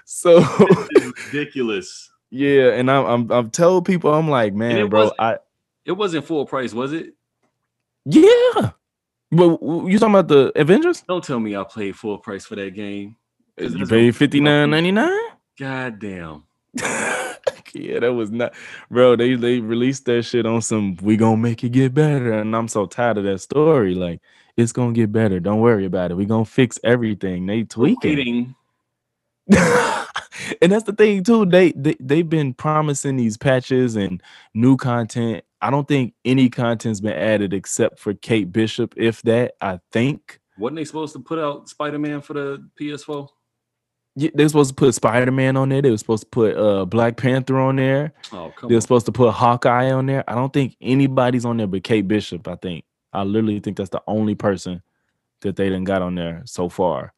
so 0.04 0.42
ridiculous. 1.04 2.10
yeah, 2.30 2.72
and 2.72 2.90
I'm 2.90 3.04
I'm 3.06 3.32
I've 3.32 3.52
told 3.52 3.84
people 3.84 4.12
I'm 4.12 4.28
like, 4.28 4.54
man, 4.54 4.88
bro, 4.88 5.12
I 5.18 5.38
It 5.84 5.92
wasn't 5.92 6.24
full 6.24 6.46
price, 6.46 6.72
was 6.72 6.92
it? 6.92 7.14
yeah. 8.04 8.70
But 9.30 9.62
you 9.62 9.98
talking 9.98 10.14
about 10.14 10.28
the 10.28 10.52
Avengers? 10.56 11.02
Don't 11.08 11.24
tell 11.24 11.40
me 11.40 11.56
I 11.56 11.64
paid 11.64 11.96
full 11.96 12.18
price 12.18 12.44
for 12.44 12.54
that 12.56 12.74
game. 12.74 13.16
You 13.58 13.86
paid 13.86 14.14
fifty 14.16 14.40
nine 14.40 14.70
ninety 14.70 14.92
nine. 14.92 15.18
God 15.58 15.98
damn. 15.98 16.44
yeah, 17.74 18.00
that 18.00 18.12
was 18.14 18.30
not, 18.30 18.54
bro. 18.90 19.16
They 19.16 19.34
they 19.34 19.60
released 19.60 20.04
that 20.06 20.22
shit 20.24 20.46
on 20.46 20.60
some. 20.62 20.96
We 21.02 21.16
gonna 21.16 21.36
make 21.36 21.62
it 21.64 21.70
get 21.70 21.94
better, 21.94 22.32
and 22.32 22.54
I'm 22.56 22.68
so 22.68 22.86
tired 22.86 23.18
of 23.18 23.24
that 23.24 23.38
story. 23.40 23.94
Like 23.94 24.20
it's 24.56 24.72
gonna 24.72 24.92
get 24.92 25.12
better. 25.12 25.40
Don't 25.40 25.60
worry 25.60 25.84
about 25.86 26.10
it. 26.10 26.16
We 26.16 26.24
gonna 26.26 26.44
fix 26.44 26.78
everything. 26.84 27.46
They 27.46 27.64
tweaking, 27.64 28.10
Waiting. 28.16 28.54
and 30.62 30.72
that's 30.72 30.84
the 30.84 30.94
thing 30.96 31.24
too. 31.24 31.44
They 31.46 31.72
they 31.72 31.96
they've 32.00 32.28
been 32.28 32.54
promising 32.54 33.16
these 33.16 33.36
patches 33.36 33.96
and 33.96 34.22
new 34.54 34.76
content. 34.76 35.44
I 35.60 35.70
don't 35.70 35.86
think 35.86 36.14
any 36.24 36.48
content's 36.48 37.00
been 37.00 37.12
added 37.12 37.52
except 37.52 37.98
for 37.98 38.14
Kate 38.14 38.52
Bishop, 38.52 38.94
if 38.96 39.22
that. 39.22 39.54
I 39.60 39.80
think. 39.92 40.40
Wasn't 40.58 40.76
they 40.76 40.84
supposed 40.84 41.14
to 41.14 41.20
put 41.20 41.38
out 41.38 41.68
Spider-Man 41.68 42.20
for 42.20 42.34
the 42.34 42.68
PS4? 42.78 43.28
Yeah, 44.14 44.30
they're 44.34 44.48
supposed 44.48 44.70
to 44.70 44.74
put 44.74 44.94
Spider 44.94 45.32
Man 45.32 45.56
on 45.56 45.70
there. 45.70 45.80
They 45.80 45.90
were 45.90 45.96
supposed 45.96 46.24
to 46.24 46.28
put 46.28 46.56
uh 46.56 46.84
Black 46.84 47.16
Panther 47.16 47.58
on 47.58 47.76
there. 47.76 48.12
Oh, 48.32 48.52
come 48.54 48.68
They're 48.68 48.76
on. 48.76 48.82
supposed 48.82 49.06
to 49.06 49.12
put 49.12 49.32
Hawkeye 49.32 49.90
on 49.90 50.06
there. 50.06 50.22
I 50.28 50.34
don't 50.34 50.52
think 50.52 50.76
anybody's 50.80 51.44
on 51.46 51.56
there 51.56 51.66
but 51.66 51.82
Kate 51.82 52.06
Bishop. 52.06 52.46
I 52.46 52.56
think 52.56 52.84
I 53.12 53.22
literally 53.22 53.60
think 53.60 53.78
that's 53.78 53.90
the 53.90 54.02
only 54.06 54.34
person 54.34 54.82
that 55.40 55.56
they 55.56 55.70
done 55.70 55.84
got 55.84 56.02
on 56.02 56.14
there 56.14 56.42
so 56.44 56.68
far. 56.68 57.14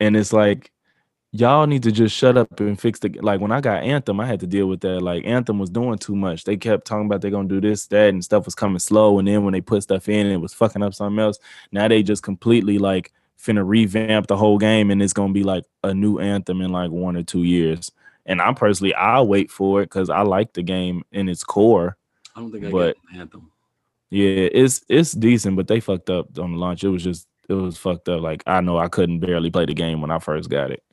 And 0.00 0.16
it's 0.16 0.32
like 0.32 0.72
y'all 1.34 1.66
need 1.66 1.82
to 1.82 1.90
just 1.90 2.16
shut 2.16 2.36
up 2.36 2.60
and 2.60 2.80
fix 2.80 3.00
the 3.00 3.08
like 3.20 3.40
when 3.40 3.50
I 3.50 3.60
got 3.60 3.82
Anthem, 3.82 4.20
I 4.20 4.26
had 4.26 4.38
to 4.40 4.46
deal 4.46 4.68
with 4.68 4.80
that. 4.82 5.00
Like 5.00 5.24
Anthem 5.26 5.58
was 5.58 5.68
doing 5.68 5.98
too 5.98 6.14
much. 6.14 6.44
They 6.44 6.56
kept 6.56 6.86
talking 6.86 7.06
about 7.06 7.20
they're 7.20 7.30
gonna 7.32 7.48
do 7.48 7.60
this, 7.60 7.86
that, 7.88 8.10
and 8.10 8.24
stuff 8.24 8.44
was 8.44 8.54
coming 8.54 8.78
slow. 8.78 9.18
And 9.18 9.26
then 9.26 9.44
when 9.44 9.52
they 9.52 9.60
put 9.60 9.82
stuff 9.82 10.08
in, 10.08 10.28
it 10.28 10.36
was 10.36 10.54
fucking 10.54 10.82
up 10.82 10.94
something 10.94 11.18
else. 11.18 11.38
Now 11.72 11.88
they 11.88 12.04
just 12.04 12.22
completely 12.22 12.78
like 12.78 13.12
finna 13.38 13.66
revamp 13.66 14.28
the 14.28 14.36
whole 14.36 14.58
game 14.58 14.90
and 14.90 15.02
it's 15.02 15.12
gonna 15.12 15.32
be 15.32 15.42
like 15.42 15.64
a 15.82 15.92
new 15.92 16.18
anthem 16.18 16.60
in 16.60 16.70
like 16.70 16.92
one 16.92 17.16
or 17.16 17.24
two 17.24 17.42
years. 17.42 17.90
And 18.26 18.40
I 18.40 18.52
personally 18.52 18.94
I'll 18.94 19.26
wait 19.26 19.50
for 19.50 19.82
it 19.82 19.86
because 19.86 20.08
I 20.10 20.22
like 20.22 20.52
the 20.52 20.62
game 20.62 21.02
in 21.10 21.28
its 21.28 21.42
core. 21.42 21.96
I 22.36 22.40
don't 22.40 22.52
think 22.52 22.64
I 22.64 22.70
but- 22.70 22.96
got 23.10 23.20
Anthem. 23.20 23.50
Yeah, 24.10 24.48
it's 24.52 24.84
it's 24.88 25.10
decent, 25.10 25.56
but 25.56 25.66
they 25.66 25.80
fucked 25.80 26.08
up 26.08 26.38
on 26.38 26.52
the 26.52 26.58
launch. 26.58 26.84
It 26.84 26.88
was 26.88 27.02
just 27.02 27.26
it 27.48 27.54
was 27.54 27.76
fucked 27.76 28.08
up. 28.08 28.20
Like 28.22 28.44
I 28.46 28.60
know 28.60 28.78
I 28.78 28.86
couldn't 28.86 29.18
barely 29.18 29.50
play 29.50 29.64
the 29.66 29.74
game 29.74 30.00
when 30.00 30.12
I 30.12 30.20
first 30.20 30.48
got 30.48 30.70
it, 30.70 30.84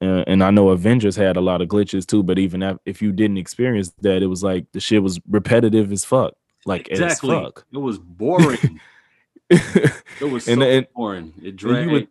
uh, 0.00 0.24
and 0.26 0.44
I 0.44 0.50
know 0.50 0.68
Avengers 0.68 1.16
had 1.16 1.36
a 1.36 1.40
lot 1.40 1.60
of 1.60 1.68
glitches 1.68 2.06
too. 2.06 2.22
But 2.22 2.38
even 2.38 2.78
if, 2.84 3.02
you 3.02 3.12
didn't 3.12 3.38
experience 3.38 3.92
that, 4.00 4.22
it 4.22 4.26
was 4.26 4.42
like 4.42 4.66
the 4.72 4.80
shit 4.80 5.02
was 5.02 5.20
repetitive 5.28 5.90
as 5.92 6.04
fuck. 6.04 6.34
Like 6.66 6.88
exactly. 6.88 7.36
as 7.36 7.42
fuck. 7.42 7.66
It 7.72 7.78
was 7.78 7.98
boring. 7.98 8.80
it 9.50 10.02
was 10.30 10.44
so 10.44 10.52
And- 10.52 10.62
and- 10.62 10.86
boring. 10.94 11.32
It 11.42 11.60
you 11.62 11.68
would- 11.68 11.86
dragged. 11.88 12.08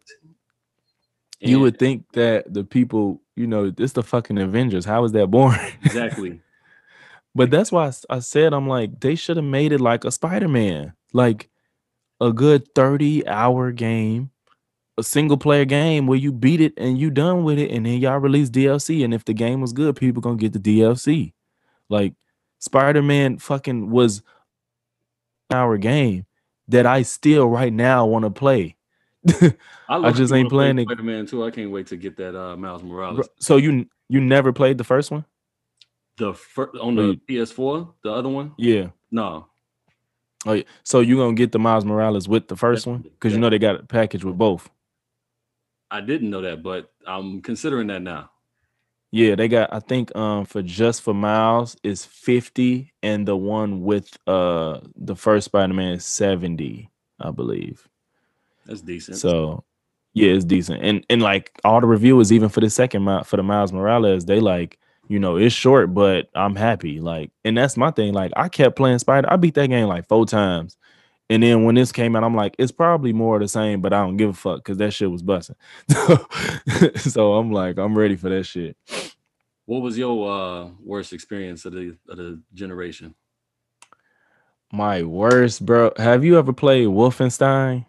you 1.40 1.60
would 1.60 1.78
think 1.80 2.12
that 2.14 2.52
the 2.54 2.64
people, 2.64 3.22
you 3.36 3.48
know, 3.48 3.72
it's 3.78 3.94
the 3.94 4.04
fucking 4.04 4.38
Avengers. 4.40 4.86
How 4.86 5.04
is 5.04 5.12
that 5.14 5.28
boring? 5.28 5.74
exactly. 5.84 6.42
But 7.36 7.52
that's 7.52 7.72
why 7.72 7.92
I, 8.10 8.20
said 8.20 8.52
I'm 8.54 8.68
like 8.68 9.00
they 9.00 9.14
should 9.14 9.38
have 9.38 9.46
made 9.46 9.72
it 9.72 9.80
like 9.80 10.04
a 10.06 10.12
Spider-Man, 10.12 10.94
like 11.14 11.50
a 12.20 12.34
good 12.34 12.74
30 12.74 13.28
hour 13.28 13.72
game, 13.72 14.32
a 14.98 15.04
single 15.04 15.38
player 15.38 15.66
game 15.66 16.08
where 16.08 16.18
you 16.18 16.32
beat 16.32 16.60
it 16.60 16.74
and 16.78 16.98
you 16.98 17.10
done 17.10 17.44
with 17.44 17.60
it, 17.60 17.72
and 17.72 17.86
then 17.86 18.00
y'all 18.00 18.18
release 18.18 18.50
DLC. 18.50 19.04
And 19.04 19.14
if 19.14 19.26
the 19.26 19.34
game 19.34 19.62
was 19.62 19.74
good, 19.74 19.96
people 19.96 20.22
gonna 20.22 20.38
get 20.38 20.54
the 20.54 20.60
DLC. 20.60 21.34
Like 21.90 22.14
Spider-Man 22.60 23.38
fucking 23.38 23.90
was 23.90 24.24
our 25.52 25.78
game 25.78 26.26
that 26.68 26.86
I 26.86 27.04
still 27.04 27.48
right 27.48 27.72
now 27.72 28.06
want 28.06 28.26
to 28.26 28.32
play. 28.32 28.76
I, 29.90 30.12
just 30.12 30.34
ain't 30.34 30.50
playing 30.50 30.80
it. 30.80 30.84
Spider-Man 30.84 31.26
too. 31.26 31.46
I 31.46 31.52
can't 31.52 31.72
wait 31.72 31.88
to 31.88 31.98
get 31.98 32.18
that 32.18 32.36
uh 32.36 32.58
Miles 32.58 32.84
Morales. 32.84 33.28
So 33.40 33.58
you 33.58 33.88
you 34.10 34.22
never 34.22 34.52
played 34.54 34.78
the 34.78 34.84
first 34.84 35.12
one? 35.12 35.26
The 36.18 36.34
first 36.34 36.76
on 36.78 36.96
the 36.96 37.20
PS4, 37.30 37.94
the 38.04 38.12
other 38.12 38.30
one? 38.30 38.54
Yeah. 38.58 38.88
No. 39.12 39.48
Oh, 40.46 40.54
yeah. 40.54 40.64
So 40.84 41.02
you 41.02 41.18
gonna 41.18 41.36
get 41.36 41.52
the 41.52 41.60
Miles 41.60 41.86
Morales 41.86 42.28
with 42.28 42.48
the 42.48 42.56
first 42.56 42.88
one? 42.88 43.02
Because 43.02 43.34
you 43.34 43.40
know 43.40 43.50
they 43.50 43.60
got 43.60 43.80
a 43.80 43.84
package 43.84 44.24
with 44.24 44.38
both. 44.38 44.70
I 45.92 46.02
didn't 46.02 46.30
know 46.30 46.42
that, 46.42 46.64
but 46.64 46.92
I'm 47.06 47.42
considering 47.42 47.88
that 47.88 48.02
now. 48.02 48.32
Yeah, 49.12 49.36
they 49.36 49.48
got 49.48 49.74
I 49.74 49.80
think 49.80 50.16
um 50.16 50.46
for 50.46 50.62
just 50.62 51.02
for 51.02 51.14
Miles 51.14 51.78
is 51.84 52.06
50 52.06 52.94
and 53.04 53.28
the 53.28 53.38
one 53.38 53.84
with 53.84 54.18
uh 54.28 54.82
the 54.96 55.16
first 55.16 55.46
Spider-Man 55.46 55.94
is 55.94 56.06
70, 56.06 56.90
I 57.20 57.32
believe. 57.32 57.88
That's 58.66 58.82
decent. 58.82 59.18
So 59.18 59.64
yeah, 60.14 60.32
it's 60.32 60.46
decent. 60.46 60.84
And 60.84 61.06
and 61.10 61.22
like 61.22 61.60
all 61.64 61.80
the 61.82 61.88
reviewers 61.88 62.32
even 62.34 62.50
for 62.50 62.60
the 62.60 62.70
second 62.70 63.06
for 63.26 63.38
the 63.38 63.44
Miles 63.44 63.72
Morales, 63.74 64.26
they 64.26 64.40
like 64.40 64.78
You 65.10 65.20
know, 65.20 65.38
it's 65.38 65.56
short, 65.56 65.94
but 65.94 66.30
I'm 66.36 66.56
happy. 66.56 67.00
Like, 67.00 67.32
and 67.46 67.58
that's 67.58 67.78
my 67.78 67.92
thing. 67.92 68.14
Like, 68.14 68.34
I 68.36 68.50
kept 68.50 68.76
playing 68.76 69.00
Spider. 69.00 69.32
I 69.32 69.38
beat 69.38 69.54
that 69.56 69.68
game 69.70 69.88
like 69.88 70.08
four 70.08 70.26
times. 70.26 70.78
And 71.30 71.44
then 71.44 71.64
when 71.64 71.76
this 71.76 71.92
came 71.92 72.16
out, 72.16 72.24
I'm 72.24 72.36
like, 72.36 72.56
it's 72.58 72.72
probably 72.72 73.12
more 73.12 73.36
of 73.36 73.42
the 73.42 73.48
same, 73.48 73.82
but 73.82 73.92
I 73.92 74.02
don't 74.02 74.16
give 74.18 74.30
a 74.30 74.34
fuck 74.34 74.58
because 74.60 74.78
that 74.78 74.92
shit 74.92 75.12
was 75.12 75.22
busting. 75.22 75.58
so 76.96 77.34
I'm 77.34 77.52
like, 77.52 77.78
I'm 77.78 77.98
ready 77.98 78.16
for 78.16 78.30
that 78.30 78.46
shit. 78.46 78.78
What 79.66 79.82
was 79.82 79.98
your 79.98 80.32
uh, 80.32 80.70
worst 80.82 81.12
experience 81.12 81.66
of 81.66 81.74
the 81.74 81.98
of 82.08 82.18
the 82.18 82.42
generation? 82.54 83.14
My 84.72 85.04
worst, 85.04 85.66
bro. 85.66 85.92
Have 85.98 86.24
you 86.24 86.38
ever 86.38 86.54
played 86.54 86.88
Wolfenstein? 86.88 87.86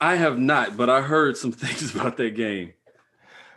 I 0.00 0.16
have 0.16 0.38
not, 0.38 0.76
but 0.76 0.90
I 0.90 1.00
heard 1.00 1.36
some 1.36 1.52
things 1.52 1.94
about 1.94 2.16
that 2.18 2.36
game. 2.36 2.72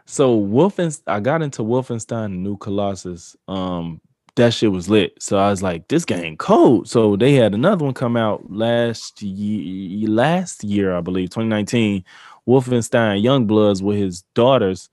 So 0.06 0.40
Wolfenstein, 0.40 1.04
I 1.08 1.20
got 1.20 1.42
into 1.42 1.64
Wolfenstein 1.64 2.40
New 2.40 2.58
Colossus. 2.58 3.36
Um, 3.48 4.02
that 4.36 4.54
shit 4.54 4.72
was 4.72 4.90
lit. 4.90 5.22
So 5.22 5.38
I 5.38 5.50
was 5.50 5.64
like, 5.64 5.88
this 5.88 6.06
game 6.06 6.38
cold. 6.38 6.90
So 6.90 7.16
they 7.16 7.34
had 7.34 7.54
another 7.54 7.86
one 7.86 7.94
come 7.94 8.18
out 8.18 8.52
last 8.52 9.22
year, 9.22 10.10
last 10.10 10.64
year, 10.64 10.96
I 10.96 11.02
believe, 11.02 11.30
2019. 11.30 12.04
Wolfenstein 12.48 13.24
Youngbloods 13.24 13.82
with 13.82 13.98
his 13.98 14.22
daughters, 14.34 14.90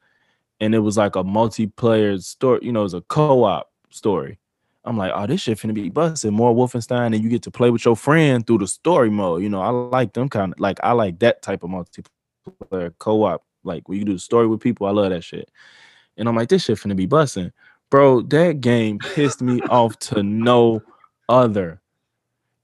and 0.60 0.74
it 0.74 0.78
was 0.78 0.96
like 0.96 1.16
a 1.16 1.24
multiplayer 1.24 2.22
story. 2.22 2.60
You 2.62 2.72
know, 2.72 2.80
it 2.80 2.84
was 2.84 2.94
a 2.94 3.02
co-op 3.02 3.70
story. 3.90 4.38
I'm 4.84 4.96
like, 4.96 5.12
oh, 5.14 5.26
this 5.26 5.42
shit 5.42 5.58
finna 5.58 5.74
be 5.74 5.90
busted. 5.90 6.32
More 6.32 6.54
Wolfenstein, 6.54 7.14
and 7.14 7.22
you 7.22 7.28
get 7.28 7.42
to 7.42 7.50
play 7.50 7.70
with 7.70 7.84
your 7.84 7.96
friend 7.96 8.46
through 8.46 8.58
the 8.58 8.66
story 8.66 9.10
mode. 9.10 9.42
You 9.42 9.48
know, 9.48 9.60
I 9.60 9.68
like 9.68 10.12
them 10.14 10.28
kind 10.28 10.52
of 10.52 10.60
like 10.60 10.78
I 10.82 10.92
like 10.92 11.18
that 11.20 11.42
type 11.42 11.62
of 11.62 11.70
multiplayer 11.70 12.94
co-op, 12.98 13.44
like 13.64 13.88
where 13.88 13.98
you 13.98 14.04
do 14.04 14.14
the 14.14 14.18
story 14.18 14.46
with 14.46 14.60
people. 14.60 14.86
I 14.86 14.90
love 14.90 15.10
that 15.10 15.22
shit. 15.22 15.50
And 16.16 16.28
I'm 16.28 16.36
like, 16.36 16.48
this 16.48 16.64
shit 16.64 16.78
finna 16.78 16.96
be 16.96 17.06
busting. 17.06 17.52
Bro, 17.92 18.22
that 18.22 18.62
game 18.62 18.98
pissed 19.00 19.42
me 19.42 19.60
off 19.68 19.98
to 19.98 20.22
no 20.22 20.82
other. 21.28 21.82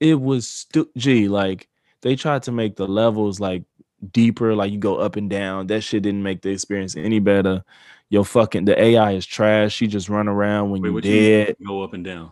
It 0.01 0.19
was 0.19 0.49
stu- 0.49 0.89
gee, 0.97 1.29
like 1.29 1.69
they 2.01 2.17
tried 2.17 2.45
to 2.45 2.53
make 2.53 2.77
the 2.77 2.87
levels 2.87 3.39
like 3.39 3.65
deeper, 4.11 4.55
like 4.55 4.73
you 4.73 4.79
go 4.79 4.97
up 4.97 5.17
and 5.17 5.29
down. 5.29 5.67
That 5.67 5.83
shit 5.83 6.03
didn't 6.03 6.23
make 6.23 6.41
the 6.41 6.49
experience 6.49 6.97
any 6.97 7.19
better. 7.19 7.63
Yo, 8.09 8.25
fucking 8.25 8.65
the 8.65 8.83
AI 8.83 9.13
is 9.13 9.27
trash. 9.27 9.75
She 9.75 9.87
just 9.87 10.09
run 10.09 10.29
around 10.29 10.71
when 10.71 10.81
Wait, 10.81 10.89
you 10.89 10.95
what 10.95 11.05
you 11.05 11.45
dead. 11.45 11.57
go 11.63 11.83
up 11.83 11.93
and 11.93 12.07
down? 12.07 12.31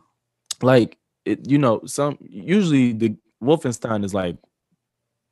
Like 0.63 0.97
it, 1.27 1.51
you 1.51 1.59
know, 1.59 1.83
some 1.85 2.17
usually 2.23 2.95
the 2.95 3.15
Wolfenstein 3.45 4.07
is 4.07 4.15
like 4.15 4.39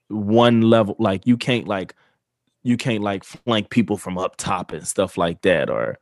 one 0.09 0.61
level, 0.61 0.97
like 0.99 1.27
you 1.27 1.39
can't 1.39 1.67
like 1.67 1.95
you 2.63 2.77
can't 2.77 3.03
like 3.03 3.25
flank 3.25 3.71
people 3.71 3.97
from 3.97 4.19
up 4.19 4.37
top 4.37 4.73
and 4.73 4.87
stuff 4.87 5.17
like 5.17 5.41
that, 5.41 5.71
or 5.71 5.99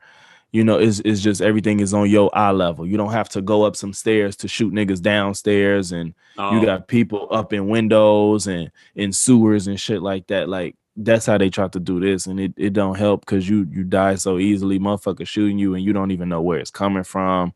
you 0.53 0.63
know, 0.63 0.79
it's, 0.79 1.01
it's 1.01 1.23
just 1.23 1.41
everything 1.41 1.81
is 1.81 1.95
on 1.95 2.11
your 2.11 2.31
eye 2.37 2.51
level. 2.51 2.87
You 2.87 2.99
don't 2.99 3.13
have 3.13 3.29
to 3.31 3.41
go 3.41 3.63
up 3.65 3.75
some 3.75 3.95
stairs 3.95 4.37
to 4.37 4.49
shoot 4.49 4.73
niggas 4.73 5.01
downstairs, 5.01 5.93
and 5.93 6.15
Oh, 6.39 6.55
you 6.55 6.65
got 6.65 6.89
people 6.89 7.27
up 7.31 7.53
in 7.53 7.69
windows 7.69 8.47
and 8.47 8.71
in 8.95 9.13
sewers 9.13 9.67
and 9.67 9.81
shit 9.81 10.03
like 10.03 10.27
that. 10.29 10.49
Like 10.51 10.77
that's 10.97 11.25
how 11.27 11.39
they 11.39 11.49
try 11.49 11.69
to 11.69 11.81
do 11.81 12.01
this, 12.01 12.27
and 12.27 12.39
it, 12.39 12.53
it 12.57 12.73
don't 12.75 12.99
help 12.99 13.23
because 13.25 13.49
you 13.49 13.67
you 13.71 13.83
die 13.83 14.15
so 14.17 14.39
easily. 14.39 14.79
Motherfucker 14.79 15.27
shooting 15.27 15.59
you, 15.59 15.75
and 15.75 15.85
you 15.85 15.93
don't 15.95 16.11
even 16.11 16.29
know 16.29 16.43
where 16.43 16.59
it's 16.59 16.71
coming 16.71 17.05
from. 17.05 17.55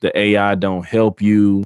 The 0.00 0.16
AI 0.18 0.54
don't 0.54 0.86
help 0.86 1.20
you. 1.20 1.64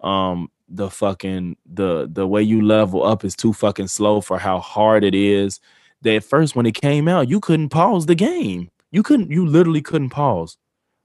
Um, 0.00 0.50
the 0.68 0.88
fucking 0.90 1.56
the 1.66 2.08
the 2.10 2.26
way 2.26 2.42
you 2.42 2.62
level 2.62 3.04
up 3.04 3.24
is 3.24 3.34
too 3.34 3.52
fucking 3.52 3.88
slow 3.88 4.20
for 4.20 4.38
how 4.38 4.60
hard 4.60 5.02
it 5.02 5.14
is. 5.16 5.58
That 6.02 6.22
first 6.22 6.54
when 6.54 6.66
it 6.66 6.74
came 6.80 7.08
out, 7.08 7.28
you 7.28 7.40
couldn't 7.40 7.70
pause 7.70 8.06
the 8.06 8.14
game. 8.14 8.70
You 8.96 9.02
couldn't. 9.02 9.30
You 9.30 9.44
literally 9.46 9.82
couldn't 9.82 10.08
pause. 10.10 10.56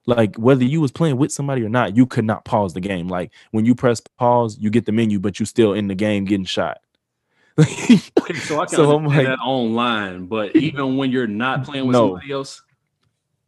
Like 0.06 0.34
whether 0.36 0.64
you 0.64 0.80
was 0.80 0.90
playing 0.90 1.18
with 1.18 1.30
somebody 1.30 1.62
or 1.62 1.68
not, 1.68 1.94
you 1.94 2.06
could 2.06 2.24
not 2.24 2.44
pause 2.46 2.72
the 2.72 2.80
game. 2.80 3.06
Like 3.06 3.30
when 3.50 3.66
you 3.66 3.74
press 3.74 4.00
pause, 4.18 4.56
you 4.58 4.70
get 4.70 4.86
the 4.86 4.92
menu, 4.92 5.18
but 5.20 5.38
you're 5.38 5.46
still 5.46 5.74
in 5.74 5.88
the 5.88 5.94
game 5.94 6.24
getting 6.24 6.46
shot. 6.46 6.78
so 7.58 7.64
I 7.66 8.64
can 8.64 8.68
So 8.68 8.96
I'm 8.96 9.04
like- 9.04 9.26
that 9.26 9.38
online, 9.40 10.24
but 10.26 10.56
even 10.56 10.96
when 10.96 11.10
you're 11.10 11.26
not 11.26 11.64
playing 11.66 11.86
with 11.86 11.92
No. 11.92 12.12
somebody 12.14 12.32
else, 12.32 12.62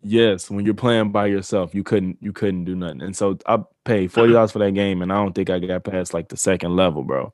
Yes, 0.07 0.51
when 0.51 0.67
you're 0.67 0.75
playing 0.75 1.11
by 1.13 1.25
yourself, 1.27 1.75
you 1.75 1.83
couldn't 1.83 2.19
you 2.21 2.31
couldn't 2.35 2.67
do 2.67 2.77
nothing. 2.77 3.01
And 3.01 3.17
so 3.17 3.39
I 3.47 3.61
paid 3.87 4.13
forty 4.13 4.35
dollars 4.35 4.53
for 4.53 4.59
that 4.59 4.73
game, 4.75 5.01
and 5.01 5.11
I 5.11 5.17
don't 5.17 5.35
think 5.35 5.49
I 5.49 5.59
got 5.59 5.85
past 5.85 6.13
like 6.13 6.29
the 6.29 6.37
second 6.37 6.77
level, 6.77 7.03
bro. 7.05 7.33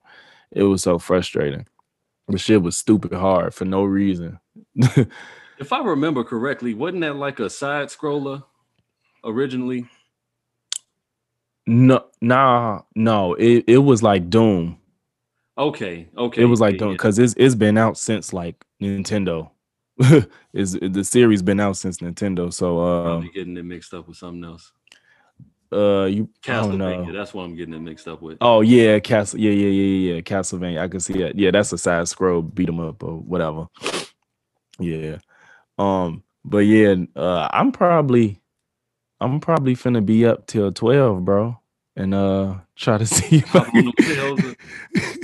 It 0.52 0.62
was 0.62 0.84
so 0.84 1.00
frustrating. 1.00 1.66
The 2.28 2.38
shit 2.38 2.62
was 2.62 2.76
stupid 2.76 3.12
hard 3.12 3.52
for 3.52 3.64
no 3.64 3.82
reason. 3.82 4.38
if 5.60 5.72
I 5.72 5.82
remember 5.84 6.24
correctly, 6.24 6.74
wasn't 6.74 7.02
that 7.02 7.16
like 7.16 7.38
a 7.38 7.50
side 7.50 7.88
scroller 7.88 8.42
originally? 9.24 9.86
no, 11.66 12.04
nah, 12.20 12.82
no, 12.96 13.34
it, 13.34 13.64
it 13.66 13.78
was 13.78 14.02
like 14.02 14.28
Doom. 14.30 14.78
Okay, 15.56 16.08
okay. 16.16 16.42
It 16.42 16.46
was 16.46 16.60
like 16.60 16.74
yeah, 16.74 16.78
Doom 16.78 16.88
yeah. 16.88 16.94
because 16.94 17.18
it's 17.18 17.34
it's 17.36 17.54
been 17.54 17.76
out 17.76 17.98
since 17.98 18.32
like 18.32 18.56
Nintendo. 18.82 19.50
is 20.54 20.72
the 20.80 21.04
series 21.04 21.42
been 21.42 21.60
out 21.60 21.76
since 21.76 21.98
Nintendo? 21.98 22.50
So 22.50 22.80
uh 22.80 23.02
Probably 23.02 23.30
getting 23.34 23.56
it 23.58 23.64
mixed 23.64 23.92
up 23.92 24.08
with 24.08 24.16
something 24.16 24.42
else. 24.42 24.72
uh 25.70 26.04
you 26.06 26.30
Castlevania, 26.42 27.12
that's 27.12 27.34
what 27.34 27.42
I'm 27.42 27.54
getting 27.54 27.74
it 27.74 27.80
mixed 27.80 28.08
up 28.08 28.22
with. 28.22 28.38
Oh 28.40 28.62
yeah, 28.62 28.98
Castle. 28.98 29.38
Yeah, 29.38 29.50
yeah, 29.50 29.68
yeah, 29.68 29.82
yeah, 29.82 30.14
yeah. 30.14 30.20
Castlevania. 30.22 30.80
I 30.80 30.88
can 30.88 31.00
see 31.00 31.12
that. 31.18 31.36
Yeah, 31.36 31.50
that's 31.50 31.72
a 31.74 31.78
side 31.78 32.08
scroll 32.08 32.40
beat 32.40 32.70
'em 32.70 32.80
up 32.80 33.04
or 33.04 33.18
whatever. 33.18 33.68
Yeah. 34.78 35.18
Um. 35.80 36.22
But 36.44 36.58
yeah, 36.58 36.94
uh, 37.16 37.48
I'm 37.52 37.70
probably, 37.72 38.40
I'm 39.20 39.40
probably 39.40 39.74
finna 39.74 40.04
be 40.04 40.24
up 40.26 40.46
till 40.46 40.72
twelve, 40.72 41.24
bro, 41.24 41.58
and 41.96 42.14
uh, 42.14 42.54
try 42.76 42.98
to 42.98 43.06
see 43.06 43.38
if 43.38 43.54
I 43.54 43.60
Hop 43.60 43.68
on 43.68 43.72
can, 43.72 43.84
them 43.84 43.94
sales 44.00 44.40
and 44.40 44.56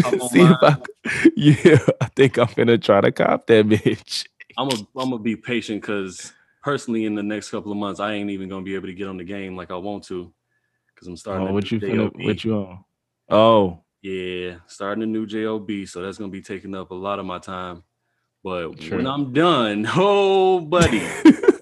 hop 0.02 0.30
see 0.30 0.42
if 0.42 0.62
I, 0.62 0.76
yeah, 1.36 1.78
I 2.00 2.06
think 2.14 2.38
I'm 2.38 2.48
finna 2.48 2.82
try 2.82 3.00
to 3.00 3.12
cop 3.12 3.46
that 3.46 3.66
bitch. 3.66 4.26
I'm 4.58 4.68
gonna 4.68 4.86
I'm 4.96 5.10
gonna 5.10 5.18
be 5.18 5.36
patient 5.36 5.82
because 5.82 6.32
personally, 6.62 7.04
in 7.04 7.14
the 7.14 7.22
next 7.22 7.50
couple 7.50 7.72
of 7.72 7.78
months, 7.78 8.00
I 8.00 8.12
ain't 8.12 8.30
even 8.30 8.48
gonna 8.48 8.64
be 8.64 8.74
able 8.74 8.88
to 8.88 8.94
get 8.94 9.08
on 9.08 9.16
the 9.16 9.24
game 9.24 9.56
like 9.56 9.70
I 9.70 9.76
want 9.76 10.04
to 10.04 10.32
because 10.94 11.08
I'm 11.08 11.16
starting. 11.16 11.48
Oh, 11.48 11.52
what 11.52 11.70
you 11.70 11.80
finna, 11.80 12.24
what 12.24 12.44
you 12.44 12.54
on? 12.54 12.84
Oh, 13.30 13.80
Yeah, 14.02 14.56
starting 14.66 15.02
a 15.02 15.06
new 15.06 15.26
job, 15.26 15.70
so 15.86 16.02
that's 16.02 16.18
gonna 16.18 16.30
be 16.30 16.42
taking 16.42 16.74
up 16.74 16.90
a 16.90 16.94
lot 16.94 17.18
of 17.18 17.26
my 17.26 17.38
time. 17.38 17.82
But 18.44 18.80
Sure. 18.80 18.98
when 18.98 19.06
I'm 19.06 19.32
done, 19.32 19.86
oh 19.94 20.60
buddy, 20.60 21.02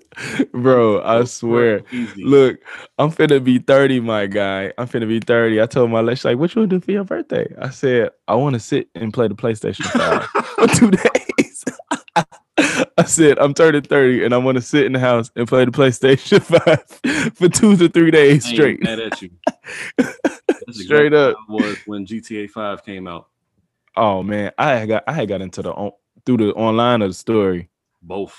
bro, 0.53 1.03
I 1.03 1.25
swear. 1.25 1.83
easy. 1.91 2.25
Look, 2.25 2.59
I'm 2.99 3.11
finna 3.11 3.43
be 3.43 3.59
30, 3.59 4.01
my 4.01 4.27
guy. 4.27 4.73
I'm 4.77 4.87
finna 4.87 5.09
be 5.09 5.21
30. 5.21 5.63
I 5.63 5.67
told 5.67 5.91
my 5.91 6.01
lady, 6.01 6.17
she's 6.17 6.25
like, 6.27 6.39
what 6.39 6.55
you 6.55 6.61
wanna 6.63 6.71
do 6.71 6.81
for 6.81 6.91
your 6.93 7.05
birthday? 7.05 7.47
I 7.61 7.71
said, 7.71 8.11
I 8.29 8.35
wanna 8.35 8.61
sit 8.61 8.89
and 8.95 9.13
play 9.15 9.29
the 9.29 9.35
PlayStation 9.35 9.85
5 9.87 10.45
for 10.45 10.67
two 10.69 10.91
days. 10.91 11.65
I 12.97 13.05
said, 13.05 13.39
I'm 13.39 13.55
turning 13.55 13.83
30 13.83 14.25
and 14.25 14.35
I 14.35 14.37
wanna 14.39 14.61
sit 14.61 14.85
in 14.85 14.93
the 14.93 15.01
house 15.01 15.31
and 15.37 15.49
play 15.49 15.65
the 15.65 15.71
PlayStation 15.71 16.43
5 16.43 17.35
for 17.35 17.49
two 17.49 17.77
to 17.77 17.89
three 17.89 18.11
days 18.11 18.45
straight. 18.45 18.83
mad 18.83 19.01
at 19.01 19.23
you. 19.23 19.31
Straight 20.71 21.13
up. 21.15 21.37
was 21.49 21.77
when 21.87 22.07
GTA 22.07 22.51
5 22.51 22.85
came 22.85 23.07
out. 23.09 23.29
Oh 23.97 24.23
man, 24.23 24.53
I 24.59 24.71
had 24.75 24.89
got 24.89 25.05
I 25.07 25.13
had 25.13 25.29
got 25.29 25.41
into 25.41 25.63
the 25.63 25.73
through 26.27 26.39
the 26.39 26.53
online 26.55 27.03
of 27.03 27.11
the 27.11 27.15
story. 27.15 27.69
Both. 28.03 28.35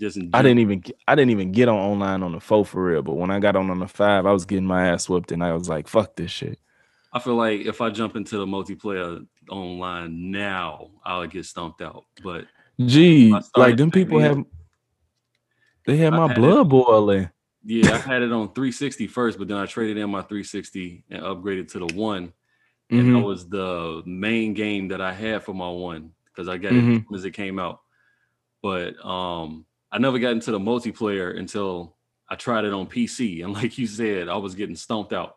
Just 0.00 0.16
in 0.16 0.30
I 0.32 0.42
didn't 0.42 0.58
even 0.60 0.80
get- 0.80 0.96
I 1.06 1.14
didn't 1.14 1.30
even 1.30 1.52
get 1.52 1.68
on 1.68 1.76
online 1.76 2.22
on 2.22 2.32
the 2.32 2.40
four 2.40 2.64
for 2.64 2.84
real, 2.84 3.02
but 3.02 3.14
when 3.14 3.30
I 3.30 3.38
got 3.38 3.54
on 3.56 3.70
on 3.70 3.78
the 3.78 3.86
five, 3.86 4.26
I 4.26 4.32
was 4.32 4.44
getting 4.44 4.66
my 4.66 4.88
ass 4.88 5.08
whooped 5.08 5.30
and 5.32 5.44
I 5.44 5.52
was 5.52 5.68
like, 5.68 5.86
fuck 5.86 6.16
this 6.16 6.30
shit. 6.30 6.58
I 7.12 7.18
feel 7.18 7.34
like 7.36 7.60
if 7.60 7.80
I 7.80 7.90
jump 7.90 8.16
into 8.16 8.38
the 8.38 8.46
multiplayer 8.46 9.24
online 9.50 10.30
now, 10.30 10.90
I'll 11.04 11.26
get 11.26 11.44
stomped 11.44 11.82
out. 11.82 12.04
But 12.24 12.46
Gee, 12.84 13.36
like 13.56 13.76
them 13.76 13.90
people 13.90 14.18
then. 14.18 14.36
have 14.38 14.46
they 15.86 15.96
had 15.98 16.14
I 16.14 16.16
my 16.16 16.28
had 16.28 16.38
it. 16.38 16.40
blood 16.40 16.68
boiling. 16.70 17.28
yeah, 17.64 17.92
I 17.94 17.98
had 17.98 18.22
it 18.22 18.32
on 18.32 18.48
360 18.54 19.06
first, 19.08 19.38
but 19.38 19.46
then 19.46 19.58
I 19.58 19.66
traded 19.66 19.98
in 19.98 20.10
my 20.10 20.22
360 20.22 21.04
and 21.10 21.22
upgraded 21.22 21.70
to 21.72 21.86
the 21.86 21.94
one. 21.94 22.32
And 22.90 23.14
that 23.14 23.18
Mhm. 23.20 23.24
was 23.24 23.48
the 23.48 24.02
main 24.04 24.52
game 24.54 24.88
that 24.88 25.00
I 25.00 25.12
had 25.12 25.42
for 25.44 25.54
my 25.54 25.68
one 25.68 26.10
because 26.34 26.48
I 26.48 26.56
got 26.56 26.72
it 26.72 26.84
Mhm. 26.84 27.14
as 27.14 27.24
it 27.24 27.32
came 27.32 27.58
out. 27.58 27.80
But 28.62 29.04
um, 29.04 29.66
I 29.90 29.98
never 29.98 30.18
got 30.18 30.32
into 30.32 30.50
the 30.52 30.58
multiplayer 30.58 31.36
until 31.36 31.96
I 32.28 32.36
tried 32.36 32.64
it 32.64 32.72
on 32.72 32.86
PC. 32.86 33.42
And 33.42 33.52
like 33.60 33.76
you 33.78 33.86
said, 33.86 34.28
I 34.28 34.36
was 34.36 34.54
getting 34.54 34.76
stomped 34.76 35.12
out. 35.12 35.36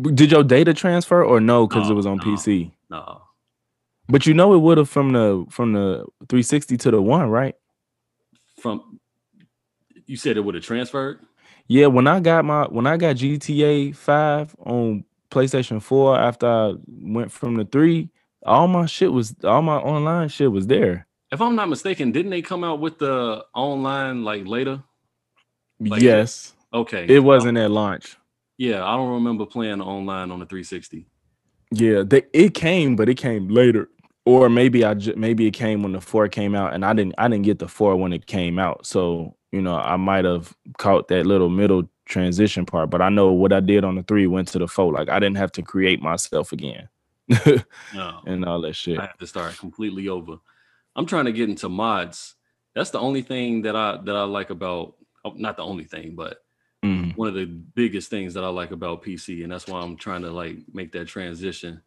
Did 0.00 0.30
your 0.30 0.44
data 0.44 0.74
transfer 0.74 1.24
or 1.24 1.40
no? 1.40 1.66
Because 1.66 1.88
it 1.88 1.94
was 1.94 2.06
on 2.06 2.18
no. 2.18 2.22
PC. 2.22 2.70
Nah, 2.90 3.18
But 4.08 4.26
you 4.26 4.34
know 4.34 4.52
it 4.54 4.58
would 4.58 4.78
have 4.78 4.88
from 4.90 5.12
the 5.12 5.46
from 5.48 5.72
the 5.72 6.04
360 6.28 6.76
to 6.76 6.90
the 6.90 7.02
one, 7.02 7.28
right? 7.30 7.54
from 8.60 9.00
you 10.06 10.16
said 10.16 10.36
it 10.36 10.40
would 10.40 10.54
have 10.54 10.64
transferred. 10.64 11.20
Yeah, 11.68 11.86
when 11.86 12.06
I 12.06 12.20
got 12.20 12.44
my 12.44 12.64
when 12.66 12.86
I 12.86 12.96
got 12.96 13.16
GTA 13.16 13.94
5 13.94 14.54
on 14.60 15.04
PlayStation 15.30 15.82
4 15.82 16.18
after 16.18 16.46
I 16.46 16.74
went 16.86 17.32
from 17.32 17.56
the 17.56 17.64
three, 17.64 18.10
all 18.46 18.68
my 18.68 18.86
shit 18.86 19.12
was 19.12 19.34
all 19.44 19.62
my 19.62 19.76
online 19.76 20.28
shit 20.28 20.50
was 20.50 20.66
there. 20.66 21.06
If 21.32 21.40
I'm 21.40 21.56
not 21.56 21.68
mistaken, 21.68 22.12
didn't 22.12 22.30
they 22.30 22.42
come 22.42 22.62
out 22.64 22.80
with 22.80 22.98
the 22.98 23.44
online 23.54 24.22
like 24.24 24.46
later? 24.46 24.82
Like- 25.80 26.02
yes. 26.02 26.54
Okay. 26.72 27.06
It 27.08 27.20
wasn't 27.20 27.58
at 27.58 27.70
launch. 27.70 28.16
Yeah, 28.58 28.84
I 28.84 28.96
don't 28.96 29.10
remember 29.12 29.44
playing 29.44 29.82
online 29.82 30.30
on 30.30 30.40
the 30.40 30.46
360. 30.46 31.06
Yeah, 31.72 32.04
they, 32.06 32.22
it 32.32 32.54
came, 32.54 32.96
but 32.96 33.08
it 33.08 33.16
came 33.16 33.48
later. 33.48 33.88
Or 34.24 34.48
maybe 34.48 34.84
I 34.84 34.94
ju- 34.94 35.14
maybe 35.16 35.46
it 35.46 35.52
came 35.52 35.82
when 35.82 35.92
the 35.92 36.00
four 36.00 36.26
came 36.28 36.54
out, 36.54 36.74
and 36.74 36.84
I 36.84 36.92
didn't 36.94 37.14
I 37.18 37.28
didn't 37.28 37.44
get 37.44 37.58
the 37.60 37.68
four 37.68 37.94
when 37.96 38.12
it 38.12 38.26
came 38.26 38.58
out. 38.58 38.84
So 38.86 39.36
you 39.52 39.62
know 39.62 39.76
I 39.76 39.96
might 39.96 40.24
have 40.24 40.52
caught 40.78 41.06
that 41.08 41.26
little 41.26 41.48
middle 41.48 41.88
transition 42.06 42.66
part. 42.66 42.90
But 42.90 43.02
I 43.02 43.08
know 43.08 43.30
what 43.32 43.52
I 43.52 43.60
did 43.60 43.84
on 43.84 43.94
the 43.94 44.02
three 44.02 44.26
went 44.26 44.48
to 44.48 44.58
the 44.58 44.66
four. 44.66 44.92
Like 44.92 45.08
I 45.08 45.20
didn't 45.20 45.36
have 45.36 45.52
to 45.52 45.62
create 45.62 46.02
myself 46.02 46.50
again 46.52 46.88
No. 47.94 48.20
and 48.26 48.44
all 48.44 48.60
that 48.62 48.74
shit. 48.74 48.98
I 48.98 49.02
have 49.02 49.18
to 49.18 49.26
start 49.26 49.56
completely 49.58 50.08
over. 50.08 50.36
I'm 50.94 51.06
trying 51.06 51.24
to 51.26 51.32
get 51.32 51.48
into 51.48 51.68
mods. 51.68 52.34
That's 52.74 52.90
the 52.90 53.00
only 53.00 53.22
thing 53.22 53.62
that 53.62 53.74
I 53.76 53.98
that 54.04 54.16
I 54.16 54.24
like 54.24 54.50
about 54.50 54.94
oh, 55.24 55.32
not 55.36 55.56
the 55.56 55.62
only 55.64 55.84
thing, 55.84 56.14
but 56.14 56.38
Mhm. 56.84 57.16
one 57.16 57.28
of 57.28 57.34
the 57.34 57.46
biggest 57.46 58.10
things 58.10 58.34
that 58.34 58.44
I 58.44 58.48
like 58.48 58.70
about 58.70 59.02
PC, 59.02 59.42
and 59.42 59.50
that's 59.50 59.66
why 59.66 59.80
I'm 59.80 59.96
trying 59.96 60.22
to 60.22 60.30
like 60.30 60.58
make 60.72 60.92
that 60.92 61.08
transition. 61.08 61.80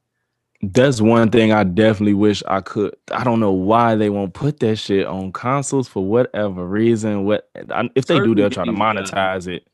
That's 0.61 0.99
one 0.99 1.29
thing 1.31 1.53
I 1.53 1.63
definitely 1.63 2.15
wish 2.15 2.43
I 2.45 2.59
could. 2.59 2.93
I 3.13 3.23
don't 3.23 3.39
know 3.39 3.53
why 3.53 3.95
they 3.95 4.09
won't 4.09 4.33
put 4.33 4.59
that 4.59 4.75
shit 4.75 5.07
on 5.07 5.31
consoles 5.31 5.87
for 5.87 6.03
whatever 6.03 6.65
reason. 6.67 7.23
What 7.23 7.49
if 7.95 8.07
they 8.07 8.19
do, 8.19 8.35
they'll 8.35 8.49
try 8.49 8.65
to 8.65 8.71
games, 8.71 8.79
monetize 8.81 9.47
it. 9.47 9.65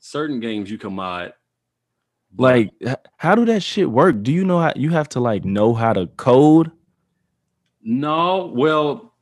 Certain 0.00 0.40
games 0.40 0.70
you 0.70 0.76
can 0.76 0.92
mod, 0.94 1.32
Like, 2.36 2.70
how 3.16 3.34
do 3.34 3.44
that 3.46 3.62
shit 3.62 3.90
work? 3.90 4.22
Do 4.22 4.32
you 4.32 4.44
know 4.44 4.60
how 4.60 4.72
you 4.76 4.90
have 4.90 5.08
to 5.10 5.20
like 5.20 5.44
know 5.44 5.74
how 5.74 5.92
to 5.92 6.06
code? 6.06 6.70
no, 7.82 8.46
well, 8.54 9.12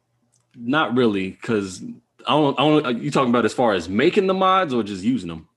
not 0.55 0.97
really, 0.97 1.31
because 1.31 1.83
I 2.27 2.33
don't. 2.35 2.59
I 2.59 2.63
don't. 2.63 3.03
You 3.03 3.11
talking 3.11 3.31
about 3.31 3.45
as 3.45 3.53
far 3.53 3.75
as 3.75 3.89
making 3.89 4.27
the 4.27 4.35
mods 4.35 4.73
or 4.73 4.83
just 4.83 5.03
using 5.03 5.29
them? 5.29 5.49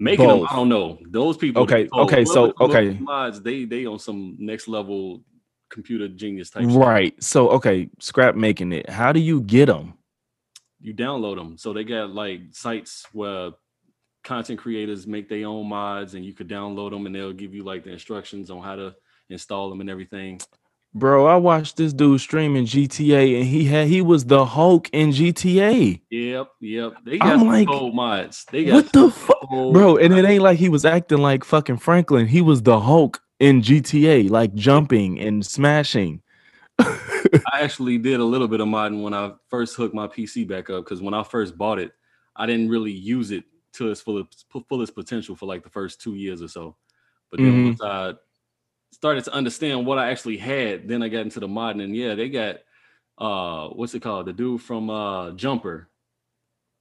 Making 0.00 0.28
them, 0.28 0.46
I 0.48 0.54
don't 0.54 0.68
know. 0.68 0.98
Those 1.06 1.36
people. 1.36 1.62
Okay, 1.62 1.88
oh, 1.92 2.04
okay, 2.04 2.24
so, 2.24 2.32
whoever 2.32 2.52
come 2.52 2.64
up 2.64 2.76
with 2.76 2.76
okay. 2.76 2.98
mods 3.00 3.40
they 3.42 3.64
they 3.64 3.86
on 3.86 3.98
some 3.98 4.36
next 4.38 4.68
level 4.68 5.22
computer 5.68 6.08
genius 6.08 6.50
type. 6.50 6.64
Right. 6.66 7.20
So, 7.22 7.50
okay, 7.50 7.90
scrap 7.98 8.36
making 8.36 8.72
it. 8.72 8.88
How 8.88 9.12
do 9.12 9.20
you 9.20 9.40
get 9.42 9.66
them? 9.66 9.98
you 10.80 10.94
download 10.94 11.36
them. 11.36 11.56
So 11.58 11.72
they 11.72 11.84
got 11.84 12.10
like 12.10 12.40
sites 12.52 13.06
where 13.12 13.50
content 14.28 14.58
creators 14.58 15.06
make 15.06 15.26
their 15.26 15.46
own 15.46 15.66
mods 15.66 16.12
and 16.12 16.22
you 16.22 16.34
could 16.34 16.48
download 16.48 16.90
them 16.90 17.06
and 17.06 17.14
they'll 17.14 17.32
give 17.32 17.54
you 17.54 17.64
like 17.64 17.82
the 17.82 17.90
instructions 17.90 18.50
on 18.50 18.62
how 18.62 18.76
to 18.76 18.94
install 19.30 19.70
them 19.70 19.80
and 19.80 19.88
everything. 19.88 20.38
Bro, 20.94 21.26
I 21.26 21.36
watched 21.36 21.78
this 21.78 21.94
dude 21.94 22.20
streaming 22.20 22.66
GTA 22.66 23.38
and 23.38 23.46
he 23.46 23.64
had 23.64 23.88
he 23.88 24.02
was 24.02 24.26
the 24.26 24.44
Hulk 24.44 24.90
in 24.92 25.10
GTA. 25.10 26.02
Yep, 26.10 26.48
yep. 26.60 26.92
They 27.04 27.18
I'm 27.20 27.38
got 27.38 27.46
like, 27.46 27.68
cold 27.68 27.94
mods. 27.94 28.44
They 28.50 28.64
got 28.64 28.74
What 28.74 28.92
the 28.92 29.10
fuck? 29.10 29.48
Bro, 29.48 29.96
and 29.96 30.12
it 30.12 30.26
ain't 30.26 30.42
like 30.42 30.58
he 30.58 30.68
was 30.68 30.84
acting 30.84 31.18
like 31.18 31.42
fucking 31.42 31.78
Franklin. 31.78 32.26
He 32.26 32.42
was 32.42 32.62
the 32.62 32.80
Hulk 32.80 33.20
in 33.40 33.62
GTA, 33.62 34.28
like 34.28 34.54
jumping 34.54 35.18
and 35.18 35.44
smashing. 35.44 36.20
I 36.78 37.60
actually 37.60 37.96
did 37.96 38.20
a 38.20 38.24
little 38.24 38.48
bit 38.48 38.60
of 38.60 38.68
modding 38.68 39.02
when 39.02 39.14
I 39.14 39.32
first 39.48 39.74
hooked 39.76 39.94
my 39.94 40.06
PC 40.06 40.46
back 40.46 40.68
up 40.68 40.84
because 40.84 41.00
when 41.00 41.14
I 41.14 41.22
first 41.22 41.56
bought 41.56 41.78
it, 41.78 41.92
I 42.36 42.44
didn't 42.44 42.68
really 42.68 42.92
use 42.92 43.30
it 43.30 43.44
to 43.78 43.90
its 43.90 44.00
fullest 44.00 44.44
fullest 44.68 44.94
potential 44.94 45.34
for 45.34 45.46
like 45.46 45.62
the 45.62 45.70
first 45.70 46.00
two 46.00 46.14
years 46.14 46.42
or 46.42 46.48
so. 46.48 46.76
But 47.30 47.40
then 47.40 47.52
Mhm. 47.52 47.64
once 47.64 47.80
I 47.82 48.14
started 48.92 49.24
to 49.24 49.32
understand 49.32 49.86
what 49.86 49.98
I 49.98 50.10
actually 50.10 50.36
had, 50.38 50.88
then 50.88 51.02
I 51.02 51.08
got 51.08 51.20
into 51.22 51.40
the 51.40 51.48
modding, 51.48 51.82
and 51.82 51.96
yeah, 51.96 52.14
they 52.14 52.28
got 52.28 52.56
uh 53.18 53.68
what's 53.70 53.94
it 53.94 54.00
called? 54.02 54.26
The 54.26 54.32
dude 54.32 54.62
from 54.62 54.90
uh 54.90 55.32
Jumper. 55.32 55.88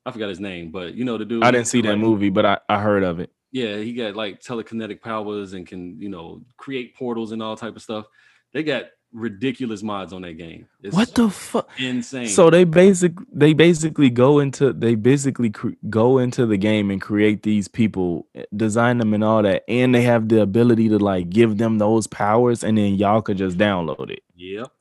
I 0.06 0.12
forgot 0.12 0.30
his 0.30 0.40
name, 0.40 0.72
but 0.72 0.94
you 0.94 1.04
know 1.04 1.18
the 1.18 1.26
dude. 1.26 1.44
I 1.44 1.52
didn't 1.52 1.68
see 1.68 1.82
that 1.82 1.98
movie, 1.98 2.30
but 2.30 2.46
I, 2.46 2.60
I 2.70 2.80
heard 2.80 3.04
of 3.04 3.20
it. 3.20 3.32
Yeah, 3.52 3.78
he 3.78 3.94
got 3.94 4.16
like 4.16 4.42
telekinetic 4.42 5.02
powers 5.02 5.54
and 5.54 5.68
can 5.68 6.00
you 6.02 6.10
know 6.10 6.44
create 6.58 6.96
portals 6.96 7.32
and 7.32 7.44
all 7.44 7.58
type 7.58 7.76
of 7.76 7.82
stuff. 7.82 8.06
They 8.54 8.64
got 8.64 8.86
ridiculous 9.14 9.82
mods 9.84 10.14
on 10.14 10.22
that 10.24 10.34
game. 10.38 10.68
It's 10.84 10.96
What 10.96 11.14
the 11.16 11.30
fuck? 11.30 11.70
insane. 11.80 12.28
So 12.28 12.50
they 12.50 12.64
basic 12.66 13.14
they 13.32 13.54
basically 13.54 14.10
go 14.10 14.40
into 14.40 14.74
they 14.74 14.96
basically 14.96 15.50
cre- 15.50 15.70
go 15.90 16.18
into 16.18 16.46
the 16.46 16.58
game 16.58 16.92
and 16.92 17.02
create 17.02 17.44
these 17.44 17.68
people, 17.68 18.28
eh, 18.36 18.44
design 18.56 18.98
them 18.98 19.14
and 19.14 19.24
all 19.24 19.42
that, 19.44 19.64
and 19.68 19.96
they 19.96 20.02
have 20.04 20.30
the 20.30 20.42
ability 20.42 20.90
to 20.90 21.00
like 21.00 21.30
give 21.30 21.58
them 21.58 21.78
those 21.78 22.06
powers, 22.08 22.64
and 22.64 22.78
then 22.78 22.96
y'all 22.96 23.22
could 23.22 23.38
just 23.38 23.58
download 23.58 24.10
it. 24.12 24.24
Yep. 24.36 24.72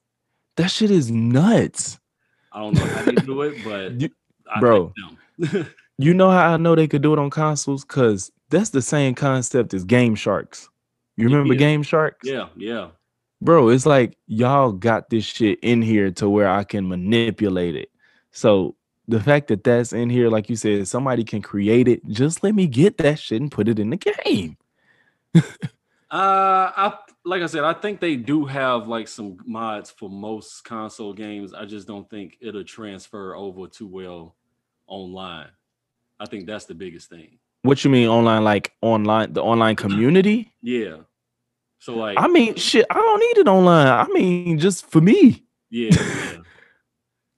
That 0.56 0.70
shit 0.70 0.90
is 0.90 1.10
nuts, 1.10 1.98
I 2.52 2.60
don't 2.60 2.74
know 2.74 2.84
how 2.86 3.02
they 3.04 3.12
do 3.12 3.42
it, 3.42 3.62
but 3.64 3.92
You- 4.00 4.10
I 4.54 4.60
bro. 4.60 4.92
You 5.98 6.12
know 6.12 6.30
how 6.30 6.52
I 6.52 6.56
know 6.58 6.74
they 6.74 6.86
could 6.88 7.00
do 7.00 7.14
it 7.14 7.18
on 7.18 7.30
consoles? 7.30 7.82
Cause 7.82 8.30
that's 8.50 8.68
the 8.70 8.82
same 8.82 9.14
concept 9.14 9.72
as 9.72 9.82
Game 9.82 10.14
Sharks. 10.14 10.68
You 11.16 11.24
remember 11.24 11.54
Yeah. 11.54 11.58
Game 11.58 11.82
Sharks? 11.82 12.28
yeah, 12.28 12.48
yeah. 12.54 12.88
Bro 13.40 13.68
it's 13.68 13.86
like 13.86 14.16
y'all 14.26 14.72
got 14.72 15.10
this 15.10 15.24
shit 15.24 15.58
in 15.60 15.82
here 15.82 16.10
to 16.10 16.28
where 16.28 16.48
i 16.48 16.64
can 16.64 16.88
manipulate 16.88 17.74
it 17.76 17.90
so 18.32 18.74
the 19.08 19.20
fact 19.20 19.48
that 19.48 19.62
that's 19.62 19.92
in 19.92 20.10
here 20.10 20.28
like 20.28 20.48
you 20.50 20.56
said 20.56 20.86
somebody 20.88 21.22
can 21.24 21.42
create 21.42 21.86
it 21.88 22.04
just 22.08 22.42
let 22.42 22.54
me 22.54 22.66
get 22.66 22.96
that 22.98 23.18
shit 23.18 23.40
and 23.40 23.52
put 23.52 23.68
it 23.68 23.78
in 23.78 23.90
the 23.90 23.96
game 23.96 24.56
Uh, 26.08 26.70
I 26.76 26.98
like 27.24 27.42
I 27.42 27.46
said, 27.46 27.64
I 27.64 27.72
think 27.72 27.98
they 27.98 28.14
do 28.14 28.44
have 28.44 28.86
like 28.86 29.08
some 29.08 29.38
mods 29.44 29.90
for 29.90 30.08
most 30.08 30.64
console 30.64 31.12
games. 31.12 31.52
I 31.52 31.64
just 31.64 31.88
don't 31.88 32.08
think 32.08 32.38
it'll 32.40 32.62
transfer 32.62 33.34
over 33.34 33.66
too 33.66 33.88
well 33.88 34.36
online. 34.86 35.48
I 36.20 36.26
think 36.26 36.46
that's 36.46 36.66
the 36.66 36.76
biggest 36.76 37.10
thing. 37.10 37.38
what 37.62 37.84
you 37.84 37.90
mean 37.90 38.06
online 38.06 38.44
like 38.44 38.72
online 38.80 39.32
the 39.32 39.42
online 39.42 39.74
community 39.84 40.54
Yeah. 40.62 40.98
So 41.78 41.96
like, 41.96 42.18
i 42.18 42.26
mean 42.26 42.54
shit 42.56 42.86
i 42.90 42.94
don't 42.94 43.20
need 43.20 43.38
it 43.38 43.48
online 43.48 43.86
i 43.86 44.06
mean 44.12 44.58
just 44.58 44.86
for 44.86 45.00
me 45.00 45.44
yeah, 45.70 45.90
yeah. 45.92 46.36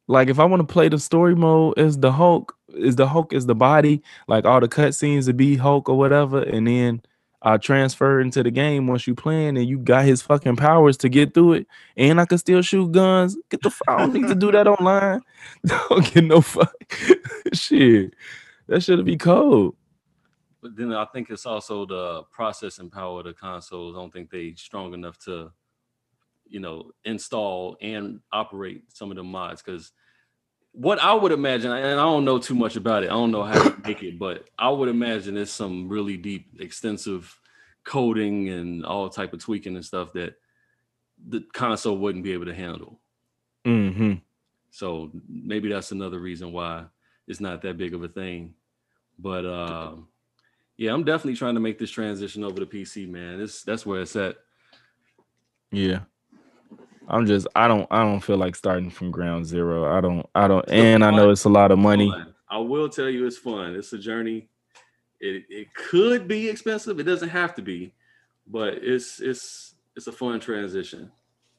like 0.06 0.28
if 0.28 0.38
i 0.38 0.44
want 0.44 0.60
to 0.66 0.72
play 0.72 0.88
the 0.88 0.98
story 0.98 1.34
mode 1.34 1.78
as 1.78 1.98
the 1.98 2.12
hulk 2.12 2.54
is 2.74 2.96
the 2.96 3.06
hulk 3.06 3.32
is 3.32 3.46
the 3.46 3.54
body 3.54 4.02
like 4.26 4.44
all 4.44 4.60
the 4.60 4.68
cutscenes 4.68 5.26
to 5.26 5.34
be 5.34 5.56
hulk 5.56 5.88
or 5.88 5.98
whatever 5.98 6.42
and 6.42 6.66
then 6.66 7.02
I 7.40 7.56
transfer 7.56 8.20
into 8.20 8.42
the 8.42 8.50
game 8.50 8.88
once 8.88 9.06
you 9.06 9.14
playing 9.14 9.56
and 9.56 9.66
you 9.66 9.78
got 9.78 10.04
his 10.04 10.22
fucking 10.22 10.56
powers 10.56 10.96
to 10.98 11.08
get 11.08 11.34
through 11.34 11.52
it, 11.54 11.66
and 11.96 12.20
I 12.20 12.26
can 12.26 12.38
still 12.38 12.62
shoot 12.62 12.90
guns. 12.90 13.36
Get 13.48 13.62
the 13.62 13.68
f- 13.68 13.82
I 13.86 13.98
don't 13.98 14.12
need 14.12 14.26
to 14.28 14.34
do 14.34 14.50
that 14.50 14.66
online. 14.66 15.20
Don't 15.64 16.12
get 16.12 16.24
no 16.24 16.40
fuck 16.40 16.74
shit. 17.52 18.12
That 18.66 18.82
should 18.82 19.04
be 19.04 19.16
cold. 19.16 19.76
But 20.68 20.76
then 20.76 20.92
I 20.92 21.06
think 21.06 21.30
it's 21.30 21.46
also 21.46 21.86
the 21.86 22.24
processing 22.30 22.90
power 22.90 23.20
of 23.20 23.24
the 23.24 23.32
consoles. 23.32 23.96
I 23.96 23.98
don't 24.00 24.12
think 24.12 24.30
they 24.30 24.54
strong 24.54 24.92
enough 24.92 25.18
to, 25.24 25.50
you 26.46 26.60
know, 26.60 26.92
install 27.04 27.78
and 27.80 28.20
operate 28.30 28.84
some 28.92 29.10
of 29.10 29.16
the 29.16 29.24
mods. 29.24 29.62
Because 29.62 29.92
what 30.72 30.98
I 30.98 31.14
would 31.14 31.32
imagine, 31.32 31.72
and 31.72 31.98
I 31.98 32.04
don't 32.04 32.26
know 32.26 32.38
too 32.38 32.54
much 32.54 32.76
about 32.76 33.02
it, 33.02 33.06
I 33.06 33.14
don't 33.14 33.30
know 33.30 33.44
how 33.44 33.62
to 33.62 33.80
make 33.86 34.02
it, 34.02 34.18
but 34.18 34.46
I 34.58 34.68
would 34.68 34.90
imagine 34.90 35.34
there's 35.36 35.50
some 35.50 35.88
really 35.88 36.18
deep, 36.18 36.60
extensive 36.60 37.40
coding 37.84 38.50
and 38.50 38.84
all 38.84 39.08
type 39.08 39.32
of 39.32 39.40
tweaking 39.40 39.74
and 39.74 39.84
stuff 39.84 40.12
that 40.12 40.34
the 41.26 41.40
console 41.54 41.96
wouldn't 41.96 42.24
be 42.24 42.32
able 42.32 42.44
to 42.44 42.54
handle. 42.54 43.00
hmm 43.64 44.14
So 44.70 45.10
maybe 45.26 45.70
that's 45.70 45.92
another 45.92 46.18
reason 46.18 46.52
why 46.52 46.84
it's 47.26 47.40
not 47.40 47.62
that 47.62 47.78
big 47.78 47.94
of 47.94 48.04
a 48.04 48.08
thing. 48.08 48.54
But 49.18 49.46
um, 49.46 50.08
yeah, 50.78 50.94
I'm 50.94 51.04
definitely 51.04 51.36
trying 51.36 51.54
to 51.54 51.60
make 51.60 51.78
this 51.78 51.90
transition 51.90 52.44
over 52.44 52.60
to 52.60 52.66
PC, 52.66 53.10
man. 53.10 53.40
It's 53.40 53.62
that's 53.64 53.84
where 53.84 54.00
it's 54.00 54.14
at. 54.14 54.36
Yeah. 55.72 56.00
I'm 57.08 57.26
just 57.26 57.48
I 57.56 57.66
don't 57.66 57.86
I 57.90 58.02
don't 58.02 58.20
feel 58.20 58.36
like 58.36 58.54
starting 58.54 58.90
from 58.90 59.10
ground 59.10 59.44
zero. 59.44 59.92
I 59.92 60.00
don't 60.00 60.26
I 60.34 60.46
don't 60.46 60.64
and 60.70 61.04
I 61.04 61.10
know 61.10 61.30
it's 61.30 61.44
a 61.44 61.48
lot 61.48 61.72
of 61.72 61.78
money. 61.78 62.12
I 62.50 62.58
will 62.58 62.88
tell 62.88 63.08
you, 63.08 63.26
it's 63.26 63.36
fun. 63.36 63.74
It's 63.74 63.92
a 63.92 63.98
journey. 63.98 64.48
It 65.20 65.44
it 65.48 65.74
could 65.74 66.28
be 66.28 66.48
expensive. 66.48 67.00
It 67.00 67.04
doesn't 67.04 67.30
have 67.30 67.54
to 67.56 67.62
be, 67.62 67.92
but 68.46 68.74
it's 68.74 69.20
it's 69.20 69.74
it's 69.96 70.06
a 70.06 70.12
fun 70.12 70.38
transition. 70.38 71.10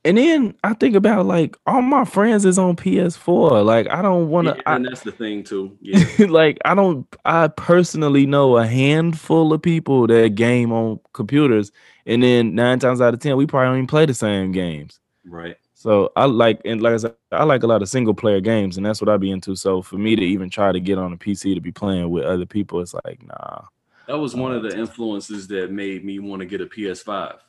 And 0.05 0.17
then 0.17 0.55
I 0.63 0.73
think 0.73 0.95
about 0.95 1.25
like 1.25 1.57
all 1.67 1.81
my 1.81 2.05
friends 2.05 2.45
is 2.45 2.57
on 2.57 2.75
PS4. 2.75 3.61
Like 3.61 3.89
I 3.89 4.01
don't 4.01 4.29
want 4.29 4.47
Yeah, 4.47 4.53
to 4.65 4.65
and 4.65 4.85
that's 4.85 5.01
the 5.01 5.11
thing 5.11 5.43
too. 5.43 5.77
Yeah, 5.81 6.05
like 6.19 6.59
I 6.65 6.75
don't 6.75 7.07
I 7.25 7.47
personally 7.47 8.25
know 8.25 8.57
a 8.57 8.67
handful 8.67 9.53
of 9.53 9.61
people 9.61 10.07
that 10.07 10.35
game 10.35 10.71
on 10.71 10.99
computers 11.13 11.71
and 12.05 12.21
then 12.23 12.53
9 12.55 12.79
times 12.79 13.01
out 13.01 13.13
of 13.13 13.19
10 13.19 13.37
we 13.37 13.47
probably 13.47 13.67
don't 13.67 13.77
even 13.77 13.87
play 13.87 14.05
the 14.05 14.13
same 14.13 14.51
games. 14.51 14.99
right. 15.25 15.57
So 15.75 16.11
I 16.15 16.25
like 16.25 16.61
and 16.65 16.81
like 16.81 16.93
I 16.95 16.97
said, 16.97 17.15
I 17.31 17.43
like 17.45 17.63
a 17.63 17.67
lot 17.67 17.81
of 17.81 17.89
single 17.89 18.13
player 18.15 18.41
games 18.41 18.77
and 18.77 18.85
that's 18.85 19.01
what 19.01 19.09
I 19.09 19.17
be 19.17 19.31
into. 19.31 19.55
So 19.55 19.81
for 19.81 19.97
me 19.97 20.15
to 20.15 20.23
even 20.23 20.49
try 20.49 20.71
to 20.71 20.79
get 20.81 20.97
on 20.99 21.13
a 21.13 21.17
PC 21.17 21.55
to 21.55 21.61
be 21.61 21.71
playing 21.71 22.09
with 22.09 22.25
other 22.25 22.45
people 22.45 22.81
it's 22.81 22.95
like 23.05 23.21
nah. 23.25 23.61
That 24.07 24.17
was 24.17 24.35
one 24.35 24.51
of 24.53 24.61
uh, 24.61 24.69
the 24.69 24.75
influences 24.77 25.47
that 25.49 25.71
made 25.71 26.03
me 26.03 26.19
want 26.19 26.41
to 26.41 26.45
get 26.45 26.61
a 26.61 26.65
PS5. 26.65 27.39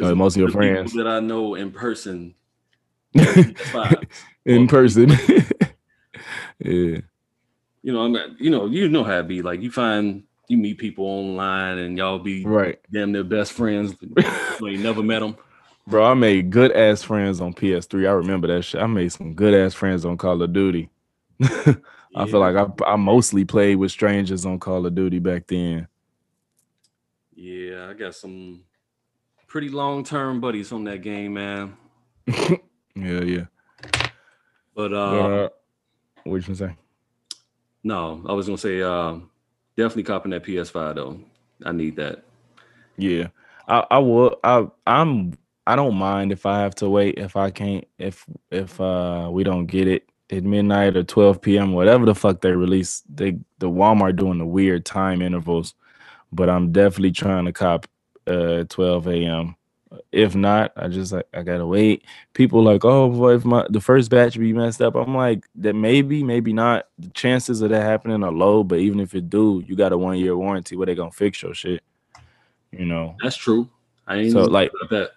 Oh, 0.00 0.14
most 0.14 0.36
of 0.36 0.40
your 0.40 0.50
friends. 0.50 0.92
that 0.94 1.06
I 1.06 1.20
know 1.20 1.54
in 1.54 1.70
person, 1.72 2.34
In 4.44 4.68
person. 4.68 5.10
yeah. 6.58 6.98
you 7.00 7.02
know, 7.84 8.04
I 8.04 8.08
mean, 8.08 8.36
you 8.38 8.50
know, 8.50 8.66
you 8.66 8.88
know 8.88 9.04
how 9.04 9.18
it 9.18 9.28
be. 9.28 9.42
Like 9.42 9.60
you 9.62 9.70
find 9.70 10.22
you 10.48 10.56
meet 10.58 10.78
people 10.78 11.06
online 11.06 11.78
and 11.78 11.96
y'all 11.98 12.18
be 12.18 12.44
Right. 12.44 12.78
damn 12.92 13.12
their 13.12 13.24
best 13.24 13.52
friends. 13.52 13.94
you 14.60 14.78
never 14.78 15.02
met 15.02 15.20
them. 15.20 15.36
Bro, 15.88 16.04
I 16.04 16.14
made 16.14 16.50
good 16.50 16.72
ass 16.72 17.02
friends 17.02 17.40
on 17.40 17.54
PS3. 17.54 18.08
I 18.08 18.12
remember 18.12 18.48
that 18.48 18.62
shit. 18.62 18.80
I 18.82 18.86
made 18.86 19.12
some 19.12 19.34
good 19.34 19.54
ass 19.54 19.72
friends 19.74 20.04
on 20.04 20.16
Call 20.18 20.42
of 20.42 20.52
Duty. 20.52 20.90
I 21.42 22.26
feel 22.26 22.40
like 22.40 22.56
I, 22.56 22.66
I 22.84 22.96
mostly 22.96 23.44
played 23.44 23.76
with 23.76 23.90
strangers 23.92 24.44
on 24.46 24.58
Call 24.58 24.84
of 24.86 24.94
Duty 24.94 25.18
back 25.20 25.46
then. 25.46 25.86
Yeah, 27.34 27.88
I 27.90 27.94
got 27.94 28.14
some 28.14 28.62
pretty 29.46 29.68
long 29.68 30.04
term 30.04 30.40
buddies 30.40 30.72
on 30.72 30.84
that 30.84 31.02
game, 31.02 31.34
man. 31.34 31.76
Yeah, 32.98 33.20
yeah. 33.20 33.44
But 34.74 34.92
uh, 34.94 34.96
Uh, 34.96 35.48
what 36.24 36.36
you 36.36 36.42
gonna 36.42 36.54
say? 36.56 36.76
no, 37.84 38.22
I 38.26 38.32
was 38.32 38.46
gonna 38.46 38.56
say 38.58 38.80
uh, 38.80 39.16
definitely 39.76 40.04
copping 40.04 40.30
that 40.30 40.44
PS5 40.44 40.94
though. 40.94 41.20
I 41.64 41.72
need 41.72 41.96
that. 41.96 42.24
Yeah, 42.96 43.28
I 43.68 43.84
I 43.90 43.98
will. 43.98 44.38
I 44.42 44.66
I'm 44.86 45.34
I 45.66 45.76
don't 45.76 45.96
mind 45.96 46.32
if 46.32 46.46
I 46.46 46.60
have 46.60 46.74
to 46.76 46.88
wait 46.88 47.18
if 47.18 47.36
I 47.36 47.50
can't 47.50 47.84
if 47.98 48.24
if 48.50 48.80
uh 48.80 49.28
we 49.30 49.44
don't 49.44 49.66
get 49.66 49.88
it 49.88 50.08
at 50.30 50.42
midnight 50.42 50.96
or 50.96 51.02
12 51.04 51.40
p.m. 51.42 51.72
whatever 51.72 52.06
the 52.06 52.14
fuck 52.14 52.40
they 52.40 52.52
release. 52.52 53.02
They 53.08 53.32
the 53.58 53.68
Walmart 53.70 54.16
doing 54.16 54.38
the 54.38 54.46
weird 54.46 54.86
time 54.86 55.20
intervals, 55.20 55.74
but 56.32 56.48
I'm 56.48 56.72
definitely 56.72 57.12
trying 57.12 57.44
to 57.44 57.52
cop 57.52 57.86
uh 58.26 58.64
12 58.68 59.06
a.m. 59.08 59.56
If 60.12 60.34
not, 60.34 60.72
I 60.76 60.88
just 60.88 61.12
like 61.12 61.26
I 61.32 61.42
gotta 61.42 61.66
wait. 61.66 62.04
People 62.34 62.62
like, 62.62 62.84
oh, 62.84 63.08
boy, 63.08 63.34
if 63.36 63.44
my 63.44 63.66
the 63.70 63.80
first 63.80 64.10
batch 64.10 64.38
be 64.38 64.52
messed 64.52 64.82
up, 64.82 64.94
I'm 64.96 65.14
like 65.14 65.46
that 65.56 65.74
maybe, 65.74 66.22
maybe 66.22 66.52
not. 66.52 66.86
The 66.98 67.08
chances 67.10 67.62
of 67.62 67.70
that 67.70 67.82
happening 67.82 68.22
are 68.24 68.32
low, 68.32 68.64
but 68.64 68.80
even 68.80 69.00
if 69.00 69.14
it 69.14 69.30
do, 69.30 69.62
you 69.66 69.76
got 69.76 69.92
a 69.92 69.98
one 69.98 70.18
year 70.18 70.36
warranty 70.36 70.76
where 70.76 70.86
they 70.86 70.94
gonna 70.94 71.12
fix 71.12 71.42
your 71.42 71.54
shit. 71.54 71.82
You 72.72 72.84
know, 72.84 73.16
That's 73.22 73.36
true. 73.36 73.68
I 74.06 74.16
ain't 74.18 74.32
So, 74.32 74.44
like 74.44 74.70
that. 74.90 75.12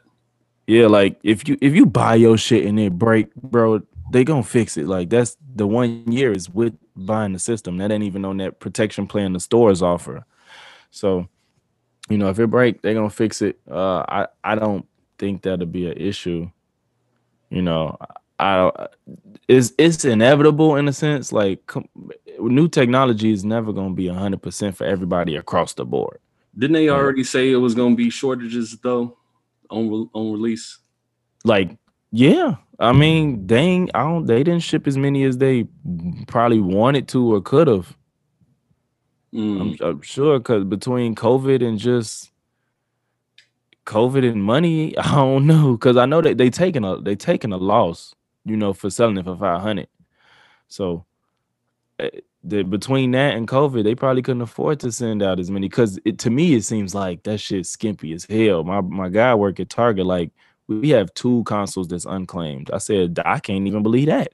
yeah, 0.67 0.87
like 0.87 1.19
if 1.23 1.47
you 1.47 1.57
if 1.61 1.73
you 1.75 1.85
buy 1.85 2.15
your 2.15 2.37
shit 2.37 2.65
and 2.65 2.79
it 2.79 2.97
break, 2.97 3.33
bro, 3.35 3.81
they 4.11 4.23
gonna 4.23 4.43
fix 4.43 4.77
it. 4.77 4.87
Like 4.87 5.09
that's 5.09 5.35
the 5.55 5.67
one 5.67 6.11
year 6.11 6.31
is 6.31 6.49
with 6.49 6.75
buying 6.95 7.33
the 7.33 7.39
system. 7.39 7.77
That 7.77 7.91
ain't 7.91 8.03
even 8.03 8.23
on 8.23 8.37
that 8.37 8.59
protection 8.59 9.07
plan 9.07 9.33
the 9.33 9.39
stores 9.39 9.81
offer. 9.81 10.25
So, 10.91 11.27
you 12.09 12.17
know, 12.17 12.29
if 12.29 12.39
it 12.39 12.47
break, 12.47 12.81
they're 12.81 12.93
gonna 12.93 13.09
fix 13.09 13.41
it. 13.41 13.59
Uh, 13.69 13.99
I 14.07 14.27
I 14.43 14.55
don't 14.55 14.85
think 15.17 15.43
that'll 15.43 15.65
be 15.65 15.87
an 15.87 15.97
issue. 15.97 16.49
You 17.49 17.61
know, 17.61 17.97
I 18.39 18.55
don't. 18.57 18.77
It's 19.47 19.73
it's 19.77 20.05
inevitable 20.05 20.75
in 20.75 20.87
a 20.87 20.93
sense. 20.93 21.31
Like 21.31 21.65
com- 21.67 21.89
new 22.39 22.67
technology 22.67 23.31
is 23.31 23.45
never 23.45 23.73
gonna 23.73 23.93
be 23.93 24.07
hundred 24.07 24.41
percent 24.41 24.75
for 24.77 24.85
everybody 24.85 25.35
across 25.35 25.73
the 25.73 25.85
board. 25.85 26.19
Didn't 26.57 26.73
they 26.73 26.89
already 26.89 27.23
say 27.23 27.51
it 27.51 27.57
was 27.57 27.75
gonna 27.75 27.95
be 27.95 28.09
shortages 28.09 28.77
though 28.81 29.17
on 29.69 29.89
re- 29.89 30.09
on 30.13 30.31
release? 30.33 30.77
like 31.45 31.77
yeah 32.11 32.55
i 32.79 32.91
mean 32.91 33.47
dang 33.47 33.89
i 33.93 33.99
don't 34.01 34.25
they 34.25 34.43
didn't 34.43 34.63
ship 34.63 34.87
as 34.87 34.97
many 34.97 35.23
as 35.23 35.37
they 35.37 35.65
probably 36.27 36.59
wanted 36.59 37.07
to 37.07 37.33
or 37.33 37.41
could 37.41 37.67
have 37.67 37.95
Mm, 39.33 39.79
I'm, 39.81 39.87
I'm 39.87 40.01
sure 40.01 40.39
because 40.39 40.63
between 40.63 41.13
covid 41.13 41.65
and 41.65 41.77
just 41.77 42.31
covid 43.85 44.27
and 44.29 44.43
money 44.43 44.97
i 44.97 45.15
don't 45.15 45.45
know 45.45 45.73
because 45.73 45.97
i 45.97 46.05
know 46.05 46.21
that 46.21 46.37
they 46.37 46.49
taking 46.49 46.83
a 46.83 46.99
they 46.99 47.15
taking 47.15 47.51
a 47.51 47.57
loss 47.57 48.15
you 48.45 48.57
know 48.57 48.73
for 48.73 48.89
selling 48.89 49.17
it 49.17 49.25
for 49.25 49.37
500 49.37 49.87
so 50.67 51.05
eh, 51.99 52.09
the, 52.43 52.63
between 52.63 53.11
that 53.11 53.35
and 53.35 53.47
covid 53.47 53.83
they 53.83 53.95
probably 53.95 54.21
couldn't 54.21 54.41
afford 54.41 54.79
to 54.79 54.91
send 54.91 55.21
out 55.21 55.39
as 55.39 55.51
many 55.51 55.67
because 55.67 55.99
it 56.05 56.17
to 56.19 56.29
me 56.29 56.53
it 56.53 56.63
seems 56.63 56.95
like 56.95 57.23
that 57.23 57.39
shit's 57.39 57.69
skimpy 57.69 58.13
as 58.13 58.25
hell. 58.25 58.63
My 58.63 58.81
my 58.81 59.09
guy 59.09 59.35
work 59.35 59.59
at 59.59 59.69
target 59.69 60.05
like 60.05 60.31
we 60.67 60.89
have 60.89 61.13
two 61.15 61.43
consoles 61.45 61.87
that's 61.87 62.05
unclaimed. 62.05 62.69
I 62.71 62.77
said 62.77 63.19
i 63.25 63.39
can't 63.39 63.67
even 63.67 63.83
believe 63.83 64.07
that. 64.07 64.33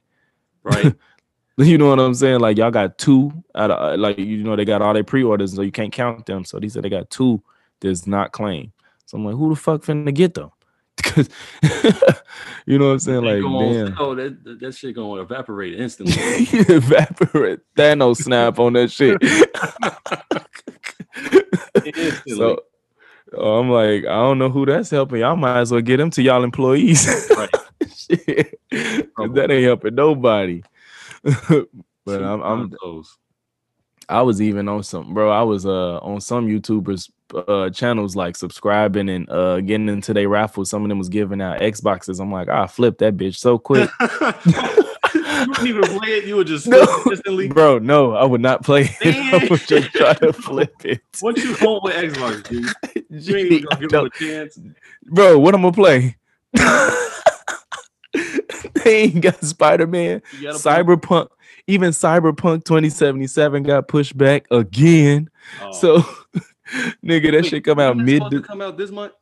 Right. 0.62 0.94
you 1.58 1.78
know 1.78 1.88
what 1.88 1.98
I'm 1.98 2.12
saying? 2.14 2.40
Like 2.40 2.58
y'all 2.58 2.70
got 2.70 2.98
two 2.98 3.32
out 3.54 3.70
of 3.70 3.78
uh, 3.78 3.96
like 3.96 4.18
you 4.18 4.42
know 4.42 4.56
they 4.56 4.66
got 4.66 4.82
all 4.82 4.92
their 4.92 5.04
pre-orders, 5.04 5.54
so 5.54 5.62
you 5.62 5.72
can't 5.72 5.92
count 5.92 6.26
them. 6.26 6.44
So 6.44 6.58
they 6.58 6.68
said 6.68 6.82
they 6.82 6.90
got 6.90 7.08
two 7.08 7.42
that's 7.80 8.06
not 8.06 8.32
claimed. 8.32 8.72
So 9.06 9.16
I'm 9.16 9.24
like, 9.24 9.36
who 9.36 9.48
the 9.50 9.56
fuck 9.56 9.82
finna 9.82 10.12
get 10.14 10.34
them? 10.34 10.50
Because 10.96 11.28
you 12.66 12.78
know 12.78 12.86
what 12.86 12.92
I'm 12.92 12.98
saying? 12.98 13.22
They 13.22 13.40
Like, 13.40 13.72
damn, 13.72 13.96
sale, 13.96 14.14
that, 14.16 14.58
that 14.60 14.74
shit 14.74 14.94
gonna 14.94 15.20
evaporate 15.20 15.78
instantly. 15.78 16.14
evaporate. 16.74 17.60
Thanos 17.76 18.16
snap 18.16 18.58
on 18.58 18.72
that 18.72 18.90
shit. 18.90 19.22
So 22.28 22.62
oh, 23.34 23.58
I'm 23.58 23.70
like, 23.70 24.04
I 24.04 24.14
don't 24.14 24.38
know 24.38 24.48
who 24.48 24.66
that's 24.66 24.90
helping. 24.90 25.20
Y'all 25.20 25.36
might 25.36 25.60
as 25.60 25.70
well 25.70 25.82
get 25.82 25.98
them 25.98 26.10
to 26.10 26.22
y'all 26.22 26.44
employees. 26.44 27.30
Right. 27.36 27.50
Shit. 27.94 28.58
that 28.70 29.46
ain't 29.50 29.64
helping 29.64 29.94
nobody. 29.94 30.62
but 32.04 32.22
I'm, 32.22 32.42
I'm 32.42 32.70
close. 32.70 33.16
I 34.08 34.22
was 34.22 34.40
even 34.40 34.68
on 34.68 34.82
some 34.84 35.12
bro. 35.14 35.30
I 35.30 35.42
was 35.42 35.66
uh 35.66 35.98
on 35.98 36.20
some 36.20 36.46
YouTubers 36.46 37.10
uh 37.48 37.70
channels 37.70 38.14
like 38.14 38.36
subscribing 38.36 39.08
and 39.08 39.28
uh 39.30 39.60
getting 39.60 39.88
into 39.88 40.14
their 40.14 40.28
raffles. 40.28 40.70
Some 40.70 40.82
of 40.84 40.88
them 40.88 40.98
was 40.98 41.08
giving 41.08 41.40
out 41.42 41.60
Xboxes. 41.60 42.20
I'm 42.20 42.30
like, 42.30 42.48
I 42.48 42.66
flip 42.68 42.98
that 42.98 43.16
bitch 43.16 43.36
so 43.36 43.58
quick. 43.58 43.90
you 44.00 45.48
wouldn't 45.48 45.66
even 45.66 45.82
play 45.98 46.08
it. 46.18 46.24
You 46.26 46.36
would 46.36 46.46
just 46.46 46.66
No. 46.68 46.86
instantly. 47.10 47.48
bro, 47.48 47.78
no, 47.78 48.12
I 48.14 48.24
would 48.24 48.40
not 48.40 48.62
play 48.64 48.88
it. 49.00 49.16
I 49.34 49.48
would 49.50 49.60
just 49.66 49.90
try 49.92 50.14
to 50.14 50.32
flip 50.32 50.72
it. 50.84 51.00
What 51.20 51.36
you 51.38 51.56
want 51.60 51.82
with 51.82 51.94
Xbox, 51.94 52.48
dude? 52.48 52.66
You 53.10 53.36
ain't 53.36 53.50
Gee, 53.50 53.60
gonna 53.62 53.80
give 53.80 53.88
don't- 53.90 54.06
a 54.06 54.10
chance. 54.24 54.58
bro, 55.06 55.36
what 55.38 55.54
I'm 55.54 55.62
gonna 55.62 55.72
play? 55.72 56.16
got 59.20 59.42
Spider-Man, 59.44 60.22
You 60.40 60.50
play- 60.50 60.58
Cyberpunk, 60.58 61.28
even 61.66 61.90
Cyberpunk 61.90 62.64
2077 62.64 63.62
got 63.64 63.88
pushed 63.88 64.16
back 64.16 64.46
again. 64.50 65.28
Oh. 65.62 65.72
So 65.72 65.98
nigga, 67.04 67.32
that 67.32 67.42
Wait, 67.42 67.46
shit 67.46 67.64
come 67.64 67.78
out 67.78 67.96
mid 67.96 68.22
come 68.44 68.60
out 68.60 68.76
this 68.76 68.90
month. 68.90 69.12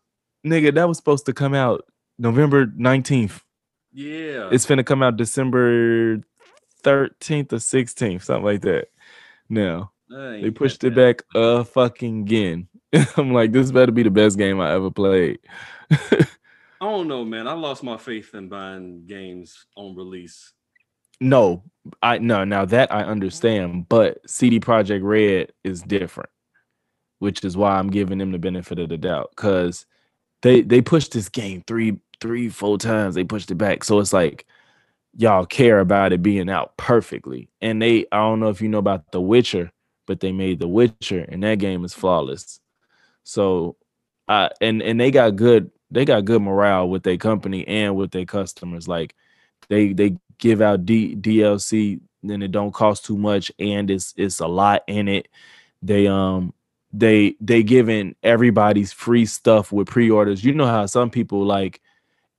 nigga, 0.47 0.75
that 0.75 0.89
was 0.89 0.97
supposed 0.99 1.27
to 1.27 1.33
come 1.33 1.55
out 1.55 1.85
November 2.19 2.67
19th. 2.67 3.41
Yeah, 3.93 4.49
It's 4.51 4.67
finna 4.67 4.85
come 4.85 5.03
out 5.03 5.17
December 5.17 6.17
13th 6.83 7.53
or 7.53 7.57
16th, 7.59 8.23
something 8.25 8.45
like 8.45 8.63
that. 8.63 8.89
Now 9.49 9.93
they 10.09 10.51
pushed 10.51 10.85
it 10.85 10.95
back 10.95 11.23
a 11.35 11.65
fucking 11.65 12.23
again. 12.23 12.69
I'm 13.17 13.33
like, 13.33 13.53
this 13.53 13.73
better 13.73 13.93
be 13.93 14.03
the 14.03 14.11
best 14.11 14.37
game 14.39 14.61
I 14.61 14.73
ever 14.73 14.91
played. 14.91 15.39
I 16.81 16.87
don't 16.87 17.09
know, 17.09 17.25
man. 17.25 17.49
I 17.49 17.53
lost 17.55 17.83
my 17.83 17.97
faith 17.97 18.35
in 18.35 18.49
buying 18.49 19.07
games 19.07 19.67
on 19.77 19.97
release. 19.97 20.53
no, 21.21 21.63
I 22.03 22.19
no, 22.19 22.45
now 22.45 22.65
that 22.67 22.93
I 22.93 23.05
understand, 23.05 23.89
but 23.89 24.29
CD 24.29 24.61
Projekt 24.61 25.03
Red 25.03 25.53
is 25.65 25.83
different, 25.83 26.31
which 27.21 27.45
is 27.45 27.57
why 27.57 27.79
I'm 27.79 27.91
giving 27.91 28.19
them 28.19 28.33
the 28.33 28.39
benefit 28.39 28.79
of 28.79 28.89
the 28.89 28.99
doubt. 28.99 29.33
Cause 29.37 29.87
they 30.43 30.63
they 30.63 30.81
pushed 30.83 31.13
this 31.13 31.29
game 31.29 31.63
three, 31.67 31.99
three, 32.21 32.49
four 32.51 32.79
times. 32.79 33.15
They 33.15 33.25
pushed 33.25 33.51
it 33.51 33.57
back. 33.57 33.85
So 33.85 33.99
it's 34.01 34.13
like 34.13 34.47
y'all 35.17 35.47
care 35.47 35.81
about 35.81 36.13
it 36.13 36.23
being 36.23 36.51
out 36.51 36.77
perfectly. 36.77 37.51
And 37.61 37.81
they 37.81 38.07
I 38.13 38.19
don't 38.19 38.41
know 38.41 38.51
if 38.51 38.61
you 38.63 38.69
know 38.69 38.79
about 38.79 39.13
The 39.13 39.21
Witcher, 39.21 39.73
but 40.07 40.21
they 40.21 40.33
made 40.33 40.61
The 40.61 40.69
Witcher 40.69 41.25
and 41.29 41.43
that 41.45 41.59
game 41.59 41.85
is 41.85 41.95
flawless. 41.95 42.61
So 43.25 43.77
uh 44.29 44.51
and 44.61 44.83
and 44.83 45.01
they 45.01 45.11
got 45.11 45.37
good 45.37 45.71
they 45.95 46.05
got 46.05 46.25
good 46.25 46.43
morale 46.43 46.89
with 46.89 47.03
their 47.05 47.17
company 47.17 47.67
and 47.69 47.97
with 47.97 48.11
their 48.11 48.27
customers. 48.27 48.89
Like 48.89 49.15
they 49.69 49.93
they 49.93 50.17
give 50.39 50.61
out 50.61 50.85
D, 50.87 51.17
DLC 51.17 52.01
then 52.23 52.43
it 52.43 52.53
don't 52.53 52.73
cost 52.73 53.05
too 53.05 53.19
much 53.19 53.53
and 53.59 53.91
it's 53.91 54.15
it's 54.17 54.41
a 54.41 54.47
lot 54.47 54.83
in 54.87 55.09
it. 55.09 55.29
They 55.83 56.07
um 56.07 56.55
they 56.93 57.37
they 57.41 57.63
giving 57.63 58.15
everybody's 58.23 58.93
free 58.93 59.27
stuff 59.27 59.73
with 59.73 59.89
pre-orders. 59.89 60.45
You 60.45 60.55
know 60.55 60.67
how 60.67 60.87
some 60.87 61.11
people 61.11 61.45
like 61.45 61.81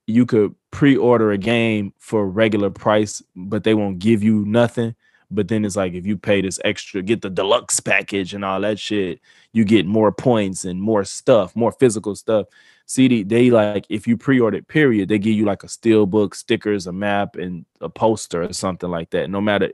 you 0.08 0.26
could 0.26 0.56
pre-order 0.72 1.32
a 1.32 1.38
game 1.38 1.94
for 2.00 2.28
regular 2.28 2.70
price, 2.70 3.22
but 3.36 3.64
they 3.64 3.74
won't 3.74 4.00
give 4.00 4.24
you 4.24 4.46
nothing. 4.46 4.96
But 5.32 5.48
then 5.48 5.66
it's 5.66 5.76
like 5.76 5.94
if 5.94 6.06
you 6.06 6.18
pay 6.18 6.42
this 6.42 6.60
extra, 6.64 7.02
get 7.02 7.22
the 7.22 7.30
deluxe 7.30 7.80
package 7.80 8.34
and 8.34 8.46
all 8.46 8.62
that 8.62 8.80
shit, 8.80 9.20
you 9.54 9.66
get 9.66 9.86
more 9.86 10.12
points 10.12 10.66
and 10.66 10.82
more 10.82 11.04
stuff, 11.04 11.56
more 11.56 11.72
physical 11.72 12.16
stuff. 12.16 12.48
CD, 12.88 13.24
they 13.24 13.50
like 13.50 13.86
if 13.90 14.08
you 14.08 14.16
pre-order 14.16 14.62
period, 14.62 15.10
they 15.10 15.18
give 15.18 15.34
you 15.34 15.46
like 15.46 15.64
a 15.64 15.68
steel 15.68 16.06
book, 16.06 16.36
stickers, 16.36 16.86
a 16.86 16.92
map, 16.92 17.36
and 17.36 17.66
a 17.82 17.90
poster 17.90 18.44
or 18.44 18.54
something 18.54 18.90
like 18.90 19.10
that. 19.10 19.30
No 19.30 19.42
matter 19.42 19.72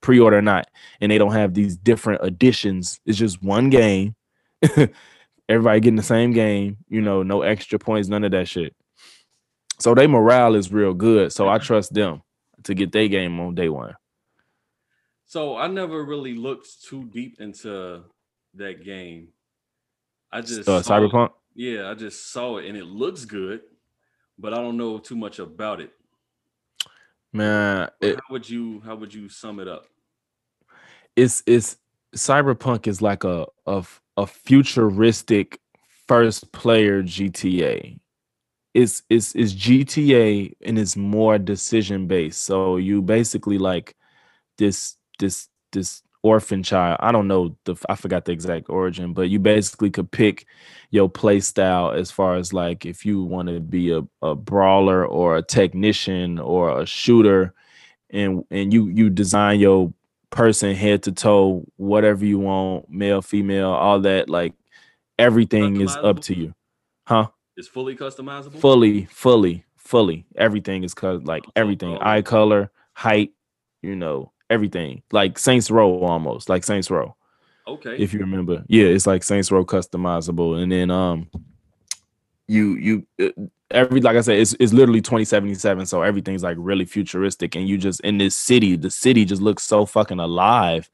pre-order 0.00 0.38
or 0.38 0.42
not, 0.42 0.68
and 1.00 1.10
they 1.10 1.18
don't 1.18 1.32
have 1.32 1.54
these 1.54 1.76
different 1.76 2.22
editions. 2.22 3.00
It's 3.06 3.18
just 3.18 3.42
one 3.42 3.70
game. 3.70 4.14
Everybody 5.48 5.80
getting 5.80 5.96
the 5.96 6.02
same 6.02 6.32
game. 6.32 6.78
You 6.88 7.00
know, 7.00 7.22
no 7.22 7.42
extra 7.42 7.78
points, 7.78 8.08
none 8.08 8.24
of 8.24 8.30
that 8.30 8.48
shit. 8.48 8.74
So 9.80 9.94
their 9.94 10.08
morale 10.08 10.54
is 10.54 10.72
real 10.72 10.94
good. 10.94 11.32
So 11.32 11.48
I 11.48 11.58
trust 11.58 11.92
them 11.92 12.22
to 12.64 12.74
get 12.74 12.92
their 12.92 13.08
game 13.08 13.38
on 13.40 13.54
day 13.54 13.68
one. 13.68 13.94
So 15.26 15.56
I 15.56 15.66
never 15.68 16.04
really 16.04 16.34
looked 16.34 16.84
too 16.84 17.04
deep 17.06 17.40
into 17.40 18.04
that 18.54 18.84
game. 18.84 19.28
I 20.30 20.40
just 20.40 20.68
Uh, 20.68 20.72
it. 20.72 20.84
Cyberpunk. 20.84 21.30
Yeah, 21.54 21.90
I 21.90 21.94
just 21.94 22.32
saw 22.32 22.58
it 22.58 22.66
and 22.66 22.76
it 22.76 22.84
looks 22.84 23.24
good, 23.24 23.60
but 24.38 24.52
I 24.52 24.56
don't 24.56 24.76
know 24.76 24.98
too 24.98 25.16
much 25.16 25.38
about 25.38 25.80
it. 25.80 25.92
Man, 27.32 27.88
it, 28.00 28.16
how 28.16 28.32
would 28.32 28.48
you 28.48 28.80
how 28.84 28.94
would 28.96 29.12
you 29.12 29.28
sum 29.28 29.60
it 29.60 29.68
up? 29.68 29.86
it's 31.16 31.42
it's 31.46 31.76
cyberpunk 32.14 32.86
is 32.86 33.02
like 33.02 33.24
a 33.24 33.46
a, 33.66 33.84
a 34.16 34.26
futuristic 34.26 35.60
first 36.06 36.50
player 36.52 37.02
gta 37.02 37.98
it's 38.74 39.02
it's 39.08 39.34
it's 39.34 39.52
gta 39.52 40.52
and 40.64 40.78
it's 40.78 40.96
more 40.96 41.38
decision 41.38 42.06
based 42.06 42.42
so 42.42 42.76
you 42.76 43.00
basically 43.00 43.58
like 43.58 43.94
this 44.58 44.96
this 45.24 45.48
this 45.72 46.02
orphan 46.22 46.62
child. 46.62 46.96
I 47.00 47.12
don't 47.12 47.28
know 47.28 47.56
the 47.64 47.76
i 47.88 47.94
forgot 47.94 48.24
the 48.24 48.32
exact 48.32 48.70
origin 48.70 49.12
but 49.12 49.28
you 49.28 49.38
basically 49.38 49.90
could 49.90 50.10
pick 50.10 50.46
your 50.90 51.08
play 51.08 51.40
style 51.40 51.90
as 51.90 52.10
far 52.10 52.36
as 52.36 52.52
like 52.52 52.86
if 52.86 53.04
you 53.04 53.22
want 53.24 53.48
to 53.48 53.60
be 53.60 53.92
a, 53.92 54.02
a 54.22 54.34
brawler 54.34 55.04
or 55.04 55.36
a 55.36 55.42
technician 55.42 56.38
or 56.38 56.80
a 56.80 56.86
shooter 56.86 57.52
and 58.10 58.44
and 58.50 58.72
you 58.72 58.88
you 58.88 59.10
design 59.10 59.60
your 59.60 59.92
person 60.30 60.74
head 60.74 61.02
to 61.02 61.12
toe 61.12 61.64
whatever 61.76 62.24
you 62.24 62.38
want 62.38 62.88
male 62.88 63.22
female 63.22 63.70
all 63.70 64.00
that 64.00 64.28
like 64.30 64.54
everything 65.18 65.80
is 65.80 65.94
up 65.96 66.20
to 66.20 66.36
you. 66.36 66.54
Huh? 67.06 67.28
It's 67.56 67.68
fully 67.68 67.94
customizable. 67.94 68.58
fully 68.58 69.04
fully 69.06 69.64
fully. 69.76 70.26
Everything 70.36 70.82
is 70.82 70.94
cuz 70.94 71.22
like 71.22 71.44
everything. 71.54 71.98
eye 71.98 72.22
color 72.22 72.70
height 72.94 73.32
you 73.82 73.94
know 73.94 74.32
everything 74.50 75.02
like 75.12 75.38
saints 75.38 75.70
row 75.70 76.00
almost 76.00 76.48
like 76.48 76.64
saints 76.64 76.90
row. 76.90 77.14
Okay. 77.66 77.96
if 77.96 78.12
you 78.12 78.20
remember. 78.20 78.64
Yeah 78.68 78.86
it's 78.86 79.06
like 79.06 79.22
saints 79.22 79.50
row 79.50 79.64
customizable. 79.64 80.62
And 80.62 80.70
then 80.70 80.90
um 80.90 81.30
you 82.46 82.74
you 82.76 83.06
uh, 83.20 83.30
every 83.70 84.02
like 84.02 84.16
i 84.16 84.20
said 84.20 84.36
it's, 84.36 84.54
it's 84.60 84.74
literally 84.74 85.00
2077 85.00 85.86
so 85.86 86.02
everything's 86.02 86.42
like 86.42 86.56
really 86.60 86.84
futuristic. 86.84 87.54
And 87.54 87.68
you 87.68 87.78
just 87.78 88.00
in 88.00 88.18
this 88.18 88.36
city 88.36 88.76
the 88.76 88.90
city 88.90 89.24
just 89.24 89.42
looks 89.42 89.62
so 89.62 89.86
fucking 89.86 90.20
alive. 90.20 90.90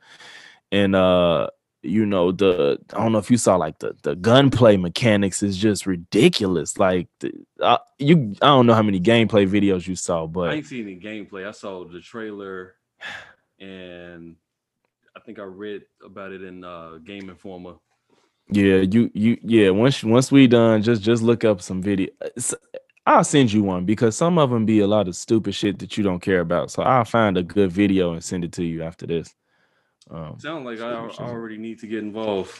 And 0.71 0.95
uh 0.95 1.49
you 1.83 2.05
know 2.05 2.31
the 2.31 2.79
i 2.93 2.99
don't 2.99 3.13
know 3.13 3.19
if 3.19 3.31
you 3.31 3.39
saw 3.39 3.57
like 3.57 3.79
the 3.79 3.97
the 4.03 4.15
gunplay 4.15 4.77
mechanics 4.77 5.43
is 5.43 5.57
just 5.57 5.87
ridiculous. 5.87 6.79
Like 6.79 7.09
the, 7.19 7.33
uh, 7.61 7.79
you 7.99 8.37
i 8.43 8.47
don't 8.47 8.67
know 8.67 8.75
how 8.75 8.83
many 8.83 9.01
gameplay 9.01 9.49
videos 9.49 9.89
you 9.89 9.97
saw 9.97 10.27
but 10.27 10.51
I 10.51 10.55
ain't 10.55 10.67
seen 10.67 10.83
any 10.83 11.01
gameplay. 11.01 11.49
I 11.49 11.51
saw 11.51 11.85
the 11.85 12.01
trailer, 12.01 12.75
and 13.61 14.37
I 15.17 15.21
think 15.21 15.39
I 15.39 15.43
read 15.43 15.83
about 16.05 16.33
it 16.33 16.43
in 16.43 16.65
uh, 16.65 16.99
Game 17.05 17.29
Informer. 17.31 17.75
Yeah, 18.51 18.77
you 18.79 19.11
you 19.15 19.39
yeah. 19.43 19.71
Once 19.71 20.03
once 20.03 20.33
we 20.33 20.47
done, 20.47 20.83
just 20.83 21.03
just 21.03 21.23
look 21.23 21.45
up 21.45 21.61
some 21.63 21.83
video. 21.83 22.09
It's- 22.23 22.55
I'll 23.07 23.25
send 23.25 23.51
you 23.53 23.63
one 23.63 23.87
because 23.87 24.15
some 24.17 24.39
of 24.39 24.51
them 24.51 24.67
be 24.67 24.81
a 24.81 24.87
lot 24.87 25.09
of 25.09 25.17
stupid 25.17 25.55
shit 25.55 25.79
that 25.81 25.97
you 25.97 26.05
don't 26.05 26.21
care 26.21 26.41
about. 26.41 26.71
So 26.71 26.83
I'll 26.83 27.05
find 27.05 27.37
a 27.39 27.43
good 27.43 27.73
video 27.73 28.13
and 28.13 28.23
send 28.23 28.45
it 28.45 28.53
to 28.53 28.65
you 28.65 28.83
after 28.83 29.07
this. 29.07 29.35
Um, 30.11 30.37
Sound 30.39 30.65
like 30.67 30.81
I, 30.81 30.91
I 30.93 31.09
already 31.21 31.57
need 31.57 31.81
to 31.81 31.87
get 31.87 32.01
involved. 32.01 32.53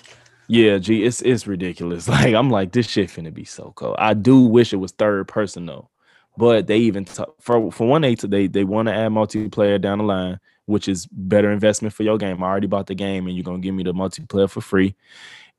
yeah, 0.49 0.79
gee, 0.79 1.05
it's 1.05 1.21
it's 1.23 1.47
ridiculous. 1.47 2.09
Like 2.09 2.35
I'm 2.35 2.51
like 2.51 2.73
this 2.73 2.89
shit 2.89 3.11
finna 3.11 3.33
be 3.33 3.45
so 3.45 3.73
cool. 3.77 3.95
I 3.99 4.15
do 4.15 4.41
wish 4.41 4.73
it 4.73 4.77
was 4.77 4.93
third 4.93 5.29
person 5.29 5.67
though, 5.67 5.91
but 6.37 6.67
they 6.67 6.79
even 6.79 7.05
t- 7.05 7.23
for 7.39 7.71
for 7.71 7.87
one 7.87 8.03
they 8.03 8.15
they 8.15 8.47
they 8.47 8.65
want 8.65 8.89
to 8.89 8.95
add 8.95 9.13
multiplayer 9.13 9.81
down 9.81 9.99
the 9.99 10.05
line, 10.05 10.41
which 10.71 10.89
is 10.89 11.07
better 11.07 11.51
investment 11.51 11.93
for 11.93 12.05
your 12.05 12.17
game. 12.17 12.43
I 12.43 12.47
already 12.47 12.67
bought 12.69 12.87
the 12.87 12.95
game 12.95 13.27
and 13.27 13.37
you're 13.37 13.45
gonna 13.45 13.59
give 13.59 13.75
me 13.75 13.83
the 13.83 13.93
multiplayer 13.93 14.49
for 14.49 14.61
free. 14.61 14.95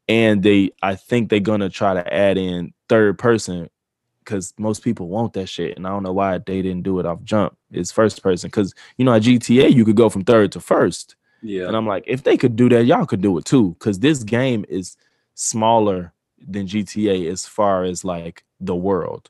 And 0.08 0.42
they, 0.42 0.72
I 0.82 0.96
think 0.96 1.30
they're 1.30 1.40
gonna 1.40 1.70
try 1.70 1.94
to 1.94 2.14
add 2.14 2.38
in 2.38 2.74
third 2.90 3.20
person 3.20 3.70
because 4.24 4.54
most 4.58 4.84
people 4.84 5.08
want 5.08 5.34
that 5.34 5.48
shit, 5.48 5.76
and 5.76 5.86
I 5.86 5.90
don't 5.90 6.04
know 6.04 6.14
why 6.14 6.38
they 6.38 6.62
didn't 6.62 6.84
do 6.84 7.00
it 7.00 7.06
off 7.06 7.24
jump. 7.24 7.58
It's 7.72 7.92
first 7.92 8.24
person 8.24 8.48
because 8.48 8.74
you 8.98 9.06
know 9.06 9.14
at 9.14 9.24
GTA 9.24 9.74
you 9.74 9.84
could 9.84 9.96
go 9.96 10.10
from 10.10 10.24
third 10.24 10.52
to 10.54 10.60
first. 10.60 11.16
Yeah. 11.42 11.68
And 11.68 11.76
I'm 11.76 11.88
like, 11.88 12.04
if 12.06 12.24
they 12.24 12.38
could 12.38 12.56
do 12.56 12.70
that, 12.70 12.86
y'all 12.86 13.06
could 13.06 13.22
do 13.22 13.38
it 13.38 13.46
too. 13.46 13.76
Cause 13.80 14.00
this 14.00 14.24
game 14.24 14.64
is 14.70 14.96
smaller 15.34 16.14
than 16.40 16.68
GTA 16.68 17.30
as 17.32 17.48
far 17.48 17.84
as 17.84 18.06
like 18.06 18.44
the 18.60 18.76
world. 18.76 19.30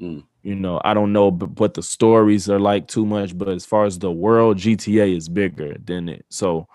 Mm. 0.00 0.24
You 0.42 0.54
know, 0.54 0.80
I 0.84 0.94
don't 0.94 1.12
know 1.12 1.30
what 1.30 1.74
the 1.74 1.82
stories 1.82 2.48
are 2.48 2.58
like 2.58 2.88
too 2.88 3.04
much, 3.04 3.36
but 3.36 3.48
as 3.48 3.66
far 3.66 3.84
as 3.84 3.98
the 3.98 4.10
world, 4.10 4.56
GTA 4.56 5.14
is 5.14 5.28
bigger 5.28 5.76
than 5.84 6.08
it. 6.08 6.24
So 6.30 6.66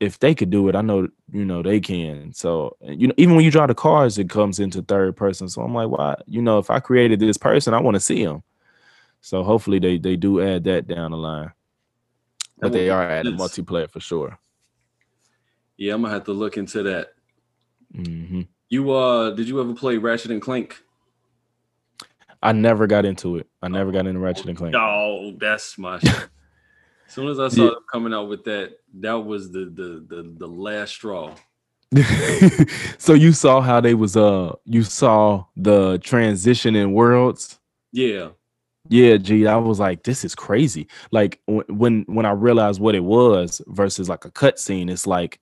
if 0.00 0.18
they 0.18 0.34
could 0.34 0.50
do 0.50 0.68
it, 0.68 0.74
I 0.74 0.80
know 0.80 1.08
you 1.32 1.44
know 1.44 1.62
they 1.62 1.80
can. 1.80 2.32
So 2.32 2.76
you 2.82 3.08
know, 3.08 3.14
even 3.16 3.36
when 3.36 3.44
you 3.44 3.50
drive 3.50 3.68
the 3.68 3.74
cars, 3.74 4.18
it 4.18 4.28
comes 4.28 4.58
into 4.58 4.82
third 4.82 5.16
person. 5.16 5.48
So 5.48 5.62
I'm 5.62 5.74
like, 5.74 5.88
why? 5.88 6.16
You 6.26 6.42
know, 6.42 6.58
if 6.58 6.70
I 6.70 6.80
created 6.80 7.20
this 7.20 7.36
person, 7.36 7.74
I 7.74 7.80
want 7.80 7.94
to 7.94 8.00
see 8.00 8.20
him. 8.22 8.42
So 9.20 9.44
hopefully 9.44 9.78
they 9.78 9.98
they 9.98 10.16
do 10.16 10.40
add 10.40 10.64
that 10.64 10.88
down 10.88 11.12
the 11.12 11.16
line. 11.16 11.52
But 12.60 12.72
they 12.72 12.90
are 12.90 13.08
adding 13.08 13.36
multiplayer 13.36 13.88
for 13.88 14.00
sure. 14.00 14.38
Yeah, 15.76 15.94
I'm 15.94 16.02
gonna 16.02 16.14
have 16.14 16.24
to 16.24 16.32
look 16.32 16.56
into 16.56 16.82
that. 16.82 17.12
hmm 17.94 18.42
You 18.68 18.90
uh, 18.90 19.30
did 19.30 19.48
you 19.48 19.60
ever 19.60 19.74
play 19.74 19.98
Ratchet 19.98 20.32
and 20.32 20.42
Clank? 20.42 20.82
I 22.42 22.52
never 22.52 22.86
got 22.86 23.04
into 23.04 23.36
it. 23.36 23.48
I 23.62 23.68
never 23.68 23.90
got 23.92 24.06
into 24.06 24.20
Ratchet 24.20 24.46
and 24.46 24.56
Clank. 24.56 24.74
Oh, 24.76 25.34
that's 25.38 25.76
my. 25.78 25.96
as 26.02 26.28
soon 27.08 27.28
as 27.28 27.38
I 27.40 27.48
saw 27.48 27.62
Yeah. 27.64 27.70
them 27.70 27.84
coming 27.90 28.14
out 28.14 28.28
with 28.28 28.44
that, 28.44 28.78
that 29.00 29.14
was 29.14 29.50
the 29.50 29.64
the 29.66 30.04
the, 30.08 30.34
the 30.38 30.46
last 30.46 30.90
straw. 30.94 31.34
so 32.98 33.14
you 33.14 33.32
saw 33.32 33.60
how 33.62 33.80
they 33.80 33.94
was 33.94 34.16
uh 34.16 34.52
you 34.64 34.82
saw 34.82 35.44
the 35.56 35.98
transition 35.98 36.76
in 36.76 36.92
worlds. 36.92 37.58
Yeah, 37.92 38.28
Yeah, 38.90 39.16
gee, 39.16 39.46
I 39.46 39.56
was 39.56 39.80
like, 39.80 40.02
this 40.02 40.22
is 40.24 40.34
crazy. 40.34 40.86
Like 41.10 41.40
w- 41.48 41.64
when 41.68 42.02
when 42.06 42.26
I 42.26 42.32
realized 42.32 42.80
what 42.80 42.94
it 42.94 43.02
was 43.04 43.62
versus 43.68 44.08
like 44.08 44.26
a 44.26 44.30
cutscene, 44.30 44.90
it's 44.90 45.06
like 45.06 45.40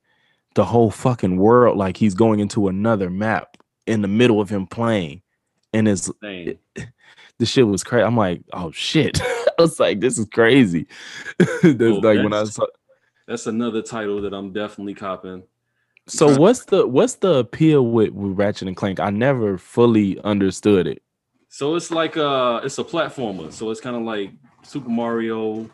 the 0.55 0.63
whole 0.65 0.89
fucking 0.89 1.35
world, 1.37 1.77
like 1.77 1.97
he's 1.97 2.13
going 2.15 2.39
into 2.39 2.69
another 2.69 3.09
map 3.09 3.57
in 3.85 4.01
the 4.01 4.07
middle 4.07 4.39
of 4.39 4.49
him 4.49 4.65
playing, 4.67 5.21
and 5.77 5.87
it's 5.87 6.11
dang. 6.21 6.57
the 7.37 7.45
shit 7.45 7.67
was 7.67 7.83
crazy. 7.83 8.03
I'm 8.03 8.17
like, 8.17 8.41
oh 8.53 8.71
shit. 8.71 9.21
I 9.59 9.61
was 9.61 9.79
like, 9.79 9.99
this 9.99 10.17
is 10.17 10.27
crazy. 10.27 10.87
That's 11.37 11.63
like 11.63 12.23
when 12.23 12.33
I 12.33 12.43
saw 12.45 12.65
That's 13.27 13.47
another 13.47 13.81
title 13.81 14.21
that 14.21 14.33
I'm 14.33 14.53
definitely 14.53 14.93
copping. 14.93 15.43
So 16.07 16.37
what's 16.37 16.65
the 16.65 16.87
what's 16.87 17.15
the 17.15 17.35
appeal 17.35 17.85
with, 17.85 18.11
with 18.11 18.37
Ratchet 18.37 18.67
and 18.67 18.77
Clank? 18.77 18.99
I 18.99 19.09
never 19.09 19.57
fully 19.57 20.19
understood 20.21 20.87
it. 20.87 21.03
So 21.49 21.75
it's 21.75 21.91
like 21.91 22.17
uh 22.17 22.61
it's 22.63 22.77
a 22.77 22.83
platformer. 22.83 23.51
So 23.51 23.69
it's 23.71 23.81
kind 23.81 23.95
of 23.95 24.03
like 24.03 24.31
Super 24.63 24.89
Mario, 24.89 25.69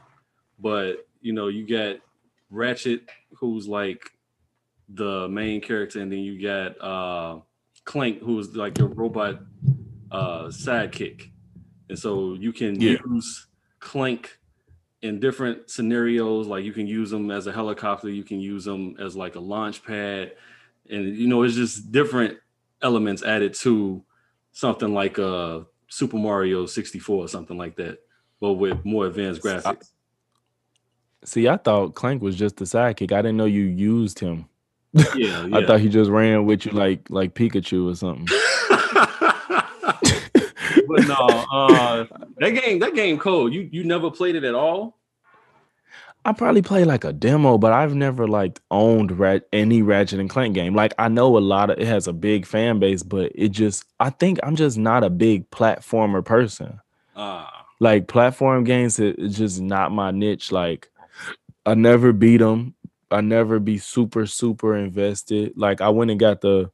but 0.59 1.05
you 1.21 1.33
know, 1.33 1.47
you 1.47 1.67
got 1.67 1.97
Ratchet 2.49 3.03
who's 3.37 3.67
like 3.67 4.01
the 4.89 5.27
main 5.29 5.61
character, 5.61 5.99
and 5.99 6.11
then 6.11 6.19
you 6.19 6.41
got 6.41 6.81
uh 6.81 7.39
Clank 7.85 8.19
who's 8.21 8.55
like 8.55 8.77
your 8.77 8.87
robot 8.87 9.39
uh 10.13 10.45
sidekick. 10.45 11.31
And 11.89 11.99
so 11.99 12.33
you 12.35 12.53
can 12.53 12.79
Yeah. 12.79 12.97
use 13.05 13.47
Clank 13.79 14.39
in 15.01 15.19
different 15.19 15.69
scenarios, 15.69 16.47
like 16.47 16.63
you 16.63 16.71
can 16.71 16.87
use 16.87 17.09
them 17.09 17.29
as 17.29 17.45
a 17.47 17.51
helicopter, 17.51 18.09
you 18.09 18.23
can 18.23 18.39
use 18.39 18.63
them 18.63 18.95
as 18.99 19.15
like 19.17 19.35
a 19.35 19.39
launch 19.39 19.83
pad, 19.83 20.33
and 20.89 21.17
you 21.17 21.27
know, 21.27 21.43
it's 21.43 21.55
just 21.55 21.91
different 21.91 22.37
elements 22.81 23.21
added 23.23 23.53
to 23.55 24.03
something 24.53 24.93
like 24.93 25.19
uh 25.19 25.61
Super 25.89 26.17
Mario 26.17 26.65
64 26.65 27.25
or 27.25 27.27
something 27.27 27.57
like 27.57 27.75
that, 27.75 27.99
but 28.39 28.53
with 28.53 28.83
more 28.85 29.05
advanced 29.07 29.41
graphics. 29.41 29.89
See, 31.25 31.47
I 31.47 31.57
thought 31.57 31.95
Clank 31.95 32.21
was 32.21 32.35
just 32.35 32.57
the 32.57 32.65
sidekick. 32.65 33.11
I 33.11 33.21
didn't 33.21 33.37
know 33.37 33.45
you 33.45 33.63
used 33.63 34.19
him. 34.19 34.45
Yeah, 35.15 35.47
I 35.53 35.65
thought 35.65 35.79
he 35.79 35.89
just 35.89 36.09
ran 36.09 36.45
with 36.45 36.65
you 36.65 36.71
like 36.71 37.09
like 37.09 37.33
Pikachu 37.35 37.91
or 37.91 37.95
something. 37.95 38.27
But 39.83 41.07
no, 41.07 41.45
uh 41.51 42.05
that 42.37 42.49
game, 42.51 42.79
that 42.79 42.93
game 42.95 43.17
code, 43.19 43.53
you 43.53 43.67
you 43.71 43.83
never 43.83 44.09
played 44.11 44.35
it 44.35 44.43
at 44.43 44.55
all? 44.55 44.97
I 46.25 46.31
probably 46.31 46.61
play 46.61 46.85
like 46.85 47.03
a 47.03 47.11
demo, 47.11 47.57
but 47.57 47.73
I've 47.73 47.95
never 47.95 48.27
like 48.27 48.61
owned 48.71 49.19
rat 49.19 49.45
any 49.51 49.81
Ratchet 49.81 50.21
and 50.21 50.29
Clank 50.29 50.55
game. 50.55 50.73
Like 50.73 50.93
I 50.97 51.09
know 51.09 51.37
a 51.37 51.39
lot 51.39 51.69
of 51.69 51.79
it 51.79 51.85
has 51.87 52.07
a 52.07 52.13
big 52.13 52.45
fan 52.45 52.79
base, 52.79 53.03
but 53.03 53.31
it 53.35 53.49
just 53.49 53.83
I 53.99 54.09
think 54.09 54.39
I'm 54.41 54.55
just 54.55 54.77
not 54.77 55.03
a 55.03 55.09
big 55.09 55.49
platformer 55.49 56.23
person. 56.23 56.79
Ah, 57.15 57.65
like 57.79 58.07
platform 58.07 58.63
games 58.63 58.99
it- 58.99 59.17
it's 59.19 59.37
just 59.37 59.59
not 59.61 59.91
my 59.91 60.09
niche 60.11 60.51
like 60.51 60.89
i 61.65 61.73
never 61.73 62.13
beat 62.13 62.37
them 62.37 62.73
i 63.11 63.19
never 63.19 63.59
be 63.59 63.77
super 63.77 64.25
super 64.25 64.75
invested 64.75 65.51
like 65.57 65.81
i 65.81 65.89
went 65.89 66.09
and 66.09 66.19
got 66.19 66.39
the 66.41 66.71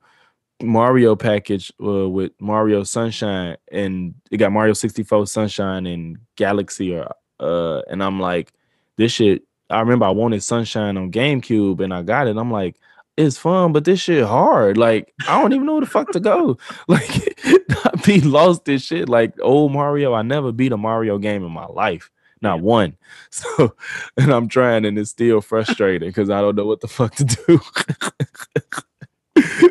mario 0.61 1.15
package 1.15 1.71
uh, 1.81 2.09
with 2.09 2.31
mario 2.39 2.83
sunshine 2.83 3.55
and 3.71 4.13
it 4.29 4.37
got 4.37 4.51
mario 4.51 4.73
64 4.73 5.25
sunshine 5.27 5.85
and 5.85 6.17
galaxy 6.35 6.95
or 6.95 7.09
uh 7.39 7.81
and 7.89 8.03
i'm 8.03 8.19
like 8.19 8.51
this 8.97 9.13
shit 9.13 9.43
I 9.69 9.79
remember 9.81 10.05
I 10.05 10.09
wanted 10.09 10.41
Sunshine 10.41 10.97
on 10.97 11.11
GameCube 11.11 11.79
and 11.79 11.93
I 11.93 12.01
got 12.01 12.27
it. 12.27 12.37
I'm 12.37 12.51
like, 12.51 12.77
it's 13.17 13.37
fun, 13.37 13.71
but 13.71 13.85
this 13.85 13.99
shit 13.99 14.25
hard. 14.25 14.77
Like, 14.77 15.13
I 15.27 15.39
don't 15.39 15.53
even 15.53 15.65
know 15.65 15.73
where 15.73 15.81
the 15.81 15.87
fuck 15.87 16.11
to 16.11 16.19
go. 16.19 16.57
Like, 16.87 17.37
I 17.45 17.91
be 18.03 18.21
lost 18.21 18.65
this 18.65 18.83
shit. 18.83 19.09
Like 19.09 19.33
old 19.41 19.71
Mario, 19.71 20.13
I 20.13 20.21
never 20.23 20.51
beat 20.51 20.71
a 20.71 20.77
Mario 20.77 21.17
game 21.17 21.43
in 21.43 21.51
my 21.51 21.65
life. 21.67 22.09
Not 22.41 22.61
one. 22.61 22.97
So, 23.31 23.75
and 24.17 24.31
I'm 24.31 24.47
trying, 24.47 24.85
and 24.85 24.97
it's 24.97 25.11
still 25.11 25.41
frustrating 25.41 26.09
because 26.09 26.29
I 26.29 26.41
don't 26.41 26.55
know 26.55 26.65
what 26.65 26.81
the 26.81 26.87
fuck 26.87 27.13
to 27.15 27.25
do. 27.25 27.61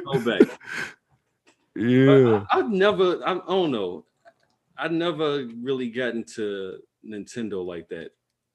Go 0.04 0.20
back. 0.24 0.48
yeah. 1.76 2.44
I, 2.52 2.56
have 2.56 2.70
never. 2.70 3.20
I, 3.26 3.32
I 3.32 3.38
don't 3.46 3.70
know. 3.70 4.04
I've 4.76 4.92
never 4.92 5.46
really 5.60 5.90
gotten 5.90 6.18
into 6.18 6.78
Nintendo 7.04 7.64
like 7.64 7.88
that. 7.88 8.10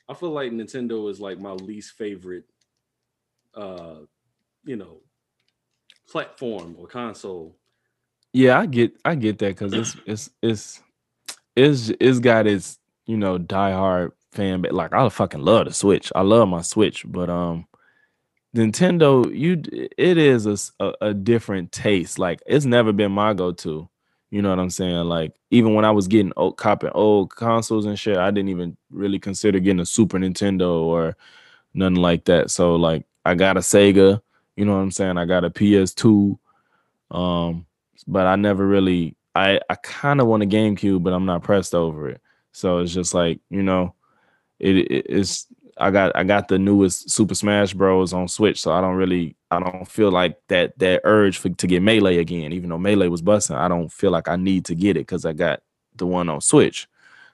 I 0.09 0.13
feel 0.13 0.31
like 0.31 0.51
Nintendo 0.51 1.09
is 1.09 1.19
like 1.19 1.39
my 1.39 1.51
least 1.51 1.97
favorite. 1.97 2.45
Uh, 3.53 3.99
you 4.65 4.75
know, 4.75 5.01
platform 6.07 6.75
or 6.77 6.87
console. 6.87 7.55
Yeah, 8.31 8.59
I 8.59 8.65
get 8.65 8.93
I 9.05 9.15
get 9.15 9.37
that 9.39 9.57
because 9.57 9.73
it's 9.73 9.95
it's 10.05 10.29
it's 10.41 10.81
it's 11.55 11.91
it's 11.99 12.19
got 12.19 12.47
its 12.47 12.79
you 13.05 13.17
know 13.17 13.37
diehard 13.37 14.11
fan 14.31 14.61
but 14.61 14.73
like 14.73 14.93
I 14.93 15.07
fucking 15.09 15.41
love 15.41 15.67
the 15.67 15.73
Switch. 15.73 16.11
I 16.15 16.21
love 16.21 16.49
my 16.49 16.61
Switch, 16.61 17.05
but 17.07 17.29
um 17.29 17.67
Nintendo, 18.55 19.25
you 19.35 19.63
it 19.97 20.17
is 20.19 20.45
a, 20.47 20.57
a- 20.85 20.95
a 21.09 21.15
different 21.15 21.71
taste. 21.71 22.19
Like 22.19 22.41
it's 22.47 22.65
never 22.65 22.93
been 22.93 23.13
my 23.13 23.33
go-to. 23.33 23.89
You 24.31 24.43
know 24.43 24.49
what 24.51 24.59
I'm 24.59 24.71
saying? 24.71 25.05
Like 25.05 25.35
even 25.51 25.75
when 25.75 25.85
I 25.85 25.91
was 25.91 26.07
getting 26.09 26.33
old 26.37 26.57
copping 26.57 26.91
old 26.93 27.35
consoles 27.35 27.85
and 27.87 27.99
shit, 27.99 28.17
I 28.17 28.31
didn't 28.31 28.49
even 28.49 28.77
really 28.91 29.19
consider 29.19 29.59
getting 29.59 29.81
a 29.81 29.87
Super 29.87 30.19
Nintendo 30.19 30.81
or 30.83 31.17
nothing 31.73 31.95
like 31.97 32.25
that. 32.25 32.51
So 32.51 32.75
like 32.75 33.05
I 33.25 33.35
got 33.35 33.57
a 33.57 33.61
Sega, 33.61 34.21
you 34.57 34.65
know 34.65 34.73
what 34.73 34.81
I'm 34.83 34.91
saying? 34.91 35.17
I 35.17 35.25
got 35.25 35.45
a 35.45 35.51
PS2. 35.51 36.37
Um, 37.11 37.65
but 38.07 38.27
I 38.27 38.35
never 38.37 38.67
really 38.67 39.15
I 39.35 39.59
I 39.69 39.75
kind 39.75 40.21
of 40.21 40.27
want 40.27 40.43
a 40.43 40.47
GameCube, 40.47 41.03
but 41.03 41.13
I'm 41.13 41.25
not 41.25 41.43
pressed 41.43 41.75
over 41.75 42.09
it. 42.09 42.21
So 42.53 42.79
it's 42.79 42.93
just 42.93 43.13
like, 43.13 43.41
you 43.49 43.63
know, 43.63 43.95
it, 44.59 44.77
it 44.77 45.07
it's 45.09 45.47
I 45.77 45.91
got 45.91 46.15
I 46.15 46.23
got 46.23 46.47
the 46.47 46.59
newest 46.59 47.09
Super 47.09 47.35
Smash 47.35 47.73
Bros 47.73 48.13
on 48.13 48.27
Switch, 48.27 48.61
so 48.61 48.71
I 48.71 48.81
don't 48.81 48.95
really 48.95 49.35
I 49.51 49.59
don't 49.59 49.87
feel 49.87 50.11
like 50.11 50.37
that 50.49 50.77
that 50.79 51.01
urge 51.03 51.37
for, 51.37 51.49
to 51.49 51.67
get 51.67 51.81
Melee 51.81 52.17
again, 52.17 52.53
even 52.53 52.69
though 52.69 52.77
Melee 52.77 53.07
was 53.07 53.21
busting. 53.21 53.55
I 53.55 53.67
don't 53.67 53.91
feel 53.91 54.11
like 54.11 54.27
I 54.27 54.35
need 54.35 54.65
to 54.65 54.75
get 54.75 54.97
it 54.97 55.01
because 55.01 55.25
I 55.25 55.33
got 55.33 55.61
the 55.95 56.05
one 56.05 56.29
on 56.29 56.41
Switch. 56.41 56.87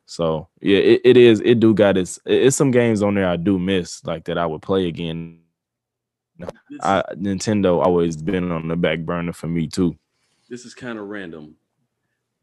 So 0.06 0.48
yeah, 0.62 0.80
it, 0.80 1.02
it 1.06 1.18
is 1.18 1.42
it 1.42 1.60
do 1.60 1.74
got 1.74 1.98
its 1.98 2.20
it's 2.26 2.56
some 2.56 2.72
games 2.72 3.04
on 3.04 3.16
there 3.16 3.28
I 3.30 3.36
do 3.36 3.60
miss 3.60 4.04
like 4.06 4.26
that 4.26 4.38
I 4.38 4.46
would 4.46 4.62
play 4.62 4.88
again. 4.88 5.40
I 6.82 7.04
Nintendo 7.14 7.86
always 7.86 8.18
been 8.18 8.52
on 8.52 8.68
the 8.68 8.76
back 8.76 9.00
burner 9.00 9.34
for 9.34 9.48
me 9.48 9.68
too. 9.68 9.96
this 10.50 10.66
is 10.66 10.74
kind 10.74 10.98
of 10.98 11.08
random, 11.10 11.58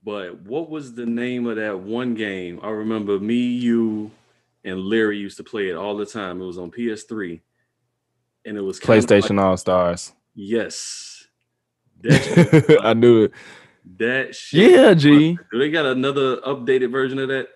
but 0.04 0.42
what 0.42 0.70
was 0.70 0.94
the 0.94 1.06
name 1.06 1.46
of 1.46 1.56
that 1.56 1.80
one 1.80 2.14
game? 2.14 2.60
I 2.62 2.70
remember 2.70 3.18
me, 3.18 3.34
you, 3.34 4.12
and 4.66 4.80
Larry 4.80 5.16
used 5.16 5.38
to 5.38 5.44
play 5.44 5.70
it 5.70 5.76
all 5.76 5.96
the 5.96 6.04
time. 6.04 6.42
It 6.42 6.44
was 6.44 6.58
on 6.58 6.70
PS3, 6.70 7.40
and 8.44 8.56
it 8.58 8.60
was 8.60 8.78
kinda 8.78 9.00
like- 9.00 9.06
PlayStation 9.08 9.40
All 9.40 9.56
Stars. 9.56 10.12
yes, 10.34 11.26
that 12.02 12.80
I 12.82 12.92
knew 12.92 13.24
it. 13.24 13.32
that 13.96 14.34
shit. 14.34 14.72
Yeah, 14.72 14.92
G. 14.94 15.38
Do 15.50 15.58
they 15.58 15.70
got 15.70 15.86
another 15.86 16.36
updated 16.42 16.90
version 16.92 17.18
of 17.18 17.28
that? 17.28 17.48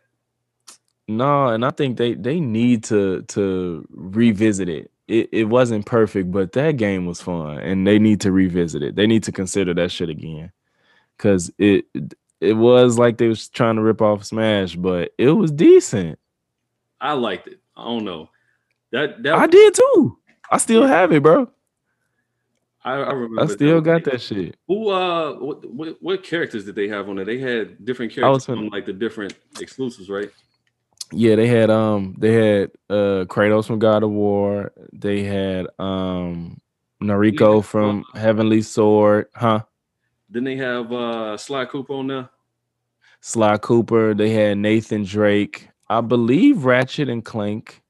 No, 1.09 1.49
and 1.49 1.65
I 1.65 1.71
think 1.71 1.99
they 1.99 2.15
they 2.15 2.39
need 2.41 2.85
to 2.85 3.23
to 3.23 3.85
revisit 3.91 4.69
it. 4.69 4.91
It 5.09 5.29
it 5.33 5.45
wasn't 5.47 5.85
perfect, 5.87 6.31
but 6.31 6.53
that 6.53 6.77
game 6.77 7.05
was 7.05 7.21
fun, 7.21 7.59
and 7.59 7.85
they 7.85 7.99
need 7.99 8.21
to 8.21 8.31
revisit 8.31 8.83
it. 8.85 8.95
They 8.95 9.09
need 9.09 9.25
to 9.25 9.33
consider 9.33 9.75
that 9.75 9.91
shit 9.91 10.09
again, 10.09 10.53
cause 11.19 11.51
it 11.59 11.87
it 12.41 12.53
was 12.53 12.97
like 12.97 13.19
they 13.19 13.27
was 13.27 13.49
trying 13.49 13.75
to 13.75 13.83
rip 13.83 14.01
off 14.01 14.25
Smash, 14.25 14.77
but 14.77 15.11
it 15.19 15.31
was 15.31 15.51
decent. 15.51 16.20
I 17.01 17.13
liked 17.15 17.47
it. 17.49 17.61
I 17.77 17.85
don't 17.85 18.05
know. 18.05 18.29
That 18.93 19.23
that 19.23 19.35
I 19.35 19.47
did 19.47 19.75
too. 19.75 20.19
I 20.51 20.59
still 20.59 20.87
have 20.87 21.13
it, 21.13 21.23
bro. 21.23 21.51
I, 22.83 22.93
I 22.95 23.13
remember. 23.13 23.43
I 23.43 23.47
still 23.47 23.81
got 23.81 24.05
that. 24.05 24.13
that 24.13 24.21
shit. 24.21 24.57
Who 24.67 24.89
uh 24.89 25.35
what, 25.35 25.71
what 25.71 25.97
what 26.01 26.23
characters 26.23 26.65
did 26.65 26.75
they 26.75 26.89
have 26.89 27.09
on 27.09 27.17
there? 27.17 27.25
They 27.25 27.39
had 27.39 27.85
different 27.85 28.13
characters 28.13 28.49
on 28.49 28.69
like 28.71 28.87
the 28.87 28.93
different 28.93 29.35
exclusives, 29.61 30.09
right? 30.09 30.31
Yeah, 31.13 31.37
they 31.37 31.47
had 31.47 31.71
um 31.71 32.15
they 32.19 32.33
had 32.33 32.71
uh 32.89 33.25
Kratos 33.27 33.67
from 33.67 33.79
God 33.79 34.03
of 34.03 34.11
War. 34.11 34.73
They 34.93 35.23
had 35.23 35.67
um 35.79 36.61
Nariko 37.03 37.57
Yeah. 37.57 37.63
from 37.63 38.05
Heavenly 38.15 38.63
Sword, 38.63 39.27
huh? 39.35 39.63
Didn't 40.31 40.45
they 40.45 40.57
have 40.57 40.93
uh 40.93 41.37
Sly 41.37 41.65
Cooper 41.67 41.95
on 41.95 42.07
there? 42.07 42.29
Sly 43.21 43.59
Cooper. 43.59 44.15
They 44.15 44.31
had 44.31 44.59
Nathan 44.59 45.05
Drake. 45.05 45.69
I 45.91 46.01
believe 46.01 46.65
Ratchet 46.65 47.09
and 47.09 47.25
Clank. 47.25 47.83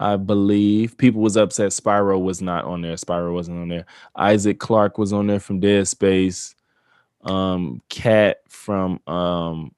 I 0.00 0.16
believe 0.16 0.98
people 0.98 1.22
was 1.22 1.36
upset 1.36 1.70
Spyro 1.70 2.20
was 2.20 2.42
not 2.42 2.64
on 2.64 2.82
there. 2.82 2.96
Spyro 2.96 3.32
wasn't 3.32 3.58
on 3.60 3.68
there. 3.68 3.86
Isaac 4.16 4.58
Clarke 4.58 4.98
was 4.98 5.12
on 5.12 5.28
there 5.28 5.38
from 5.38 5.60
Dead 5.60 5.86
Space. 5.86 6.56
Um, 7.22 7.80
Kat 7.88 8.38
from 8.48 9.00
um 9.06 9.72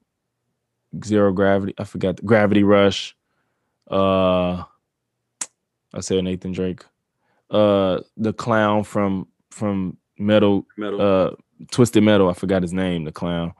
Zero 1.05 1.31
Gravity. 1.31 1.75
I 1.77 1.83
forgot 1.83 2.25
Gravity 2.25 2.63
Rush. 2.63 3.15
Uh, 3.89 4.63
I 5.93 5.99
said 5.99 6.23
Nathan 6.23 6.53
Drake. 6.53 6.83
Uh, 7.51 7.99
the 8.17 8.33
clown 8.33 8.83
from 8.83 9.27
from 9.51 9.95
Metal 10.17 10.65
Metal. 10.75 11.01
uh 11.01 11.31
Twisted 11.71 12.03
Metal. 12.03 12.29
I 12.29 12.33
forgot 12.33 12.63
his 12.63 12.73
name, 12.73 13.03
the 13.03 13.11
clown. 13.11 13.53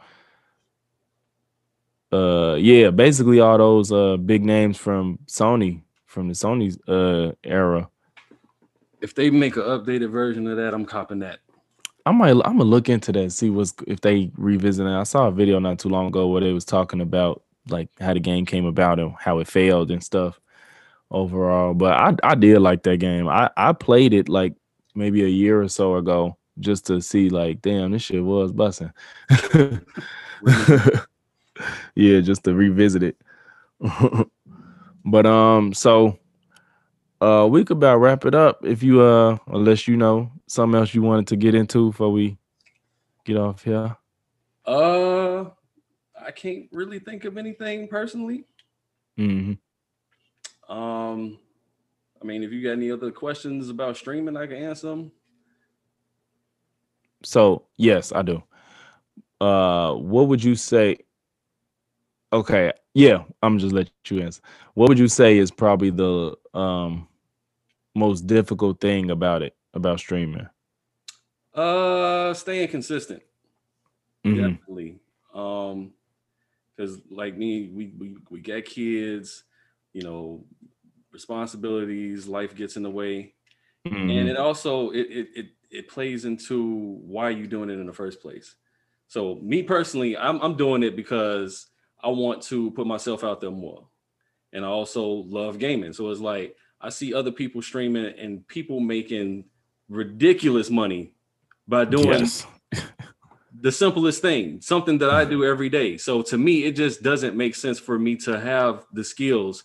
Uh 2.12 2.56
yeah, 2.56 2.90
basically 2.90 3.40
all 3.40 3.58
those 3.58 3.92
uh 3.92 4.18
big 4.18 4.46
names 4.46 4.78
from 4.78 5.20
Sony, 5.28 5.82
from 6.06 6.28
the 6.28 6.34
Sony's 6.34 6.78
uh 6.88 7.34
era. 7.44 7.90
if 9.02 9.14
they 9.14 9.30
make 9.30 9.58
an 9.58 9.64
updated 9.64 10.10
version 10.10 10.48
of 10.48 10.58
that, 10.58 10.74
I'm 10.74 10.86
copping 10.86 11.20
that. 11.20 11.40
I 12.06 12.12
might 12.12 12.30
I'm 12.30 12.40
gonna 12.58 12.64
look 12.64 12.88
into 12.88 13.12
that 13.12 13.20
and 13.20 13.34
see 13.34 13.50
what's 13.50 13.74
if 13.86 14.00
they 14.02 14.32
revisit 14.38 14.88
it. 14.88 14.90
I 14.90 15.04
saw 15.04 15.28
a 15.28 15.32
video 15.32 15.60
not 15.60 15.80
too 15.80 15.90
long 15.90 16.08
ago 16.08 16.28
where 16.28 16.42
they 16.42 16.54
was 16.54 16.64
talking 16.66 17.02
about 17.02 17.44
like 17.70 17.90
how 18.00 18.14
the 18.14 18.22
game 18.22 18.46
came 18.46 18.66
about 18.66 19.00
and 19.00 19.14
how 19.20 19.40
it 19.40 19.48
failed 19.48 19.92
and 19.92 20.02
stuff 20.02 20.40
overall. 21.12 21.74
But 21.74 21.94
I 22.00 22.16
I 22.24 22.36
did 22.36 22.60
like 22.60 22.84
that 22.84 22.98
game. 22.98 23.28
I 23.28 23.50
I 23.58 23.74
played 23.74 24.14
it 24.14 24.30
like 24.30 24.54
maybe 24.96 25.24
a 25.26 25.28
year 25.28 25.62
or 25.62 25.68
so 25.68 25.96
ago 25.98 26.38
just 26.60 26.86
to 26.88 27.02
see 27.02 27.30
like 27.30 27.62
damn 27.62 27.92
this 27.92 28.04
shit 28.04 28.24
was 28.24 28.54
busting. 28.54 28.92
yeah, 31.98 32.22
just 32.22 32.44
to 32.44 32.54
revisit 32.54 33.04
it. 33.04 33.18
but 35.06 35.26
um, 35.26 35.74
so 35.74 36.20
uh, 37.22 37.48
we 37.50 37.66
could 37.66 37.78
about 37.78 37.98
wrap 37.98 38.26
it 38.26 38.36
up 38.36 38.64
if 38.64 38.84
you 38.84 39.02
uh, 39.02 39.38
unless 39.48 39.88
you 39.88 39.98
know 39.98 40.32
something 40.48 40.80
else 40.80 40.94
you 40.94 41.02
wanted 41.02 41.28
to 41.28 41.36
get 41.36 41.56
into 41.56 41.90
before 41.92 42.12
we 42.12 42.38
get 43.26 43.38
off 43.38 43.64
here. 43.64 43.96
Uh, 44.66 45.46
I 46.20 46.32
can't 46.32 46.68
really 46.72 47.00
think 47.00 47.26
of 47.26 47.38
anything 47.38 47.88
personally. 47.88 48.46
hmm 49.18 49.54
Um, 50.70 51.40
I 52.22 52.26
mean, 52.26 52.44
if 52.44 52.52
you 52.52 52.64
got 52.64 52.74
any 52.74 52.92
other 52.92 53.12
questions 53.12 53.70
about 53.70 53.98
streaming, 53.98 54.38
I 54.38 54.46
can 54.46 54.58
answer 54.58 54.88
them. 54.90 55.12
So 57.24 57.66
yes, 57.78 58.12
I 58.12 58.22
do. 58.22 58.44
Uh, 59.42 59.94
what 59.94 60.28
would 60.28 60.44
you 60.44 60.56
say? 60.56 61.00
Okay, 62.34 62.74
yeah, 62.94 63.24
I'm 63.42 63.58
just 63.58 63.74
let 63.74 63.90
you 64.10 64.22
answer. 64.22 64.42
What 64.74 64.90
would 64.90 65.00
you 65.00 65.08
say 65.08 65.38
is 65.38 65.50
probably 65.52 65.90
the 65.92 66.36
um 66.54 67.08
most 67.96 68.28
difficult 68.28 68.80
thing 68.80 69.12
about 69.12 69.42
it 69.42 69.56
about 69.74 70.00
streaming? 70.00 70.48
Uh, 71.54 72.34
staying 72.34 72.68
consistent. 72.68 73.24
Mhm. 74.26 74.36
definitely 74.60 75.00
um 75.34 75.94
because 76.76 77.00
like 77.10 77.38
me 77.38 77.70
we, 77.74 77.94
we 77.98 78.18
we 78.30 78.40
got 78.42 78.66
kids 78.66 79.44
you 79.94 80.02
know 80.04 80.44
responsibilities 81.12 82.28
life 82.28 82.56
gets 82.56 82.76
in 82.78 82.84
the 82.84 82.90
way 82.90 83.34
and 83.86 83.96
Mhm. 83.96 84.30
it 84.30 84.38
also 84.38 84.90
it, 84.92 85.08
it 85.10 85.28
it 85.36 85.46
it 85.72 85.88
plays 85.88 86.26
into 86.26 87.00
why 87.06 87.30
you 87.30 87.48
doing 87.48 87.70
it 87.70 87.80
in 87.80 87.86
the 87.88 87.94
first 87.94 88.22
place 88.22 88.56
so 89.08 89.36
me 89.36 89.64
personally 89.64 90.18
i'm, 90.18 90.42
I'm 90.42 90.56
doing 90.58 90.84
it 90.84 90.96
because 90.96 91.68
i 92.04 92.08
want 92.08 92.42
to 92.42 92.72
put 92.72 92.86
myself 92.88 93.24
out 93.24 93.42
there 93.42 93.52
more 93.52 93.86
and 94.54 94.64
i 94.66 94.68
also 94.68 95.06
love 95.06 95.58
gaming 95.60 95.94
so 95.94 96.10
it's 96.10 96.20
like 96.22 96.56
i 96.82 96.90
see 96.90 97.14
other 97.14 97.32
people 97.32 97.62
streaming 97.62 98.06
and 98.18 98.48
people 98.48 98.80
making 98.80 99.44
ridiculous 99.90 100.70
money 100.70 101.12
by 101.68 101.86
doing 101.86 102.20
Yes. 102.20 102.46
the 103.62 103.72
simplest 103.72 104.22
thing, 104.22 104.62
something 104.62 104.98
that 105.00 105.10
I 105.10 105.26
do 105.26 105.44
every 105.44 105.68
day. 105.70 105.98
So 105.98 106.22
to 106.24 106.38
me, 106.38 106.66
it 106.66 106.74
just 106.76 107.02
doesn't 107.02 107.36
make 107.36 107.56
sense 107.56 107.80
for 107.80 107.98
me 107.98 108.16
to 108.18 108.40
have 108.40 108.86
the 108.94 109.04
skills 109.04 109.64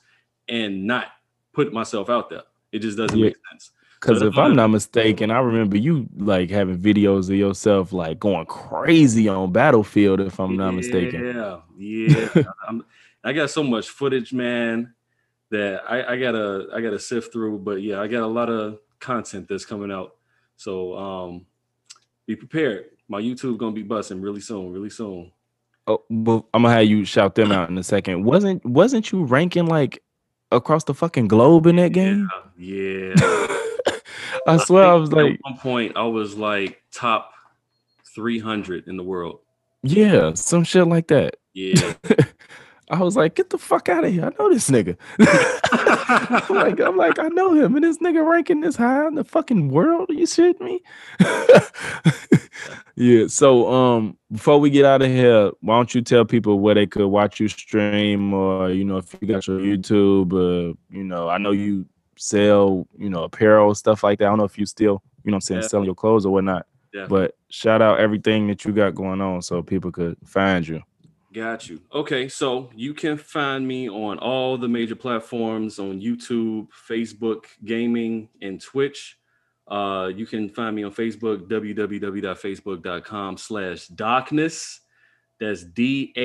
and 0.48 0.86
not 0.86 1.08
put 1.52 1.72
myself 1.72 2.08
out 2.08 2.30
there. 2.30 2.44
It 2.70 2.78
just 2.78 2.96
doesn't 2.96 3.18
Yeah. 3.18 3.26
make 3.26 3.36
sense. 3.50 3.70
Because 4.02 4.20
if 4.20 4.36
I'm 4.36 4.56
not 4.56 4.66
mistaken, 4.66 5.30
I 5.30 5.38
remember 5.38 5.76
you 5.76 6.08
like 6.16 6.50
having 6.50 6.76
videos 6.76 7.30
of 7.30 7.36
yourself 7.36 7.92
like 7.92 8.18
going 8.18 8.46
crazy 8.46 9.28
on 9.28 9.52
Battlefield. 9.52 10.20
If 10.20 10.40
I'm 10.40 10.56
not 10.56 10.72
mistaken. 10.72 11.24
Yeah, 11.24 11.58
yeah. 11.78 12.42
I'm, 12.66 12.84
got 13.32 13.50
so 13.50 13.62
much 13.62 13.88
footage, 13.88 14.32
man, 14.32 14.92
that 15.50 15.84
I, 15.88 16.14
I 16.14 16.18
gotta 16.18 16.66
I 16.74 16.80
gotta 16.80 16.98
sift 16.98 17.32
through. 17.32 17.60
But 17.60 17.80
yeah, 17.82 18.00
I 18.00 18.08
got 18.08 18.24
a 18.24 18.26
lot 18.26 18.50
of 18.50 18.80
content 18.98 19.46
that's 19.48 19.64
coming 19.64 19.92
out. 19.92 20.16
So 20.56 20.98
um 20.98 21.46
be 22.26 22.34
prepared. 22.34 22.86
My 23.06 23.22
YouTube 23.22 23.56
gonna 23.56 23.70
be 23.70 23.84
busting 23.84 24.20
really 24.20 24.40
soon, 24.40 24.72
really 24.72 24.90
soon. 24.90 25.30
Oh, 25.86 26.02
well, 26.10 26.48
I'm 26.52 26.62
gonna 26.62 26.74
have 26.74 26.86
you 26.86 27.04
shout 27.04 27.36
them 27.36 27.52
out 27.52 27.70
in 27.70 27.78
a 27.78 27.84
second. 27.84 28.24
Wasn't 28.24 28.64
wasn't 28.64 29.12
you 29.12 29.22
ranking 29.22 29.66
like 29.66 30.02
across 30.50 30.82
the 30.82 30.94
fucking 30.94 31.28
globe 31.28 31.68
in 31.68 31.76
that 31.76 31.92
game? 31.92 32.28
Yeah. 32.58 33.14
I 34.46 34.56
swear 34.58 34.84
I 34.84 34.94
was 34.94 35.10
think 35.10 35.22
like, 35.22 35.32
at 35.34 35.40
one 35.42 35.58
point 35.58 35.96
I 35.96 36.04
was 36.04 36.36
like 36.36 36.82
top 36.92 37.32
300 38.14 38.88
in 38.88 38.96
the 38.96 39.02
world. 39.04 39.40
yeah, 39.82 40.34
some 40.34 40.64
shit 40.64 40.86
like 40.86 41.08
that. 41.08 41.36
Yeah. 41.54 41.94
I 42.90 42.98
was 43.02 43.16
like, 43.16 43.36
get 43.36 43.48
the 43.48 43.56
fuck 43.56 43.88
out 43.88 44.04
of 44.04 44.12
here. 44.12 44.26
I 44.26 44.32
know 44.38 44.52
this 44.52 44.68
nigga. 44.68 44.98
I'm 46.50 46.54
like, 46.54 46.78
I'm 46.78 46.96
like, 46.96 47.18
I 47.18 47.28
know 47.28 47.54
him, 47.54 47.74
and 47.74 47.82
this 47.82 47.96
nigga 47.98 48.26
ranking 48.26 48.60
this 48.60 48.76
high 48.76 49.06
in 49.06 49.14
the 49.14 49.24
fucking 49.24 49.70
world. 49.70 50.10
Are 50.10 50.12
you 50.12 50.26
shitting 50.26 50.60
me? 50.60 50.82
yeah. 52.96 53.28
So, 53.28 53.72
um, 53.72 54.18
before 54.30 54.58
we 54.58 54.68
get 54.68 54.84
out 54.84 55.00
of 55.00 55.08
here, 55.08 55.52
why 55.60 55.76
don't 55.76 55.94
you 55.94 56.02
tell 56.02 56.26
people 56.26 56.58
where 56.58 56.74
they 56.74 56.86
could 56.86 57.06
watch 57.06 57.40
you 57.40 57.48
stream, 57.48 58.34
or 58.34 58.68
you 58.68 58.84
know, 58.84 58.98
if 58.98 59.16
you 59.18 59.26
got 59.26 59.46
your 59.46 59.58
YouTube, 59.60 60.32
uh, 60.34 60.74
you 60.90 61.04
know, 61.04 61.30
I 61.30 61.38
know 61.38 61.52
you 61.52 61.86
sell, 62.22 62.86
you 62.96 63.10
know, 63.10 63.24
apparel 63.24 63.74
stuff 63.74 64.04
like 64.04 64.20
that. 64.20 64.26
I 64.26 64.28
don't 64.28 64.38
know 64.38 64.44
if 64.44 64.56
you 64.56 64.64
still, 64.64 65.02
you 65.24 65.30
know, 65.30 65.34
what 65.34 65.36
I'm 65.36 65.40
saying, 65.40 65.62
selling 65.62 65.86
your 65.86 65.96
clothes 65.96 66.24
or 66.24 66.32
whatnot. 66.32 66.66
Definitely. 66.92 67.18
But 67.18 67.36
shout 67.48 67.82
out 67.82 67.98
everything 67.98 68.46
that 68.46 68.64
you 68.64 68.72
got 68.72 68.94
going 68.94 69.20
on, 69.20 69.42
so 69.42 69.60
people 69.62 69.90
could 69.90 70.16
find 70.24 70.66
you. 70.66 70.80
Got 71.32 71.68
you. 71.68 71.80
Okay, 71.92 72.28
so 72.28 72.70
you 72.76 72.94
can 72.94 73.16
find 73.16 73.66
me 73.66 73.88
on 73.88 74.18
all 74.18 74.56
the 74.56 74.68
major 74.68 74.94
platforms 74.94 75.80
on 75.80 76.00
YouTube, 76.00 76.68
Facebook, 76.88 77.46
gaming, 77.64 78.28
and 78.40 78.60
Twitch. 78.60 79.18
Uh, 79.66 80.10
you 80.14 80.26
can 80.26 80.48
find 80.48 80.76
me 80.76 80.84
on 80.84 80.92
Facebook, 80.92 81.48
www.facebook.com 81.48 83.36
slash 83.38 83.88
Daahkness. 83.88 84.80
That's 85.40 85.64
D-A-A-H-K-N-E-S-S. 85.64 86.24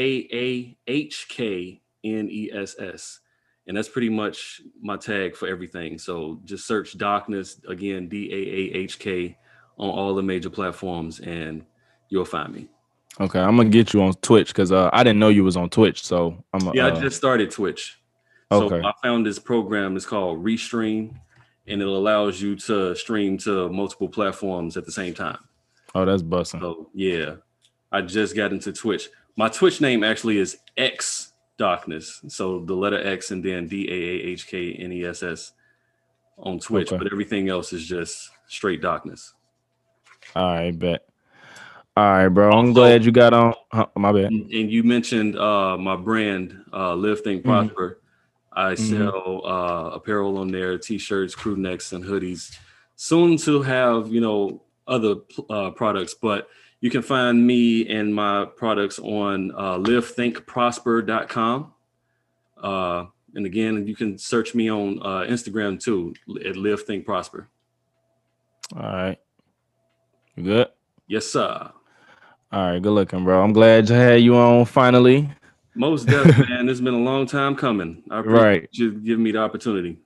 And 3.68 3.76
that's 3.76 3.90
pretty 3.90 4.10
much 4.10 4.62
my 4.82 4.96
tag 4.96 5.36
for 5.36 5.48
everything. 5.48 5.98
So 5.98 6.40
just 6.46 6.66
search 6.66 6.98
Daahkness 6.98 7.68
again, 7.68 8.08
D-A-A-H-K 8.08 9.38
on 9.78 9.90
all 9.90 10.16
the 10.16 10.24
major 10.24 10.50
platforms, 10.50 11.20
and 11.20 11.66
you'll 12.10 12.26
find 12.26 12.54
me. 12.54 12.70
Okay, 13.20 13.40
I'm 13.40 13.58
gonna 13.58 13.70
get 13.70 13.94
you 13.94 14.02
on 14.04 14.14
Twitch 14.16 14.50
because 14.50 14.72
uh, 14.72 14.90
I 14.94 15.04
didn't 15.04 15.20
know 15.20 15.30
you 15.30 15.44
was 15.44 15.58
on 15.58 15.70
Twitch, 15.70 16.04
so 16.04 16.44
I'm. 16.54 16.72
Yeah, 16.74 16.88
uh, 16.88 16.96
I 16.96 17.02
just 17.02 17.18
started 17.18 17.50
Twitch. 17.50 18.00
Okay. 18.52 18.82
So 18.82 18.88
I 18.88 18.94
found 19.02 19.26
this 19.26 19.40
program. 19.40 19.96
It's 19.96 20.06
called 20.06 20.44
Restream, 20.44 21.20
and 21.66 21.82
it 21.82 21.88
allows 21.88 22.40
you 22.40 22.56
to 22.56 22.96
stream 22.96 23.38
to 23.40 23.70
multiple 23.70 24.08
platforms 24.08 24.78
at 24.78 24.86
the 24.86 24.92
same 24.92 25.16
time. 25.16 25.40
Oh, 25.96 26.06
that's 26.06 26.22
busting. 26.22 26.60
So 26.60 26.90
yeah, 26.94 27.36
I 27.92 28.02
just 28.02 28.36
got 28.36 28.54
into 28.54 28.72
Twitch. 28.72 29.10
My 29.36 29.50
Twitch 29.50 29.82
name 29.82 30.04
actually 30.04 30.38
is 30.38 30.58
X 30.78 31.27
Daahkness. 31.60 32.32
So 32.32 32.60
the 32.60 32.74
letter 32.76 33.06
X 33.06 33.32
and 33.32 33.44
then 33.44 33.68
D 33.68 33.88
A 33.90 33.94
A 33.94 34.32
H 34.32 34.48
K 34.48 34.74
N 34.74 34.92
E 34.92 35.06
S 35.06 35.24
S 35.24 35.54
on 36.38 36.60
Twitch, 36.60 36.90
Okay. 36.92 36.98
but 36.98 37.12
everything 37.12 37.50
else 37.50 37.74
is 37.74 37.86
just 37.86 38.30
straight 38.48 38.82
Daahkness. 38.82 39.34
All 40.36 40.54
right, 40.54 40.78
bet. 40.78 41.08
All 41.96 42.04
right, 42.04 42.28
bro. 42.28 42.50
I'm 42.52 42.58
Also- 42.68 42.74
glad 42.74 43.06
you 43.06 43.12
got 43.12 43.34
on. 43.34 43.56
Huh, 43.72 43.88
my 43.96 44.12
bad. 44.12 44.32
And 44.32 44.72
you 44.72 44.84
mentioned 44.84 45.36
uh, 45.38 45.78
my 45.78 45.96
brand, 45.96 46.56
uh, 46.72 46.94
Live 46.94 47.22
Think 47.22 47.42
Mhm. 47.42 47.46
Prosper. 47.46 48.02
I 48.54 48.74
Mhm. 48.74 48.78
sell 48.90 49.42
uh, 49.46 49.90
apparel 49.96 50.38
on 50.38 50.50
there, 50.52 50.78
t-shirts, 50.78 51.34
crew 51.36 51.56
necks, 51.56 51.94
and 51.94 52.04
hoodies. 52.04 52.56
Soon 52.96 53.38
to 53.38 53.62
have 53.64 54.10
you 54.10 54.22
know 54.22 54.62
other 54.88 55.16
uh, 55.50 55.72
products, 55.72 56.14
but 56.14 56.48
you 56.82 56.90
can 56.90 57.02
find 57.02 57.46
me 57.46 57.88
and 57.88 58.14
my 58.14 58.46
products 58.56 59.00
on 59.00 59.52
uh, 59.52 59.78
livethinkprosper.com. 59.78 61.74
Uh, 62.62 63.06
and 63.36 63.46
again, 63.46 63.88
you 63.88 63.96
can 63.96 64.18
search 64.18 64.56
me 64.56 64.70
on 64.70 65.00
uh, 65.02 65.26
Instagram 65.30 65.80
too 65.82 66.14
at 66.46 66.56
Live 66.56 66.84
Think 66.84 67.06
Prosper. 67.06 67.48
All 68.76 68.82
right. 68.84 69.18
You 70.36 70.44
good? 70.44 70.68
Yes, 71.08 71.26
sir. 71.28 71.72
All 72.52 72.72
right, 72.72 72.82
good 72.82 72.92
looking, 72.92 73.24
bro. 73.24 73.44
I'm 73.44 73.54
glad 73.54 73.88
to 73.88 73.94
have 73.96 74.20
you 74.20 74.36
on 74.36 74.66
finally. 74.66 75.30
Most 75.76 76.06
definitely, 76.08 76.48
man. 76.48 76.70
It's 76.70 76.80
been 76.82 76.94
a 76.94 76.98
long 77.00 77.26
time 77.26 77.56
coming. 77.56 78.04
I 78.10 78.20
appreciate 78.20 78.42
Right. 78.44 78.70
you 78.72 78.92
giving 78.94 79.24
me 79.24 79.32
the 79.32 79.40
opportunity. 79.40 79.98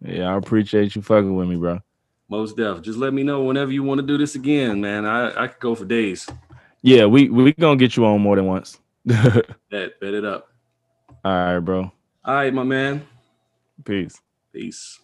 Yeah, 0.00 0.34
I 0.34 0.36
appreciate 0.36 0.94
you 0.96 1.02
fucking 1.02 1.34
with 1.34 1.48
me, 1.48 1.56
bro. 1.56 1.80
Most 2.28 2.56
def. 2.56 2.82
Just 2.82 2.98
let 2.98 3.12
me 3.12 3.22
know 3.22 3.42
whenever 3.42 3.70
you 3.70 3.82
want 3.82 4.00
to 4.00 4.06
do 4.06 4.16
this 4.16 4.34
again, 4.34 4.80
man. 4.80 5.04
I, 5.04 5.44
I 5.44 5.46
could 5.48 5.60
go 5.60 5.74
for 5.74 5.84
days. 5.84 6.28
Yeah, 6.82 7.06
we 7.06 7.28
we 7.28 7.52
gonna 7.52 7.76
get 7.76 7.96
you 7.96 8.04
on 8.06 8.20
more 8.20 8.36
than 8.36 8.46
once. 8.46 8.78
Bet, 9.04 9.44
bet 9.70 10.14
it 10.14 10.24
up. 10.24 10.48
All 11.24 11.32
right, 11.32 11.58
bro. 11.58 11.92
All 12.24 12.34
right, 12.34 12.52
my 12.52 12.62
man. 12.62 13.06
Peace. 13.84 14.20
Peace. 14.52 14.98